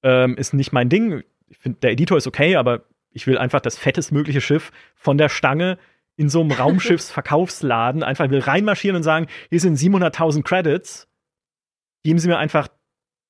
[0.02, 1.22] Ähm, ist nicht mein Ding.
[1.48, 5.28] Ich finde, der Editor ist okay, aber ich will einfach das fettestmögliche Schiff von der
[5.28, 5.78] Stange
[6.16, 11.08] in so einem Raumschiffsverkaufsladen einfach will reinmarschieren und sagen, hier sind 700.000 Credits
[12.08, 12.68] geben Sie mir einfach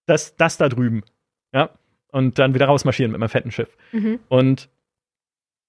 [0.06, 1.02] das, das da drüben.
[1.52, 1.70] Ja.
[2.12, 3.76] Und dann wieder rausmarschieren mit meinem fetten Schiff.
[3.90, 4.20] Mhm.
[4.28, 4.68] Und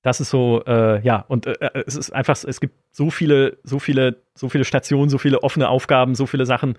[0.04, 3.58] das ist so, äh, ja, und äh, äh, es ist einfach, es gibt so viele,
[3.64, 6.76] so viele, so viele Stationen, so viele offene Aufgaben, so viele Sachen,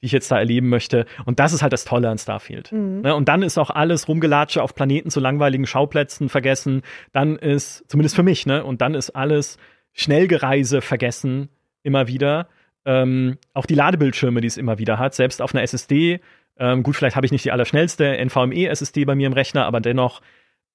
[0.00, 1.04] die ich jetzt da erleben möchte.
[1.26, 2.72] Und das ist halt das Tolle an Starfield.
[2.72, 3.02] Mhm.
[3.02, 3.14] Ne?
[3.14, 6.80] Und dann ist auch alles Rumgelatsche auf Planeten zu langweiligen Schauplätzen vergessen.
[7.12, 9.58] Dann ist, zumindest für mich, ne, und dann ist alles
[9.92, 11.50] Schnellgereise vergessen,
[11.82, 12.48] immer wieder.
[12.84, 16.20] Ähm, auch die Ladebildschirme, die es immer wieder hat, selbst auf einer SSD.
[16.58, 20.20] Ähm, gut, vielleicht habe ich nicht die allerschnellste NVMe-SSD bei mir im Rechner, aber dennoch,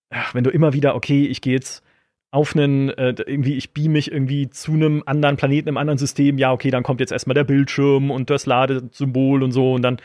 [0.09, 1.83] ach, wenn du immer wieder, okay, ich gehe jetzt
[2.31, 6.37] auf einen, äh, irgendwie, ich beam mich irgendwie zu einem anderen Planeten, einem anderen System,
[6.37, 9.97] ja, okay, dann kommt jetzt erstmal der Bildschirm und das Ladesymbol und so und dann,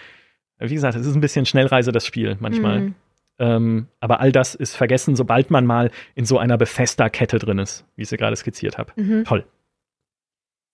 [0.58, 2.80] wie gesagt, es ist ein bisschen Schnellreise, das Spiel manchmal.
[2.80, 2.94] Mhm.
[3.38, 7.84] Ähm, aber all das ist vergessen, sobald man mal in so einer Bethesda-Kette drin ist,
[7.96, 8.92] wie ich sie gerade skizziert habe.
[8.96, 9.24] Mhm.
[9.24, 9.44] Toll.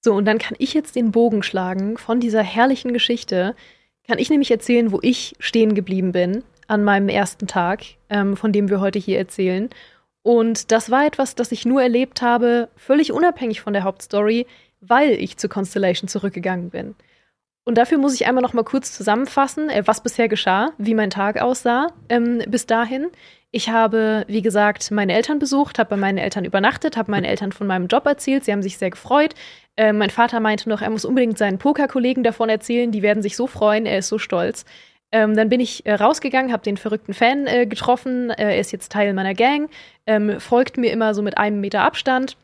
[0.03, 3.55] So, und dann kann ich jetzt den Bogen schlagen von dieser herrlichen Geschichte.
[4.07, 8.53] Kann ich nämlich erzählen, wo ich stehen geblieben bin an meinem ersten Tag, ähm, von
[8.53, 9.69] dem wir heute hier erzählen.
[10.23, 14.47] Und das war etwas, das ich nur erlebt habe, völlig unabhängig von der Hauptstory,
[14.81, 16.95] weil ich zu Constellation zurückgegangen bin.
[17.65, 21.11] Und dafür muss ich einmal noch mal kurz zusammenfassen, äh, was bisher geschah, wie mein
[21.11, 23.09] Tag aussah ähm, bis dahin.
[23.53, 27.51] Ich habe, wie gesagt, meine Eltern besucht, habe bei meinen Eltern übernachtet, habe meinen Eltern
[27.51, 28.45] von meinem Job erzählt.
[28.45, 29.35] Sie haben sich sehr gefreut.
[29.77, 32.93] Äh, mein Vater meinte noch, er muss unbedingt seinen Pokerkollegen davon erzählen.
[32.93, 33.87] Die werden sich so freuen.
[33.87, 34.65] Er ist so stolz.
[35.13, 38.31] Ähm, dann bin ich äh, rausgegangen, habe den verrückten Fan äh, getroffen.
[38.31, 39.69] Äh, er ist jetzt Teil meiner Gang,
[40.07, 42.37] ähm, folgt mir immer so mit einem Meter Abstand.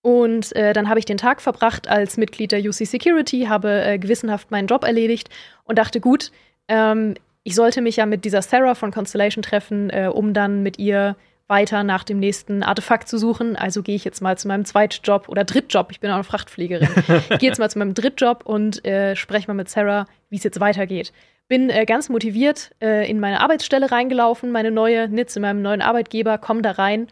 [0.00, 3.98] Und äh, dann habe ich den Tag verbracht als Mitglied der UC Security, habe äh,
[3.98, 5.28] gewissenhaft meinen Job erledigt
[5.64, 6.32] und dachte, gut,
[6.66, 7.14] ähm,
[7.44, 11.16] ich sollte mich ja mit dieser Sarah von Constellation treffen, äh, um dann mit ihr
[11.48, 13.56] weiter nach dem nächsten Artefakt zu suchen.
[13.56, 15.90] Also gehe ich jetzt mal zu meinem Zweitjob oder Drittjob.
[15.90, 16.88] Ich bin auch eine Frachtfliegerin.
[17.28, 20.44] ich gehe jetzt mal zu meinem Drittjob und äh, spreche mal mit Sarah, wie es
[20.44, 21.12] jetzt weitergeht.
[21.48, 25.82] Bin äh, ganz motiviert äh, in meine Arbeitsstelle reingelaufen, meine neue Nitz in meinem neuen
[25.82, 27.08] Arbeitgeber, komme da rein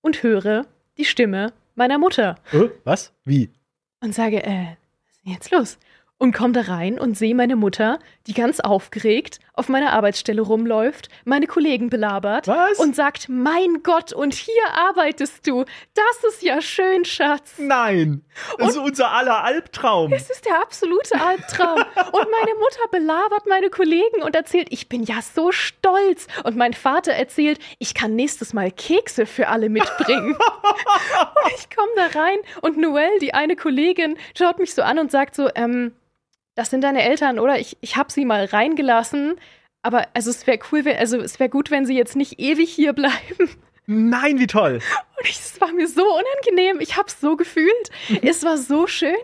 [0.00, 0.66] und höre
[0.98, 2.36] die Stimme meiner Mutter.
[2.52, 3.12] Äh, was?
[3.24, 3.50] Wie?
[4.00, 4.64] Und sage, äh,
[5.04, 5.78] was ist denn jetzt los?
[6.18, 11.08] Und komme da rein und sehe meine Mutter, die ganz aufgeregt auf meiner Arbeitsstelle rumläuft,
[11.24, 12.78] meine Kollegen belabert Was?
[12.78, 15.64] und sagt, mein Gott, und hier arbeitest du.
[15.94, 17.54] Das ist ja schön, Schatz.
[17.58, 18.24] Nein,
[18.58, 20.12] das und ist unser aller Albtraum.
[20.12, 21.78] Es ist der absolute Albtraum.
[21.78, 26.26] und meine Mutter belabert meine Kollegen und erzählt, ich bin ja so stolz.
[26.44, 30.34] Und mein Vater erzählt, ich kann nächstes Mal Kekse für alle mitbringen.
[30.34, 35.10] und ich komme da rein und Noelle, die eine Kollegin, schaut mich so an und
[35.10, 35.92] sagt so, ähm,
[36.56, 37.60] das sind deine Eltern, oder?
[37.60, 39.36] Ich, ich habe sie mal reingelassen.
[39.82, 42.70] Aber also es wäre cool, wenn, also es wäre gut, wenn sie jetzt nicht ewig
[42.70, 43.50] hier bleiben.
[43.86, 44.80] Nein, wie toll.
[45.18, 46.80] Und es war mir so unangenehm.
[46.80, 47.90] Ich habe es so gefühlt.
[48.22, 49.14] Es war so schön.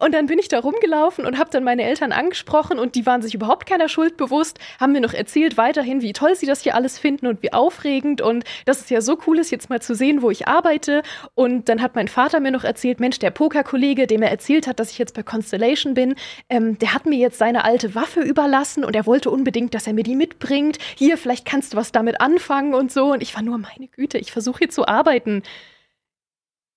[0.00, 3.22] Und dann bin ich da rumgelaufen und habe dann meine Eltern angesprochen und die waren
[3.22, 6.74] sich überhaupt keiner Schuld bewusst, haben mir noch erzählt weiterhin, wie toll sie das hier
[6.74, 9.94] alles finden und wie aufregend und dass es ja so cool ist, jetzt mal zu
[9.94, 11.02] sehen, wo ich arbeite.
[11.34, 14.80] Und dann hat mein Vater mir noch erzählt, Mensch, der Pokerkollege, dem er erzählt hat,
[14.80, 16.14] dass ich jetzt bei Constellation bin,
[16.48, 19.92] ähm, der hat mir jetzt seine alte Waffe überlassen und er wollte unbedingt, dass er
[19.92, 20.78] mir die mitbringt.
[20.96, 23.12] Hier, vielleicht kannst du was damit anfangen und so.
[23.12, 25.42] Und ich war nur, meine Güte, ich versuche hier zu arbeiten.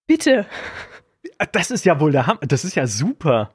[0.08, 0.46] Bitte.
[1.52, 2.40] Das ist ja wohl der Hammer.
[2.42, 3.54] Das ist ja super.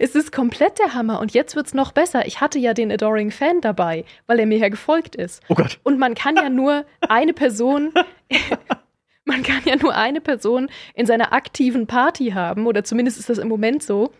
[0.00, 2.26] Es ist komplett der Hammer und jetzt wird's noch besser.
[2.26, 5.40] Ich hatte ja den Adoring Fan dabei, weil er mir ja gefolgt ist.
[5.48, 5.78] Oh Gott.
[5.84, 7.92] Und man kann ja nur eine Person,
[9.24, 13.38] man kann ja nur eine Person in seiner aktiven Party haben, oder zumindest ist das
[13.38, 14.12] im Moment so,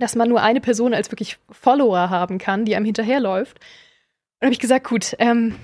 [0.00, 3.58] dass man nur eine Person als wirklich Follower haben kann, die einem hinterherläuft.
[3.58, 5.54] Und dann habe ich gesagt, gut, ähm,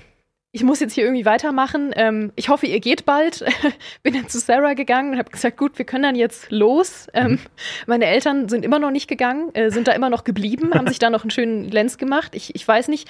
[0.51, 1.91] ich muss jetzt hier irgendwie weitermachen.
[1.95, 3.45] Ähm, ich hoffe, ihr geht bald.
[4.03, 7.07] Bin dann zu Sarah gegangen und habe gesagt, gut, wir können dann jetzt los.
[7.13, 7.39] Ähm, mhm.
[7.85, 10.99] Meine Eltern sind immer noch nicht gegangen, äh, sind da immer noch geblieben, haben sich
[10.99, 12.33] da noch einen schönen Lenz gemacht.
[12.35, 13.07] Ich, ich weiß nicht,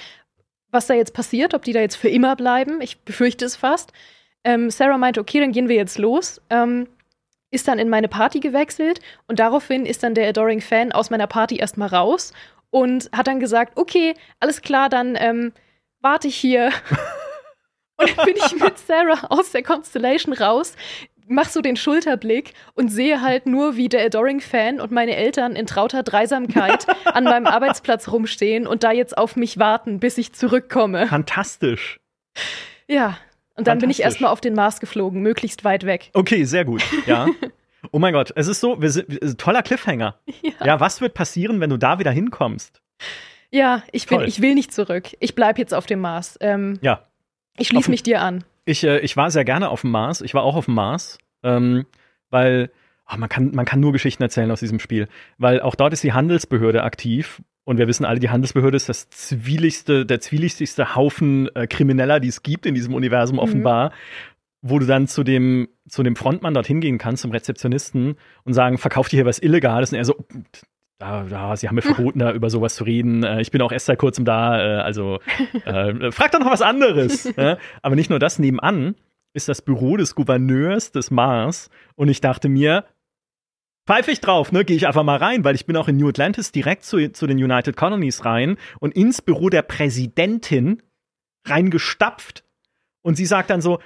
[0.70, 2.82] was da jetzt passiert, ob die da jetzt für immer bleiben.
[2.82, 3.92] Ich befürchte es fast.
[4.44, 6.42] Ähm, Sarah meinte, okay, dann gehen wir jetzt los.
[6.50, 6.88] Ähm,
[7.50, 11.26] ist dann in meine Party gewechselt und daraufhin ist dann der Adoring Fan aus meiner
[11.26, 12.32] Party erstmal raus
[12.70, 15.52] und hat dann gesagt, okay, alles klar, dann ähm,
[16.00, 16.70] warte ich hier
[18.00, 20.74] Und dann bin ich mit Sarah aus der Constellation raus,
[21.30, 25.66] mach so den Schulterblick und sehe halt nur, wie der Adoring-Fan und meine Eltern in
[25.66, 31.06] trauter Dreisamkeit an meinem Arbeitsplatz rumstehen und da jetzt auf mich warten, bis ich zurückkomme.
[31.06, 32.00] Fantastisch.
[32.88, 33.18] Ja,
[33.54, 36.10] und dann bin ich erstmal auf den Mars geflogen, möglichst weit weg.
[36.14, 36.82] Okay, sehr gut.
[37.06, 37.26] Ja.
[37.92, 40.14] Oh mein Gott, es ist so, wir sind, toller Cliffhanger.
[40.42, 40.66] Ja.
[40.66, 42.82] ja, was wird passieren, wenn du da wieder hinkommst?
[43.50, 45.08] Ja, ich, bin, ich will nicht zurück.
[45.18, 46.36] Ich bleib jetzt auf dem Mars.
[46.42, 47.06] Ähm, ja.
[47.56, 48.44] Ich schließe mich dir an.
[48.64, 50.20] Ich, äh, ich war sehr gerne auf dem Mars.
[50.20, 51.86] Ich war auch auf dem Mars, ähm,
[52.30, 52.70] weil
[53.12, 55.08] oh, man, kann, man kann nur Geschichten erzählen aus diesem Spiel.
[55.38, 57.42] Weil auch dort ist die Handelsbehörde aktiv.
[57.64, 62.28] Und wir wissen alle, die Handelsbehörde ist das zwieligste, der zwielichtigste Haufen äh, Krimineller, die
[62.28, 63.42] es gibt in diesem Universum mhm.
[63.42, 63.92] offenbar.
[64.62, 68.76] Wo du dann zu dem, zu dem Frontmann dorthin gehen kannst, zum Rezeptionisten, und sagen,
[68.76, 69.90] verkauft ihr hier was Illegales?
[69.90, 70.16] Und er so,
[71.00, 73.24] da, sie haben mir verboten, da über sowas zu reden.
[73.24, 75.18] Äh, ich bin auch erst seit kurzem da, äh, also
[75.64, 77.32] äh, frag doch noch was anderes.
[77.36, 77.58] ja?
[77.82, 78.94] Aber nicht nur das, nebenan
[79.32, 82.84] ist das Büro des Gouverneurs des Mars und ich dachte mir,
[83.86, 86.08] pfeife ich drauf, ne, gehe ich einfach mal rein, weil ich bin auch in New
[86.08, 90.82] Atlantis direkt zu, zu den United Colonies rein und ins Büro der Präsidentin
[91.46, 92.44] reingestapft
[93.02, 93.78] und sie sagt dann so,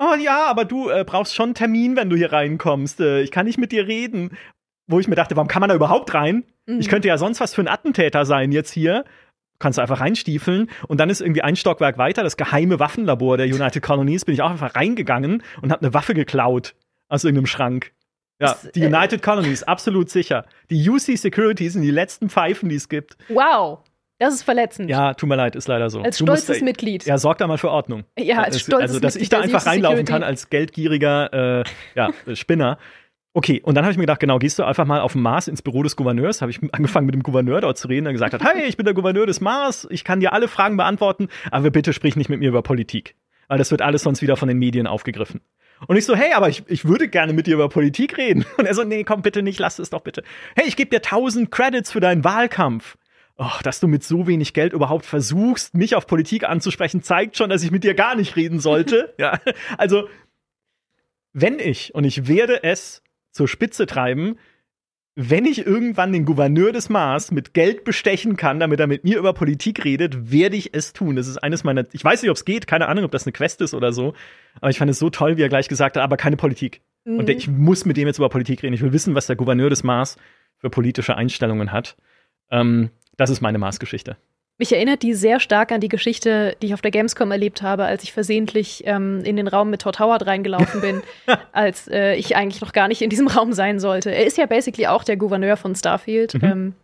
[0.00, 3.00] Oh ja, aber du äh, brauchst schon einen Termin, wenn du hier reinkommst.
[3.00, 4.30] Äh, ich kann nicht mit dir reden
[4.88, 6.44] wo ich mir dachte, warum kann man da überhaupt rein?
[6.68, 6.80] Mhm.
[6.80, 9.04] Ich könnte ja sonst was für ein Attentäter sein jetzt hier.
[9.58, 13.46] kannst du einfach reinstiefeln und dann ist irgendwie ein Stockwerk weiter das geheime Waffenlabor der
[13.46, 14.24] United Colonies.
[14.24, 16.76] Bin ich auch einfach reingegangen und habe eine Waffe geklaut
[17.08, 17.92] aus irgendeinem Schrank.
[18.40, 20.44] Ja, die äh, United Colonies, absolut sicher.
[20.70, 23.16] Die UC Security sind die letzten Pfeifen, die es gibt.
[23.28, 23.80] Wow.
[24.20, 24.90] Das ist verletzend.
[24.90, 26.02] Ja, tut mir leid, ist leider so.
[26.02, 27.04] Als stolzes musst, Mitglied.
[27.06, 28.04] Ja, sorg da mal für Ordnung.
[28.18, 31.64] Ja, als stolzes Also, dass ich da einfach reinlaufen kann als geldgieriger äh,
[31.94, 32.78] ja, Spinner.
[33.34, 35.48] Okay, und dann habe ich mir gedacht, genau, gehst du einfach mal auf den Mars
[35.48, 36.40] ins Büro des Gouverneurs.
[36.40, 38.84] Habe ich angefangen mit dem Gouverneur dort zu reden, der gesagt hat, hey, ich bin
[38.84, 42.40] der Gouverneur des Mars, ich kann dir alle Fragen beantworten, aber bitte sprich nicht mit
[42.40, 43.14] mir über Politik.
[43.48, 45.40] Weil das wird alles sonst wieder von den Medien aufgegriffen.
[45.86, 48.44] Und ich so, hey, aber ich, ich würde gerne mit dir über Politik reden.
[48.56, 50.22] Und er so, nee, komm bitte nicht, lass es doch bitte.
[50.56, 52.96] Hey, ich gebe dir 1000 Credits für deinen Wahlkampf
[53.38, 57.48] oh, dass du mit so wenig Geld überhaupt versuchst, mich auf Politik anzusprechen, zeigt schon,
[57.48, 59.14] dass ich mit dir gar nicht reden sollte.
[59.18, 59.40] ja,
[59.78, 60.08] also
[61.32, 63.02] wenn ich und ich werde es
[63.38, 64.36] zur Spitze treiben,
[65.14, 69.18] wenn ich irgendwann den Gouverneur des Mars mit Geld bestechen kann, damit er mit mir
[69.18, 71.16] über Politik redet, werde ich es tun.
[71.16, 73.32] Das ist eines meiner, ich weiß nicht, ob es geht, keine Ahnung, ob das eine
[73.32, 74.14] Quest ist oder so,
[74.60, 76.82] aber ich fand es so toll, wie er gleich gesagt hat, aber keine Politik.
[77.04, 77.18] Mhm.
[77.18, 78.74] Und ich muss mit dem jetzt über Politik reden.
[78.74, 80.18] Ich will wissen, was der Gouverneur des Mars
[80.58, 81.96] für politische Einstellungen hat.
[82.50, 84.16] Ähm, das ist meine Mars-Geschichte.
[84.58, 87.84] Mich erinnert die sehr stark an die Geschichte, die ich auf der Gamescom erlebt habe,
[87.84, 91.02] als ich versehentlich ähm, in den Raum mit Todd Howard reingelaufen bin,
[91.52, 94.10] als äh, ich eigentlich noch gar nicht in diesem Raum sein sollte.
[94.10, 96.34] Er ist ja basically auch der Gouverneur von Starfield.
[96.34, 96.44] Mhm.
[96.44, 96.74] Ähm,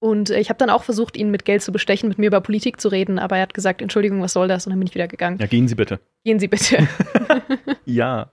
[0.00, 2.40] und äh, ich habe dann auch versucht, ihn mit Geld zu bestechen, mit mir über
[2.40, 4.64] Politik zu reden, aber er hat gesagt, Entschuldigung, was soll das?
[4.64, 5.38] Und dann bin ich wieder gegangen.
[5.40, 5.98] Ja, gehen Sie bitte.
[6.24, 6.86] Gehen Sie bitte.
[7.84, 8.30] ja.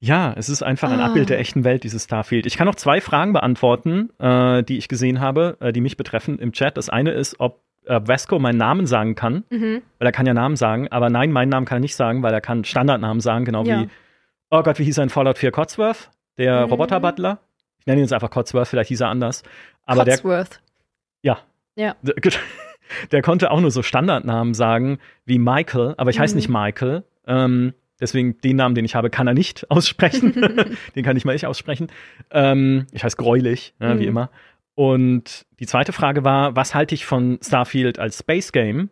[0.00, 1.06] Ja, es ist einfach ein ah.
[1.06, 2.46] Abbild der echten Welt, dieses Starfield.
[2.46, 6.38] Ich kann noch zwei Fragen beantworten, äh, die ich gesehen habe, äh, die mich betreffen
[6.38, 6.76] im Chat.
[6.76, 9.82] Das eine ist, ob äh, Vasco meinen Namen sagen kann, mhm.
[9.98, 12.32] weil er kann ja Namen sagen, aber nein, meinen Namen kann er nicht sagen, weil
[12.32, 13.80] er kann Standardnamen sagen, genau ja.
[13.80, 13.88] wie,
[14.50, 16.72] oh Gott, wie hieß er in Fallout 4 Cotsworth, der mhm.
[16.72, 17.38] Roboter-Butler.
[17.80, 19.42] Ich nenne ihn jetzt einfach Cotsworth, vielleicht hieß er anders.
[19.84, 20.60] Aber Cotsworth.
[21.24, 21.38] Der, ja.
[21.76, 21.96] Ja.
[23.12, 26.22] Der konnte auch nur so Standardnamen sagen wie Michael, aber ich mhm.
[26.22, 27.04] heiße nicht Michael.
[27.26, 30.32] Ähm, Deswegen den Namen, den ich habe, kann er nicht aussprechen.
[30.94, 31.88] den kann ich mal nicht aussprechen.
[32.30, 33.98] Ähm, ich heiße Gräulich, ja, mhm.
[33.98, 34.30] wie immer.
[34.74, 38.90] Und die zweite Frage war, was halte ich von Starfield als Space Game?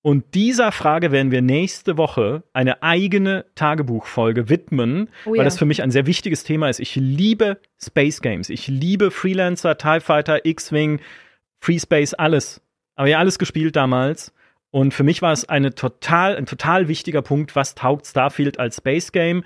[0.00, 5.38] Und dieser Frage werden wir nächste Woche eine eigene Tagebuchfolge widmen, oh ja.
[5.38, 6.78] weil das für mich ein sehr wichtiges Thema ist.
[6.78, 8.50] Ich liebe Space Games.
[8.50, 11.00] Ich liebe Freelancer, TIE Fighter, X-Wing,
[11.58, 12.60] Free Space, alles.
[12.96, 14.34] Aber ja, alles gespielt damals.
[14.74, 18.78] Und für mich war es eine total, ein total wichtiger Punkt, was taugt Starfield als
[18.78, 19.44] Space Game.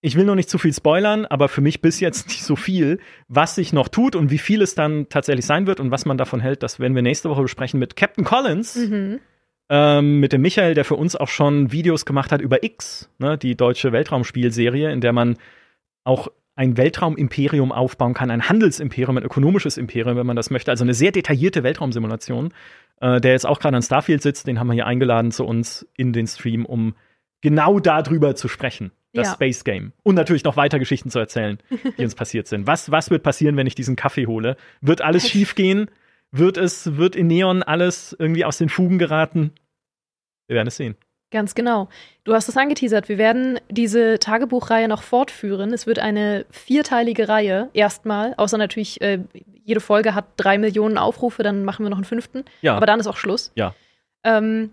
[0.00, 3.00] Ich will noch nicht zu viel spoilern, aber für mich bis jetzt nicht so viel.
[3.28, 6.16] Was sich noch tut und wie viel es dann tatsächlich sein wird und was man
[6.16, 8.76] davon hält, das werden wir nächste Woche besprechen mit Captain Collins.
[8.76, 9.20] Mhm.
[9.68, 13.36] Ähm, mit dem Michael, der für uns auch schon Videos gemacht hat über X, ne,
[13.36, 15.36] die deutsche Weltraumspielserie, in der man
[16.04, 20.70] auch ein Weltraumimperium aufbauen kann, ein Handelsimperium, ein ökonomisches Imperium, wenn man das möchte.
[20.70, 22.52] Also eine sehr detaillierte Weltraumsimulation,
[23.00, 24.46] äh, der jetzt auch gerade an Starfield sitzt.
[24.46, 26.94] Den haben wir hier eingeladen zu uns in den Stream, um
[27.40, 28.92] genau darüber zu sprechen.
[29.12, 29.34] Das ja.
[29.34, 29.92] Space Game.
[30.02, 31.58] Und natürlich noch weiter Geschichten zu erzählen,
[31.98, 32.66] die uns passiert sind.
[32.66, 34.56] Was, was wird passieren, wenn ich diesen Kaffee hole?
[34.80, 35.88] Wird alles schief gehen?
[36.32, 39.52] Wird es, wird in Neon alles irgendwie aus den Fugen geraten?
[40.48, 40.96] Wir werden es sehen.
[41.34, 41.88] Ganz genau.
[42.22, 43.08] Du hast es angeteasert.
[43.08, 45.72] Wir werden diese Tagebuchreihe noch fortführen.
[45.72, 49.18] Es wird eine vierteilige Reihe erstmal, außer natürlich, äh,
[49.64, 52.44] jede Folge hat drei Millionen Aufrufe, dann machen wir noch einen fünften.
[52.62, 52.76] Ja.
[52.76, 53.50] Aber dann ist auch Schluss.
[53.56, 53.74] Ja.
[54.22, 54.70] Ähm,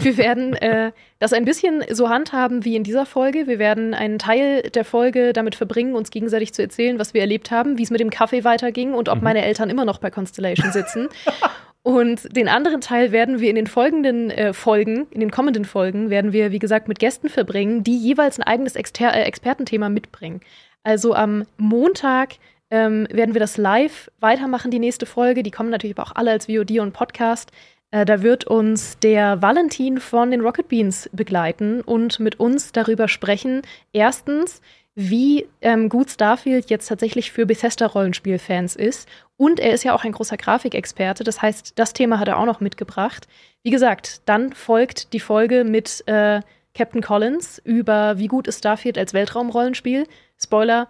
[0.00, 3.46] wir werden äh, das ein bisschen so handhaben wie in dieser Folge.
[3.46, 7.50] Wir werden einen Teil der Folge damit verbringen, uns gegenseitig zu erzählen, was wir erlebt
[7.50, 9.24] haben, wie es mit dem Kaffee weiterging und ob mhm.
[9.24, 11.10] meine Eltern immer noch bei Constellation sitzen.
[11.88, 16.10] Und den anderen Teil werden wir in den folgenden äh, Folgen, in den kommenden Folgen,
[16.10, 20.42] werden wir, wie gesagt, mit Gästen verbringen, die jeweils ein eigenes Exter äh, Expertenthema mitbringen.
[20.82, 22.34] Also am Montag
[22.70, 25.42] ähm, werden wir das live weitermachen, die nächste Folge.
[25.42, 27.52] Die kommen natürlich aber auch alle als VOD und Podcast.
[27.90, 33.08] Äh, da wird uns der Valentin von den Rocket Beans begleiten und mit uns darüber
[33.08, 33.62] sprechen.
[33.94, 34.60] Erstens,
[35.00, 39.08] wie ähm, gut Starfield jetzt tatsächlich für Bethesda-Rollenspielfans ist.
[39.36, 41.22] Und er ist ja auch ein großer Grafikexperte.
[41.22, 43.28] Das heißt, das Thema hat er auch noch mitgebracht.
[43.62, 46.40] Wie gesagt, dann folgt die Folge mit äh,
[46.74, 50.04] Captain Collins über wie gut ist Starfield als Weltraumrollenspiel.
[50.36, 50.88] Spoiler,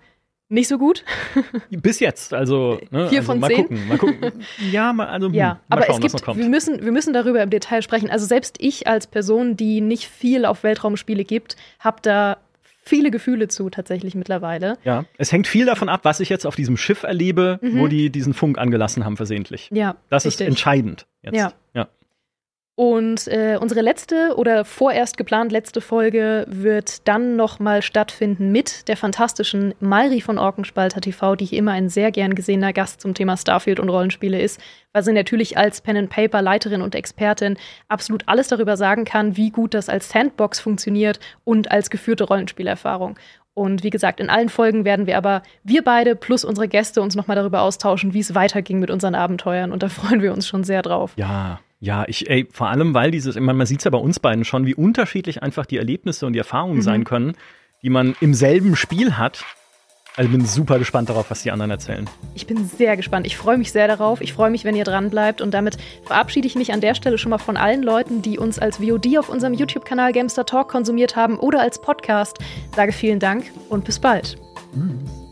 [0.48, 1.04] nicht so gut.
[1.70, 3.68] Bis jetzt, also ne, vier also von mal zehn.
[3.68, 4.32] Gucken, mal gucken.
[4.72, 7.42] Ja, mal, also ja, hm, mal aber schauen, es gibt, wir müssen, wir müssen darüber
[7.42, 8.08] im Detail sprechen.
[8.08, 12.38] Also selbst ich als Person, die nicht viel auf Weltraumspiele gibt, habe da
[12.88, 14.78] viele Gefühle zu, tatsächlich mittlerweile.
[14.84, 17.78] Ja, es hängt viel davon ab, was ich jetzt auf diesem Schiff erlebe, mhm.
[17.78, 19.68] wo die diesen Funk angelassen haben, versehentlich.
[19.72, 19.96] Ja.
[20.10, 20.46] Das richtig.
[20.46, 21.36] ist entscheidend jetzt.
[21.36, 21.52] Ja.
[21.74, 21.88] ja.
[22.78, 28.96] Und äh, unsere letzte oder vorerst geplant letzte Folge wird dann nochmal stattfinden mit der
[28.96, 33.36] fantastischen Mairi von Orkenspalter TV, die hier immer ein sehr gern gesehener Gast zum Thema
[33.36, 34.60] Starfield und Rollenspiele ist,
[34.92, 37.56] weil sie natürlich als Pen-and-Paper-Leiterin und Expertin
[37.88, 43.18] absolut alles darüber sagen kann, wie gut das als Sandbox funktioniert und als geführte Rollenspielerfahrung.
[43.54, 47.16] Und wie gesagt, in allen Folgen werden wir aber, wir beide plus unsere Gäste, uns
[47.16, 49.72] nochmal darüber austauschen, wie es weiterging mit unseren Abenteuern.
[49.72, 51.14] Und da freuen wir uns schon sehr drauf.
[51.16, 54.18] Ja, ja, ich, ey, vor allem, weil dieses, man, man sieht es ja bei uns
[54.18, 56.82] beiden schon, wie unterschiedlich einfach die Erlebnisse und die Erfahrungen mhm.
[56.82, 57.34] sein können,
[57.82, 59.44] die man im selben Spiel hat.
[60.16, 62.10] Also bin super gespannt darauf, was die anderen erzählen.
[62.34, 63.24] Ich bin sehr gespannt.
[63.24, 64.20] Ich freue mich sehr darauf.
[64.20, 65.40] Ich freue mich, wenn ihr dran bleibt.
[65.40, 65.76] Und damit
[66.06, 69.16] verabschiede ich mich an der Stelle schon mal von allen Leuten, die uns als VOD
[69.18, 72.38] auf unserem YouTube-Kanal Gamester Talk konsumiert haben oder als Podcast.
[72.74, 74.36] Sage vielen Dank und bis bald.
[74.74, 75.27] Mhm.